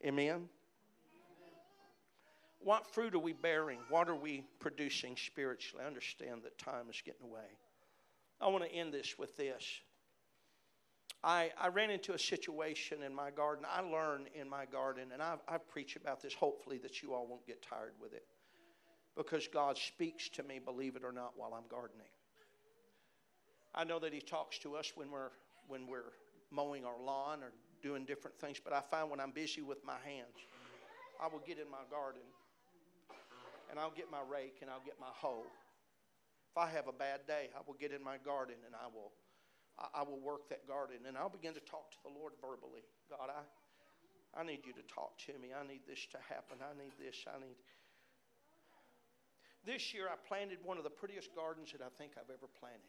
Amen? 0.05 0.49
What 2.59 2.87
fruit 2.87 3.13
are 3.13 3.19
we 3.19 3.33
bearing? 3.33 3.79
What 3.89 4.09
are 4.09 4.15
we 4.15 4.43
producing 4.59 5.15
spiritually? 5.15 5.83
I 5.83 5.87
understand 5.87 6.41
that 6.43 6.57
time 6.57 6.89
is 6.89 7.01
getting 7.05 7.27
away. 7.27 7.59
I 8.41 8.47
want 8.47 8.63
to 8.63 8.71
end 8.71 8.93
this 8.93 9.19
with 9.19 9.37
this. 9.37 9.63
I, 11.25 11.49
I 11.59 11.69
ran 11.69 11.89
into 11.89 12.13
a 12.13 12.19
situation 12.19 13.01
in 13.01 13.13
my 13.13 13.31
garden. 13.31 13.65
I 13.67 13.81
learn 13.81 14.27
in 14.39 14.47
my 14.47 14.65
garden, 14.65 15.07
and 15.11 15.23
I, 15.23 15.37
I 15.47 15.57
preach 15.57 15.95
about 15.95 16.21
this 16.21 16.35
hopefully 16.35 16.77
that 16.77 17.01
you 17.01 17.15
all 17.15 17.25
won't 17.25 17.45
get 17.47 17.63
tired 17.63 17.93
with 17.99 18.13
it. 18.13 18.27
Because 19.17 19.47
God 19.47 19.75
speaks 19.75 20.29
to 20.29 20.43
me, 20.43 20.59
believe 20.63 20.95
it 20.95 21.03
or 21.03 21.11
not, 21.11 21.33
while 21.35 21.55
I'm 21.55 21.67
gardening. 21.67 22.05
I 23.73 23.85
know 23.85 23.97
that 23.99 24.13
He 24.13 24.21
talks 24.21 24.59
to 24.59 24.75
us 24.75 24.91
when 24.93 25.09
we're, 25.09 25.31
when 25.67 25.87
we're 25.87 26.13
mowing 26.51 26.85
our 26.85 27.01
lawn 27.03 27.41
or 27.41 27.51
doing 27.81 28.05
different 28.05 28.37
things, 28.39 28.61
but 28.63 28.71
I 28.71 28.81
find 28.81 29.09
when 29.09 29.19
I'm 29.19 29.31
busy 29.31 29.63
with 29.63 29.83
my 29.83 29.97
hands, 30.05 30.37
I 31.19 31.27
will 31.27 31.41
get 31.45 31.57
in 31.57 31.69
my 31.71 31.85
garden 31.89 32.21
and 33.71 33.79
I'll 33.79 33.91
get 33.91 34.11
my 34.11 34.21
rake 34.31 34.57
and 34.61 34.69
I'll 34.69 34.83
get 34.85 34.99
my 34.99 35.11
hoe. 35.11 35.43
If 36.51 36.57
I 36.57 36.69
have 36.69 36.87
a 36.87 36.93
bad 36.93 37.21
day, 37.25 37.49
I 37.55 37.61
will 37.65 37.73
get 37.73 37.91
in 37.91 38.03
my 38.03 38.17
garden 38.23 38.57
and 38.65 38.75
I 38.75 38.87
will 38.93 39.11
I, 39.79 40.01
I 40.01 40.03
will 40.03 40.19
work 40.19 40.49
that 40.49 40.67
garden 40.67 41.05
and 41.07 41.17
I'll 41.17 41.29
begin 41.29 41.53
to 41.53 41.59
talk 41.59 41.91
to 41.91 41.97
the 42.03 42.09
Lord 42.09 42.33
verbally. 42.41 42.83
God, 43.09 43.29
I, 43.29 44.39
I 44.39 44.43
need 44.43 44.65
you 44.65 44.73
to 44.73 44.83
talk 44.93 45.17
to 45.27 45.33
me. 45.39 45.49
I 45.55 45.65
need 45.65 45.81
this 45.87 46.05
to 46.11 46.17
happen. 46.27 46.57
I 46.59 46.77
need 46.77 46.93
this. 46.99 47.23
I 47.27 47.39
need. 47.39 47.55
This 49.65 49.93
year, 49.93 50.07
I 50.07 50.15
planted 50.27 50.59
one 50.63 50.77
of 50.77 50.83
the 50.83 50.89
prettiest 50.89 51.33
gardens 51.35 51.71
that 51.71 51.81
I 51.81 51.89
think 51.97 52.13
I've 52.17 52.29
ever 52.29 52.47
planted. 52.59 52.81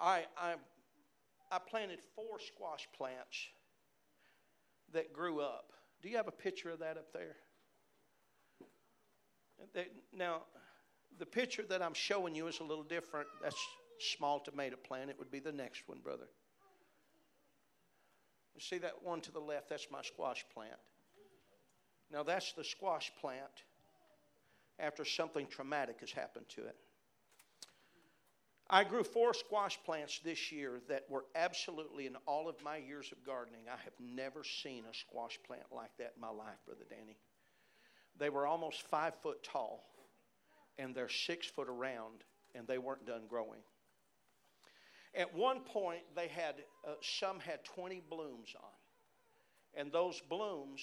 I, 0.00 0.24
I, 0.36 0.54
I 1.50 1.58
planted 1.58 1.98
four 2.14 2.38
squash 2.38 2.88
plants 2.96 3.48
that 4.92 5.12
grew 5.12 5.40
up. 5.40 5.72
Do 6.02 6.08
you 6.08 6.16
have 6.16 6.28
a 6.28 6.32
picture 6.32 6.70
of 6.70 6.80
that 6.80 6.96
up 6.96 7.12
there? 7.12 7.36
Now, 10.12 10.42
the 11.18 11.26
picture 11.26 11.62
that 11.68 11.82
I'm 11.82 11.94
showing 11.94 12.34
you 12.34 12.48
is 12.48 12.60
a 12.60 12.64
little 12.64 12.84
different. 12.84 13.28
That's 13.42 13.56
small 14.02 14.40
tomato 14.40 14.76
plant. 14.76 15.10
It 15.10 15.18
would 15.18 15.30
be 15.30 15.40
the 15.40 15.52
next 15.52 15.82
one, 15.86 15.98
brother. 16.02 16.28
You 18.54 18.60
see 18.60 18.78
that 18.78 19.02
one 19.02 19.20
to 19.22 19.32
the 19.32 19.40
left? 19.40 19.68
That's 19.70 19.88
my 19.90 20.02
squash 20.02 20.44
plant. 20.52 20.76
Now, 22.10 22.22
that's 22.22 22.52
the 22.52 22.64
squash 22.64 23.10
plant 23.20 23.64
after 24.78 25.04
something 25.04 25.46
traumatic 25.46 26.00
has 26.00 26.12
happened 26.12 26.46
to 26.50 26.62
it. 26.66 26.76
I 28.68 28.84
grew 28.84 29.04
four 29.04 29.34
squash 29.34 29.78
plants 29.84 30.20
this 30.24 30.50
year 30.50 30.80
that 30.88 31.04
were 31.10 31.24
absolutely, 31.34 32.06
in 32.06 32.16
all 32.26 32.48
of 32.48 32.56
my 32.62 32.78
years 32.78 33.12
of 33.12 33.24
gardening, 33.24 33.64
I 33.68 33.76
have 33.84 33.92
never 34.00 34.44
seen 34.44 34.84
a 34.90 34.94
squash 34.94 35.38
plant 35.46 35.64
like 35.70 35.90
that 35.98 36.12
in 36.16 36.20
my 36.20 36.30
life, 36.30 36.56
Brother 36.64 36.84
Danny. 36.88 37.18
They 38.18 38.30
were 38.30 38.46
almost 38.46 38.82
five 38.82 39.14
foot 39.22 39.42
tall, 39.42 39.84
and 40.78 40.94
they're 40.94 41.08
six 41.08 41.46
foot 41.46 41.68
around, 41.68 42.24
and 42.54 42.66
they 42.66 42.78
weren't 42.78 43.06
done 43.06 43.22
growing. 43.28 43.60
At 45.14 45.34
one 45.34 45.60
point, 45.60 46.02
they 46.16 46.28
had 46.28 46.54
uh, 46.86 46.92
some 47.02 47.38
had 47.38 47.64
20 47.64 48.02
blooms 48.08 48.54
on, 48.56 48.70
and 49.74 49.92
those 49.92 50.20
blooms, 50.28 50.80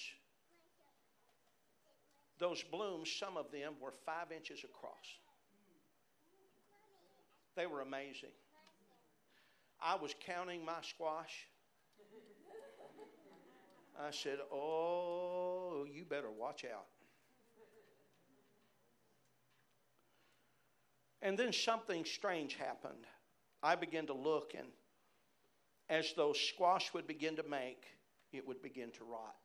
those 2.38 2.64
blooms, 2.64 3.12
some 3.12 3.38
of 3.38 3.52
them 3.52 3.74
were 3.82 3.94
five 4.06 4.32
inches 4.36 4.64
across. 4.64 4.94
They 7.56 7.66
were 7.66 7.82
amazing. 7.82 8.30
I 9.82 9.96
was 9.96 10.14
counting 10.26 10.64
my 10.64 10.82
squash. 10.82 11.48
I 14.00 14.12
said, 14.12 14.38
Oh, 14.52 15.86
you 15.92 16.06
better 16.06 16.30
watch 16.30 16.66
out. 16.66 16.86
And 21.22 21.38
then 21.38 21.52
something 21.52 22.06
strange 22.06 22.56
happened. 22.56 23.06
I 23.62 23.76
began 23.76 24.08
to 24.08 24.14
look, 24.14 24.54
and 24.58 24.68
as 25.90 26.14
those 26.14 26.40
squash 26.40 26.94
would 26.94 27.08
begin 27.08 27.36
to 27.36 27.44
make, 27.44 27.86
it 28.32 28.48
would 28.48 28.62
begin 28.62 28.92
to 28.92 29.04
rot. 29.04 29.36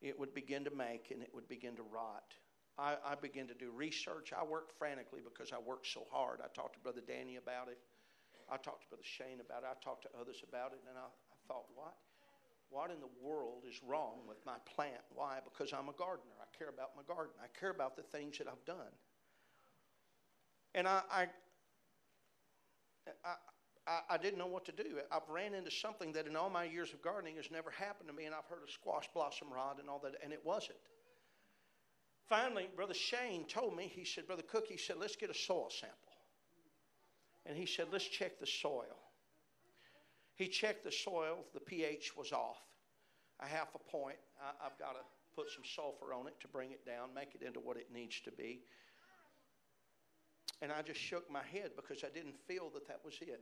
It 0.00 0.18
would 0.18 0.34
begin 0.34 0.64
to 0.64 0.70
make, 0.70 1.10
and 1.10 1.22
it 1.22 1.30
would 1.34 1.48
begin 1.48 1.76
to 1.76 1.82
rot. 1.82 2.34
I, 2.78 2.96
I 3.04 3.14
began 3.14 3.46
to 3.48 3.54
do 3.54 3.70
research. 3.70 4.32
I 4.32 4.44
worked 4.44 4.72
frantically 4.78 5.20
because 5.22 5.52
I 5.52 5.58
worked 5.58 5.86
so 5.86 6.06
hard. 6.10 6.40
I 6.42 6.48
talked 6.54 6.74
to 6.74 6.80
Brother 6.80 7.02
Danny 7.06 7.36
about 7.36 7.68
it. 7.68 7.78
I 8.50 8.56
talked 8.56 8.82
to 8.82 8.88
Brother 8.88 9.04
Shane 9.04 9.40
about 9.40 9.62
it. 9.62 9.68
I 9.70 9.76
talked 9.84 10.02
to 10.02 10.08
others 10.18 10.42
about 10.48 10.72
it, 10.72 10.80
and 10.88 10.98
I, 10.98 11.06
I 11.06 11.36
thought, 11.46 11.66
what? 11.74 11.94
What 12.70 12.90
in 12.90 13.00
the 13.00 13.12
world 13.20 13.64
is 13.68 13.80
wrong 13.86 14.24
with 14.26 14.38
my 14.46 14.56
plant? 14.74 15.04
Why? 15.14 15.38
Because 15.44 15.72
I'm 15.72 15.88
a 15.90 15.92
gardener. 15.92 16.32
I 16.40 16.48
care 16.56 16.68
about 16.68 16.96
my 16.96 17.02
garden. 17.06 17.34
I 17.42 17.46
care 17.58 17.70
about 17.70 17.96
the 17.96 18.02
things 18.02 18.38
that 18.38 18.48
I've 18.48 18.64
done. 18.64 18.92
And 20.74 20.88
I, 20.88 21.02
I, 21.12 21.26
I, 23.86 24.00
I, 24.10 24.16
didn't 24.18 24.38
know 24.38 24.46
what 24.46 24.64
to 24.66 24.72
do. 24.72 24.98
I've 25.10 25.28
ran 25.28 25.54
into 25.54 25.70
something 25.70 26.12
that 26.12 26.26
in 26.26 26.36
all 26.36 26.50
my 26.50 26.64
years 26.64 26.92
of 26.92 27.02
gardening 27.02 27.36
has 27.36 27.50
never 27.50 27.70
happened 27.70 28.08
to 28.08 28.14
me, 28.14 28.26
and 28.26 28.34
I've 28.34 28.44
heard 28.44 28.62
of 28.62 28.70
squash 28.70 29.08
blossom 29.12 29.48
rot 29.52 29.78
and 29.80 29.88
all 29.88 29.98
that, 30.04 30.14
and 30.22 30.32
it 30.32 30.40
wasn't. 30.44 30.78
Finally, 32.28 32.68
Brother 32.76 32.94
Shane 32.94 33.44
told 33.44 33.76
me, 33.76 33.90
he 33.92 34.04
said, 34.04 34.26
Brother 34.26 34.42
Cook, 34.42 34.66
he 34.68 34.76
said, 34.76 34.96
let's 34.98 35.16
get 35.16 35.30
a 35.30 35.34
soil 35.34 35.68
sample. 35.70 35.98
And 37.44 37.56
he 37.56 37.66
said, 37.66 37.86
let's 37.90 38.06
check 38.06 38.38
the 38.38 38.46
soil. 38.46 38.96
He 40.34 40.46
checked 40.46 40.84
the 40.84 40.92
soil, 40.92 41.44
the 41.52 41.60
pH 41.60 42.16
was 42.16 42.32
off, 42.32 42.62
a 43.40 43.46
half 43.46 43.74
a 43.74 43.90
point. 43.90 44.16
I, 44.40 44.66
I've 44.66 44.78
got 44.78 44.92
to 44.92 45.00
put 45.34 45.50
some 45.50 45.64
sulfur 45.64 46.14
on 46.14 46.26
it 46.26 46.38
to 46.40 46.48
bring 46.48 46.70
it 46.70 46.86
down, 46.86 47.12
make 47.14 47.34
it 47.34 47.42
into 47.42 47.60
what 47.60 47.76
it 47.76 47.88
needs 47.92 48.20
to 48.20 48.30
be. 48.30 48.60
And 50.62 50.72
I 50.72 50.80
just 50.80 51.00
shook 51.00 51.30
my 51.30 51.42
head 51.52 51.72
because 51.76 52.04
I 52.04 52.08
didn't 52.08 52.38
feel 52.46 52.70
that 52.72 52.88
that 52.88 53.00
was 53.04 53.18
it. 53.20 53.40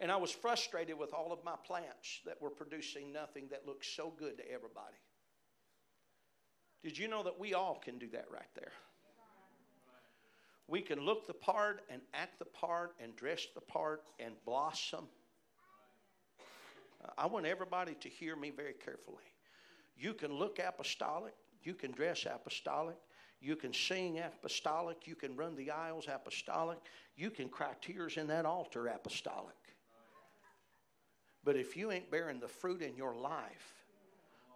And 0.00 0.10
I 0.10 0.16
was 0.16 0.32
frustrated 0.32 0.98
with 0.98 1.14
all 1.14 1.32
of 1.32 1.44
my 1.44 1.54
plants 1.64 2.20
that 2.26 2.42
were 2.42 2.50
producing 2.50 3.12
nothing 3.12 3.46
that 3.50 3.66
looked 3.66 3.86
so 3.86 4.12
good 4.18 4.36
to 4.38 4.44
everybody. 4.46 4.96
Did 6.82 6.98
you 6.98 7.08
know 7.08 7.22
that 7.22 7.38
we 7.38 7.54
all 7.54 7.76
can 7.76 7.98
do 7.98 8.08
that 8.08 8.26
right 8.30 8.50
there? 8.56 8.72
We 10.66 10.80
can 10.80 11.00
look 11.00 11.26
the 11.26 11.34
part 11.34 11.82
and 11.88 12.02
act 12.14 12.38
the 12.38 12.46
part 12.46 12.94
and 13.00 13.14
dress 13.14 13.46
the 13.54 13.60
part 13.60 14.02
and 14.18 14.34
blossom. 14.44 15.06
I 17.16 17.26
want 17.26 17.46
everybody 17.46 17.94
to 18.00 18.08
hear 18.08 18.34
me 18.34 18.50
very 18.50 18.72
carefully. 18.72 19.24
You 19.96 20.14
can 20.14 20.32
look 20.32 20.58
apostolic, 20.58 21.34
you 21.62 21.74
can 21.74 21.92
dress 21.92 22.26
apostolic, 22.26 22.96
you 23.40 23.56
can 23.56 23.72
sing 23.72 24.18
apostolic. 24.18 25.06
You 25.06 25.14
can 25.14 25.36
run 25.36 25.54
the 25.54 25.70
aisles 25.70 26.06
apostolic. 26.08 26.78
You 27.16 27.30
can 27.30 27.48
cry 27.48 27.72
tears 27.80 28.16
in 28.16 28.26
that 28.28 28.46
altar 28.46 28.86
apostolic. 28.86 29.54
But 31.44 31.56
if 31.56 31.76
you 31.76 31.90
ain't 31.92 32.10
bearing 32.10 32.40
the 32.40 32.48
fruit 32.48 32.80
in 32.80 32.96
your 32.96 33.14
life 33.14 33.74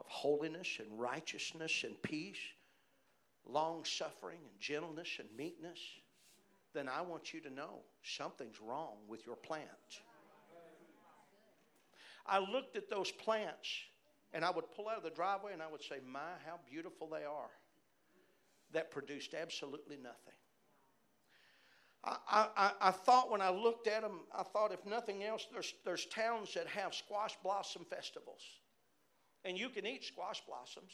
of 0.00 0.06
holiness 0.08 0.78
and 0.78 0.98
righteousness 0.98 1.84
and 1.84 2.00
peace, 2.02 2.38
long 3.46 3.84
suffering 3.84 4.38
and 4.42 4.58
gentleness 4.58 5.18
and 5.18 5.28
meekness, 5.36 5.78
then 6.72 6.88
I 6.88 7.02
want 7.02 7.34
you 7.34 7.40
to 7.40 7.50
know 7.50 7.80
something's 8.02 8.60
wrong 8.60 8.96
with 9.06 9.26
your 9.26 9.36
plant. 9.36 9.66
I 12.26 12.38
looked 12.38 12.76
at 12.76 12.88
those 12.88 13.10
plants 13.10 13.68
and 14.32 14.44
I 14.44 14.50
would 14.50 14.70
pull 14.74 14.88
out 14.88 14.98
of 14.98 15.02
the 15.02 15.10
driveway 15.10 15.52
and 15.52 15.62
I 15.62 15.70
would 15.70 15.82
say, 15.82 15.96
My, 16.06 16.20
how 16.46 16.58
beautiful 16.70 17.08
they 17.08 17.24
are 17.24 17.50
that 18.72 18.90
produced 18.90 19.34
absolutely 19.34 19.96
nothing. 19.96 20.34
I, 22.04 22.46
I, 22.56 22.70
I, 22.80 22.90
thought 22.92 23.30
when 23.30 23.42
I 23.42 23.50
looked 23.50 23.88
at 23.88 24.02
them, 24.02 24.20
I 24.32 24.42
thought 24.44 24.72
if 24.72 24.86
nothing 24.86 25.24
else, 25.24 25.46
there's, 25.52 25.74
there's 25.84 26.06
towns 26.06 26.54
that 26.54 26.66
have 26.68 26.94
squash 26.94 27.36
blossom 27.42 27.84
festivals. 27.90 28.42
And 29.44 29.58
you 29.58 29.68
can 29.68 29.84
eat 29.84 30.04
squash 30.04 30.40
blossoms. 30.46 30.92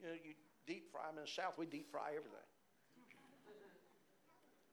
You 0.00 0.06
know, 0.06 0.12
you 0.12 0.34
deep 0.66 0.92
fry 0.92 1.06
them 1.08 1.16
in 1.18 1.24
the 1.24 1.30
South, 1.30 1.54
we 1.58 1.66
deep 1.66 1.90
fry 1.90 2.10
everything. 2.10 2.38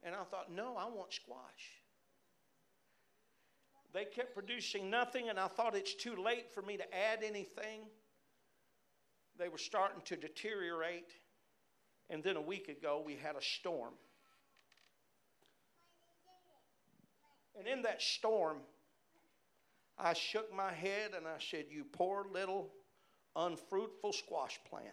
And 0.04 0.14
I 0.14 0.24
thought, 0.24 0.52
no, 0.52 0.76
I 0.78 0.86
want 0.86 1.14
squash. 1.14 1.82
They 3.92 4.06
kept 4.06 4.36
producing 4.36 4.90
nothing, 4.90 5.30
and 5.30 5.40
I 5.40 5.48
thought 5.48 5.76
it's 5.76 5.96
too 5.96 6.16
late 6.16 6.54
for 6.54 6.62
me 6.62 6.78
to 6.78 6.96
add 6.96 7.24
anything. 7.24 7.82
They 9.40 9.48
were 9.48 9.58
starting 9.58 10.02
to 10.06 10.16
deteriorate. 10.16 11.12
And 12.10 12.24
then 12.24 12.36
a 12.36 12.42
week 12.42 12.70
ago, 12.70 13.02
we 13.06 13.16
had 13.16 13.36
a 13.36 13.42
storm. 13.42 13.94
And 17.58 17.68
in 17.68 17.82
that 17.84 18.02
storm, 18.02 18.58
I 19.98 20.14
shook 20.14 20.54
my 20.54 20.72
head 20.72 21.12
and 21.16 21.26
I 21.26 21.40
said, 21.40 21.66
You 21.70 21.86
poor 21.86 22.26
little 22.32 22.70
unfruitful 23.36 24.14
squash 24.14 24.60
plant. 24.70 24.88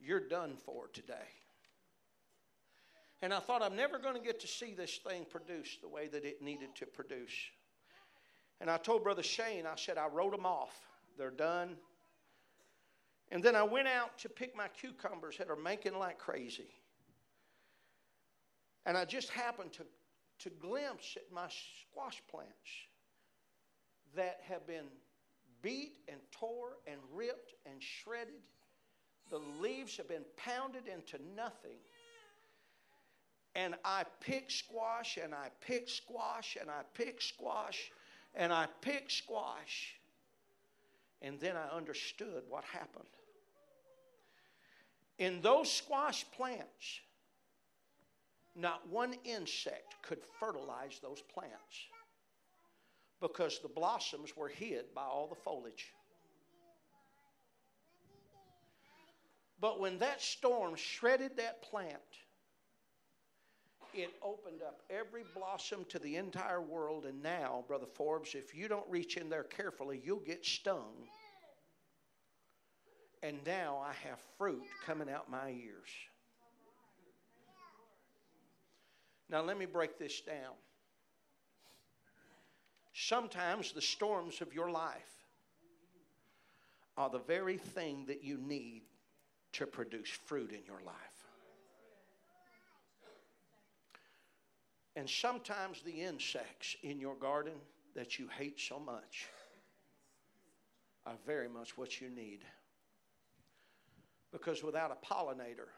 You're 0.00 0.28
done 0.28 0.56
for 0.64 0.88
today. 0.92 1.14
And 3.22 3.32
I 3.32 3.40
thought, 3.40 3.62
I'm 3.62 3.74
never 3.74 3.98
going 3.98 4.14
to 4.14 4.20
get 4.20 4.40
to 4.40 4.46
see 4.46 4.74
this 4.74 4.98
thing 4.98 5.24
produce 5.28 5.78
the 5.80 5.88
way 5.88 6.08
that 6.08 6.24
it 6.24 6.42
needed 6.42 6.74
to 6.76 6.86
produce. 6.86 7.32
And 8.60 8.70
I 8.70 8.76
told 8.76 9.02
Brother 9.02 9.22
Shane, 9.22 9.66
I 9.66 9.76
said, 9.76 9.96
I 9.96 10.08
wrote 10.08 10.32
them 10.32 10.46
off. 10.46 10.78
They're 11.16 11.30
done. 11.30 11.76
And 13.34 13.42
then 13.42 13.56
I 13.56 13.64
went 13.64 13.88
out 13.88 14.16
to 14.18 14.28
pick 14.28 14.56
my 14.56 14.68
cucumbers 14.68 15.38
that 15.38 15.50
are 15.50 15.56
making 15.56 15.98
like 15.98 16.18
crazy. 16.18 16.70
And 18.86 18.96
I 18.96 19.04
just 19.04 19.28
happened 19.28 19.72
to, 19.72 19.82
to 20.38 20.50
glimpse 20.50 21.16
at 21.16 21.34
my 21.34 21.48
squash 21.90 22.22
plants 22.30 22.52
that 24.14 24.38
have 24.48 24.64
been 24.68 24.84
beat 25.62 25.96
and 26.06 26.18
tore 26.30 26.74
and 26.86 27.00
ripped 27.12 27.54
and 27.66 27.82
shredded. 27.82 28.40
The 29.30 29.40
leaves 29.60 29.96
have 29.96 30.08
been 30.08 30.24
pounded 30.36 30.86
into 30.86 31.18
nothing. 31.34 31.78
And 33.56 33.74
I 33.84 34.04
pick 34.20 34.48
squash 34.48 35.18
and 35.20 35.34
I 35.34 35.48
pick 35.60 35.88
squash 35.88 36.56
and 36.60 36.70
I 36.70 36.82
pick 36.94 37.20
squash 37.20 37.90
and 38.36 38.52
I 38.52 38.68
pick 38.80 39.10
squash. 39.10 39.96
And 41.20 41.40
then 41.40 41.56
I 41.56 41.74
understood 41.76 42.44
what 42.48 42.62
happened. 42.62 43.08
In 45.18 45.40
those 45.42 45.70
squash 45.70 46.24
plants, 46.32 47.00
not 48.56 48.88
one 48.88 49.14
insect 49.24 49.94
could 50.02 50.20
fertilize 50.40 50.98
those 51.02 51.22
plants 51.22 51.88
because 53.20 53.60
the 53.60 53.68
blossoms 53.68 54.36
were 54.36 54.48
hid 54.48 54.94
by 54.94 55.02
all 55.02 55.28
the 55.28 55.34
foliage. 55.34 55.92
But 59.60 59.80
when 59.80 59.98
that 59.98 60.20
storm 60.20 60.74
shredded 60.74 61.36
that 61.36 61.62
plant, 61.62 61.94
it 63.94 64.12
opened 64.22 64.62
up 64.62 64.82
every 64.90 65.22
blossom 65.34 65.86
to 65.88 65.98
the 66.00 66.16
entire 66.16 66.60
world. 66.60 67.06
And 67.06 67.22
now, 67.22 67.64
Brother 67.66 67.86
Forbes, 67.86 68.34
if 68.34 68.54
you 68.54 68.68
don't 68.68 68.88
reach 68.90 69.16
in 69.16 69.28
there 69.28 69.44
carefully, 69.44 70.02
you'll 70.04 70.18
get 70.18 70.44
stung 70.44 71.06
And 73.24 73.38
now 73.46 73.82
I 73.82 73.94
have 74.06 74.18
fruit 74.36 74.64
coming 74.84 75.08
out 75.08 75.30
my 75.30 75.48
ears. 75.48 75.88
Now, 79.30 79.40
let 79.40 79.58
me 79.58 79.64
break 79.64 79.98
this 79.98 80.20
down. 80.20 80.52
Sometimes 82.92 83.72
the 83.72 83.80
storms 83.80 84.42
of 84.42 84.52
your 84.52 84.70
life 84.70 85.24
are 86.98 87.08
the 87.08 87.18
very 87.20 87.56
thing 87.56 88.04
that 88.08 88.22
you 88.22 88.36
need 88.36 88.82
to 89.52 89.66
produce 89.66 90.10
fruit 90.10 90.52
in 90.52 90.60
your 90.66 90.82
life. 90.84 90.94
And 94.96 95.08
sometimes 95.08 95.80
the 95.80 96.02
insects 96.02 96.76
in 96.82 97.00
your 97.00 97.14
garden 97.14 97.54
that 97.94 98.18
you 98.18 98.28
hate 98.28 98.60
so 98.60 98.78
much 98.78 99.28
are 101.06 101.16
very 101.26 101.48
much 101.48 101.78
what 101.78 102.02
you 102.02 102.10
need. 102.10 102.40
Because 104.34 104.64
without 104.64 104.90
a 104.90 105.06
pollinator, 105.06 105.68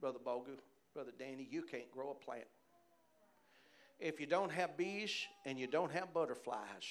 Brother 0.00 0.18
Bogu, 0.26 0.56
Brother 0.94 1.12
Danny, 1.18 1.46
you 1.50 1.60
can't 1.60 1.90
grow 1.92 2.12
a 2.12 2.14
plant. 2.14 2.46
If 4.00 4.18
you 4.18 4.26
don't 4.26 4.50
have 4.50 4.74
bees 4.78 5.12
and 5.44 5.58
you 5.58 5.66
don't 5.66 5.92
have 5.92 6.14
butterflies, 6.14 6.86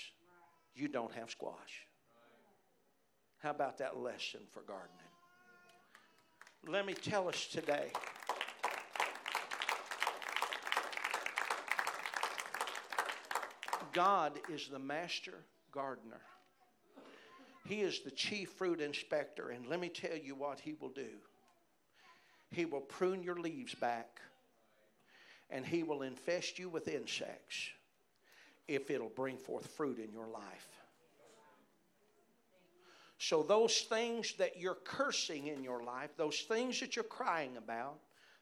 you 0.75 0.87
don't 0.87 1.11
have 1.13 1.31
squash. 1.31 1.87
How 3.39 3.49
about 3.49 3.79
that 3.79 3.97
lesson 3.97 4.41
for 4.53 4.61
gardening? 4.61 4.91
Let 6.67 6.85
me 6.85 6.93
tell 6.93 7.27
us 7.27 7.47
today. 7.47 7.89
God 13.93 14.33
is 14.47 14.67
the 14.67 14.79
master 14.79 15.45
gardener. 15.71 16.21
He 17.65 17.81
is 17.81 18.01
the 18.01 18.11
chief 18.11 18.49
fruit 18.51 18.79
inspector, 18.79 19.49
and 19.49 19.67
let 19.67 19.79
me 19.79 19.89
tell 19.89 20.15
you 20.15 20.35
what 20.35 20.59
He 20.59 20.75
will 20.79 20.89
do. 20.89 21.09
He 22.51 22.65
will 22.65 22.81
prune 22.81 23.23
your 23.23 23.37
leaves 23.37 23.73
back, 23.73 24.21
and 25.49 25.65
He 25.65 25.81
will 25.81 26.03
infest 26.03 26.59
you 26.59 26.69
with 26.69 26.87
insects 26.87 27.69
if 28.67 28.91
it'll 28.91 29.09
bring 29.09 29.37
forth 29.37 29.67
fruit 29.67 29.97
in 29.99 30.11
your 30.11 30.27
life. 30.27 30.69
So, 33.17 33.41
those 33.41 33.81
things 33.81 34.33
that 34.37 34.59
you're 34.59 34.77
cursing 34.83 35.47
in 35.47 35.63
your 35.63 35.83
life, 35.83 36.11
those 36.17 36.41
things 36.41 36.79
that 36.81 36.95
you're 36.95 37.03
crying 37.03 37.57
about, 37.57 37.97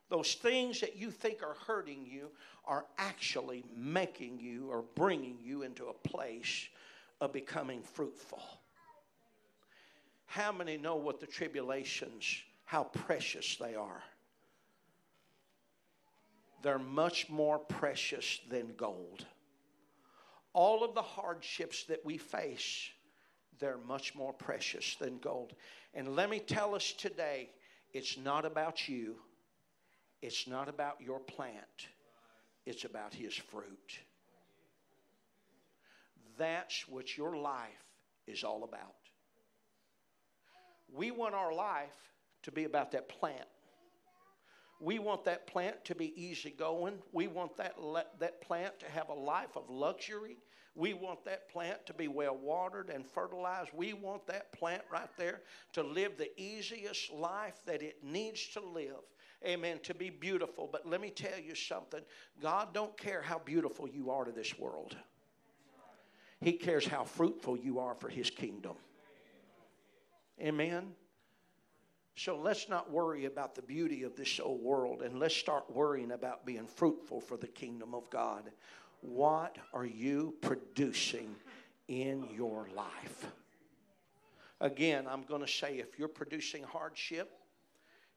those 0.09 0.33
things 0.33 0.81
that 0.81 0.97
you 0.97 1.11
think 1.11 1.41
are 1.41 1.55
hurting 1.65 2.05
you, 2.05 2.29
are 2.65 2.85
actually 2.97 3.63
making 3.75 4.39
you 4.39 4.67
or 4.69 4.83
bringing 4.95 5.37
you 5.41 5.61
into 5.61 5.85
a 5.85 5.93
place 5.93 6.67
of 7.21 7.31
becoming 7.31 7.81
fruitful. 7.81 8.41
How 10.25 10.51
many 10.51 10.77
know 10.77 10.95
what 10.95 11.19
the 11.19 11.27
tribulations, 11.27 12.41
how 12.65 12.83
precious 12.83 13.57
they 13.57 13.75
are? 13.75 14.03
They're 16.63 16.79
much 16.79 17.29
more 17.29 17.59
precious 17.59 18.39
than 18.49 18.73
gold. 18.77 19.25
All 20.53 20.83
of 20.83 20.95
the 20.95 21.01
hardships 21.01 21.83
that 21.85 22.05
we 22.05 22.17
face, 22.17 22.89
they're 23.59 23.79
much 23.85 24.15
more 24.15 24.33
precious 24.33 24.95
than 24.95 25.17
gold. 25.19 25.53
And 25.93 26.15
let 26.15 26.29
me 26.29 26.39
tell 26.39 26.73
us 26.73 26.93
today 26.93 27.49
it's 27.91 28.17
not 28.17 28.45
about 28.45 28.87
you, 28.87 29.15
it's 30.21 30.47
not 30.47 30.69
about 30.69 31.01
your 31.01 31.19
plant, 31.19 31.87
it's 32.65 32.85
about 32.85 33.13
His 33.13 33.33
fruit. 33.33 33.99
That's 36.37 36.87
what 36.87 37.17
your 37.17 37.35
life 37.35 37.69
is 38.25 38.43
all 38.43 38.63
about. 38.63 39.02
We 40.93 41.11
want 41.11 41.33
our 41.33 41.53
life 41.53 42.11
to 42.43 42.51
be 42.51 42.65
about 42.65 42.91
that 42.91 43.09
plant. 43.09 43.45
We 44.79 44.99
want 44.99 45.23
that 45.25 45.47
plant 45.47 45.83
to 45.85 45.95
be 45.95 46.13
easygoing. 46.21 46.99
We 47.11 47.27
want 47.27 47.55
that, 47.57 47.75
that 48.19 48.41
plant 48.41 48.79
to 48.81 48.89
have 48.89 49.09
a 49.09 49.13
life 49.13 49.55
of 49.55 49.69
luxury. 49.69 50.37
We 50.75 50.93
want 50.93 51.23
that 51.25 51.49
plant 51.49 51.85
to 51.85 51.93
be 51.93 52.07
well 52.07 52.35
watered 52.35 52.89
and 52.89 53.05
fertilized. 53.05 53.69
We 53.73 53.93
want 53.93 54.25
that 54.27 54.51
plant 54.51 54.81
right 54.91 55.09
there 55.17 55.41
to 55.73 55.83
live 55.83 56.17
the 56.17 56.29
easiest 56.39 57.13
life 57.13 57.61
that 57.65 57.81
it 57.81 58.03
needs 58.03 58.47
to 58.49 58.59
live. 58.59 59.01
Amen. 59.45 59.79
To 59.83 59.93
be 59.93 60.09
beautiful. 60.09 60.67
But 60.71 60.87
let 60.87 60.99
me 60.99 61.11
tell 61.11 61.39
you 61.39 61.55
something 61.55 62.01
God 62.41 62.73
don't 62.73 62.97
care 62.97 63.21
how 63.21 63.39
beautiful 63.39 63.87
you 63.87 64.09
are 64.09 64.25
to 64.25 64.31
this 64.31 64.57
world, 64.57 64.97
He 66.41 66.53
cares 66.53 66.87
how 66.87 67.03
fruitful 67.03 67.57
you 67.57 67.79
are 67.79 67.95
for 67.95 68.09
His 68.09 68.29
kingdom. 68.29 68.75
Amen. 70.43 70.91
So 72.15 72.37
let's 72.37 72.69
not 72.69 72.91
worry 72.91 73.25
about 73.25 73.55
the 73.55 73.61
beauty 73.61 74.03
of 74.03 74.15
this 74.15 74.39
old 74.39 74.61
world 74.61 75.01
and 75.01 75.17
let's 75.19 75.35
start 75.35 75.63
worrying 75.73 76.11
about 76.11 76.45
being 76.45 76.67
fruitful 76.67 77.21
for 77.21 77.37
the 77.37 77.47
kingdom 77.47 77.95
of 77.95 78.09
God. 78.09 78.51
What 79.01 79.57
are 79.73 79.85
you 79.85 80.35
producing 80.41 81.35
in 81.87 82.27
your 82.35 82.67
life? 82.75 83.27
Again, 84.61 85.07
I'm 85.09 85.23
going 85.23 85.41
to 85.41 85.47
say 85.47 85.79
if 85.79 85.97
you're 85.97 86.07
producing 86.07 86.63
hardship, 86.63 87.31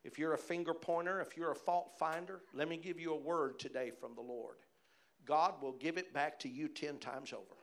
if 0.04 0.18
you're 0.18 0.34
a 0.34 0.38
finger 0.38 0.74
pointer, 0.74 1.20
if 1.20 1.36
you're 1.36 1.52
a 1.52 1.56
fault 1.56 1.92
finder, 1.98 2.42
let 2.54 2.68
me 2.68 2.76
give 2.76 3.00
you 3.00 3.12
a 3.12 3.18
word 3.18 3.58
today 3.58 3.90
from 3.90 4.14
the 4.14 4.20
Lord. 4.20 4.56
God 5.24 5.54
will 5.60 5.72
give 5.72 5.96
it 5.96 6.12
back 6.12 6.38
to 6.40 6.48
you 6.48 6.68
10 6.68 6.98
times 6.98 7.32
over. 7.32 7.55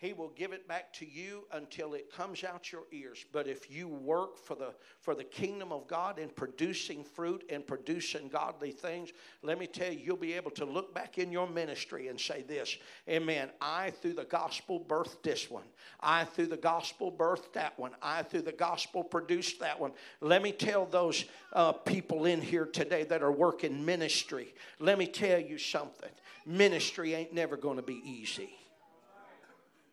He 0.00 0.14
will 0.14 0.30
give 0.30 0.54
it 0.54 0.66
back 0.66 0.94
to 0.94 1.06
you 1.06 1.44
until 1.52 1.92
it 1.92 2.10
comes 2.10 2.42
out 2.42 2.72
your 2.72 2.84
ears. 2.90 3.26
But 3.34 3.46
if 3.46 3.70
you 3.70 3.86
work 3.86 4.38
for 4.38 4.54
the, 4.54 4.72
for 4.98 5.14
the 5.14 5.24
kingdom 5.24 5.72
of 5.72 5.86
God 5.86 6.18
in 6.18 6.30
producing 6.30 7.04
fruit 7.04 7.44
and 7.50 7.66
producing 7.66 8.30
godly 8.30 8.70
things, 8.70 9.10
let 9.42 9.58
me 9.58 9.66
tell 9.66 9.92
you, 9.92 10.00
you'll 10.02 10.16
be 10.16 10.32
able 10.32 10.52
to 10.52 10.64
look 10.64 10.94
back 10.94 11.18
in 11.18 11.30
your 11.30 11.46
ministry 11.46 12.08
and 12.08 12.18
say 12.18 12.40
this 12.40 12.78
Amen. 13.10 13.50
I, 13.60 13.90
through 13.90 14.14
the 14.14 14.24
gospel, 14.24 14.82
birthed 14.88 15.22
this 15.22 15.50
one. 15.50 15.66
I, 16.00 16.24
through 16.24 16.46
the 16.46 16.56
gospel, 16.56 17.12
birthed 17.12 17.52
that 17.52 17.78
one. 17.78 17.92
I, 18.00 18.22
through 18.22 18.42
the 18.42 18.52
gospel, 18.52 19.04
produced 19.04 19.60
that 19.60 19.78
one. 19.78 19.92
Let 20.22 20.40
me 20.40 20.52
tell 20.52 20.86
those 20.86 21.26
uh, 21.52 21.72
people 21.72 22.24
in 22.24 22.40
here 22.40 22.64
today 22.64 23.04
that 23.04 23.22
are 23.22 23.32
working 23.32 23.84
ministry, 23.84 24.54
let 24.78 24.96
me 24.98 25.06
tell 25.06 25.38
you 25.38 25.58
something. 25.58 26.10
Ministry 26.46 27.12
ain't 27.12 27.34
never 27.34 27.58
going 27.58 27.76
to 27.76 27.82
be 27.82 28.00
easy. 28.02 28.59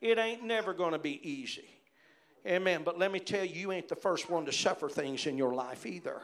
It 0.01 0.17
ain't 0.17 0.43
never 0.43 0.73
going 0.73 0.91
to 0.91 0.99
be 0.99 1.19
easy. 1.27 1.65
Amen. 2.45 2.81
But 2.85 2.97
let 2.97 3.11
me 3.11 3.19
tell 3.19 3.43
you, 3.43 3.55
you 3.55 3.71
ain't 3.71 3.89
the 3.89 3.95
first 3.95 4.29
one 4.29 4.45
to 4.45 4.53
suffer 4.53 4.87
things 4.89 5.25
in 5.25 5.37
your 5.37 5.53
life 5.53 5.85
either. 5.85 6.21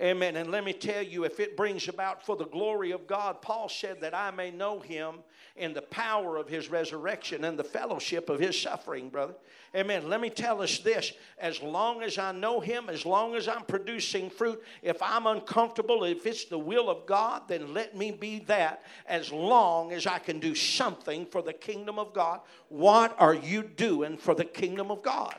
Amen. 0.00 0.36
And 0.36 0.52
let 0.52 0.64
me 0.64 0.72
tell 0.72 1.02
you, 1.02 1.24
if 1.24 1.40
it 1.40 1.56
brings 1.56 1.88
about 1.88 2.24
for 2.24 2.36
the 2.36 2.46
glory 2.46 2.92
of 2.92 3.08
God, 3.08 3.42
Paul 3.42 3.68
said 3.68 4.00
that 4.00 4.14
I 4.14 4.30
may 4.30 4.52
know 4.52 4.78
him 4.78 5.16
in 5.56 5.74
the 5.74 5.82
power 5.82 6.36
of 6.36 6.48
his 6.48 6.70
resurrection 6.70 7.44
and 7.44 7.58
the 7.58 7.64
fellowship 7.64 8.28
of 8.28 8.38
his 8.38 8.60
suffering, 8.60 9.08
brother. 9.08 9.34
Amen. 9.74 10.08
Let 10.08 10.20
me 10.20 10.30
tell 10.30 10.62
us 10.62 10.78
this 10.78 11.12
as 11.36 11.60
long 11.60 12.02
as 12.02 12.16
I 12.16 12.30
know 12.30 12.60
him, 12.60 12.88
as 12.88 13.04
long 13.04 13.34
as 13.34 13.48
I'm 13.48 13.64
producing 13.64 14.30
fruit, 14.30 14.62
if 14.82 15.02
I'm 15.02 15.26
uncomfortable, 15.26 16.04
if 16.04 16.26
it's 16.26 16.44
the 16.44 16.58
will 16.58 16.88
of 16.88 17.04
God, 17.04 17.42
then 17.48 17.74
let 17.74 17.96
me 17.96 18.12
be 18.12 18.38
that 18.46 18.84
as 19.06 19.32
long 19.32 19.92
as 19.92 20.06
I 20.06 20.20
can 20.20 20.38
do 20.38 20.54
something 20.54 21.26
for 21.26 21.42
the 21.42 21.52
kingdom 21.52 21.98
of 21.98 22.14
God. 22.14 22.40
What 22.68 23.16
are 23.18 23.34
you 23.34 23.64
doing 23.64 24.16
for 24.16 24.34
the 24.34 24.44
kingdom 24.44 24.92
of 24.92 25.02
God? 25.02 25.36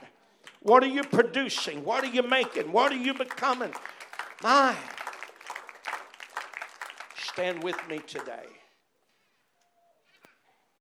What 0.62 0.84
are 0.84 0.88
you 0.88 1.04
producing? 1.04 1.86
What 1.86 2.04
are 2.04 2.08
you 2.08 2.24
making? 2.24 2.74
What 2.74 2.92
are 2.92 2.98
you 2.98 3.14
becoming? 3.14 3.74
My. 4.42 4.76
Stand 7.18 7.62
with 7.62 7.78
me 7.90 8.00
today. 8.00 8.59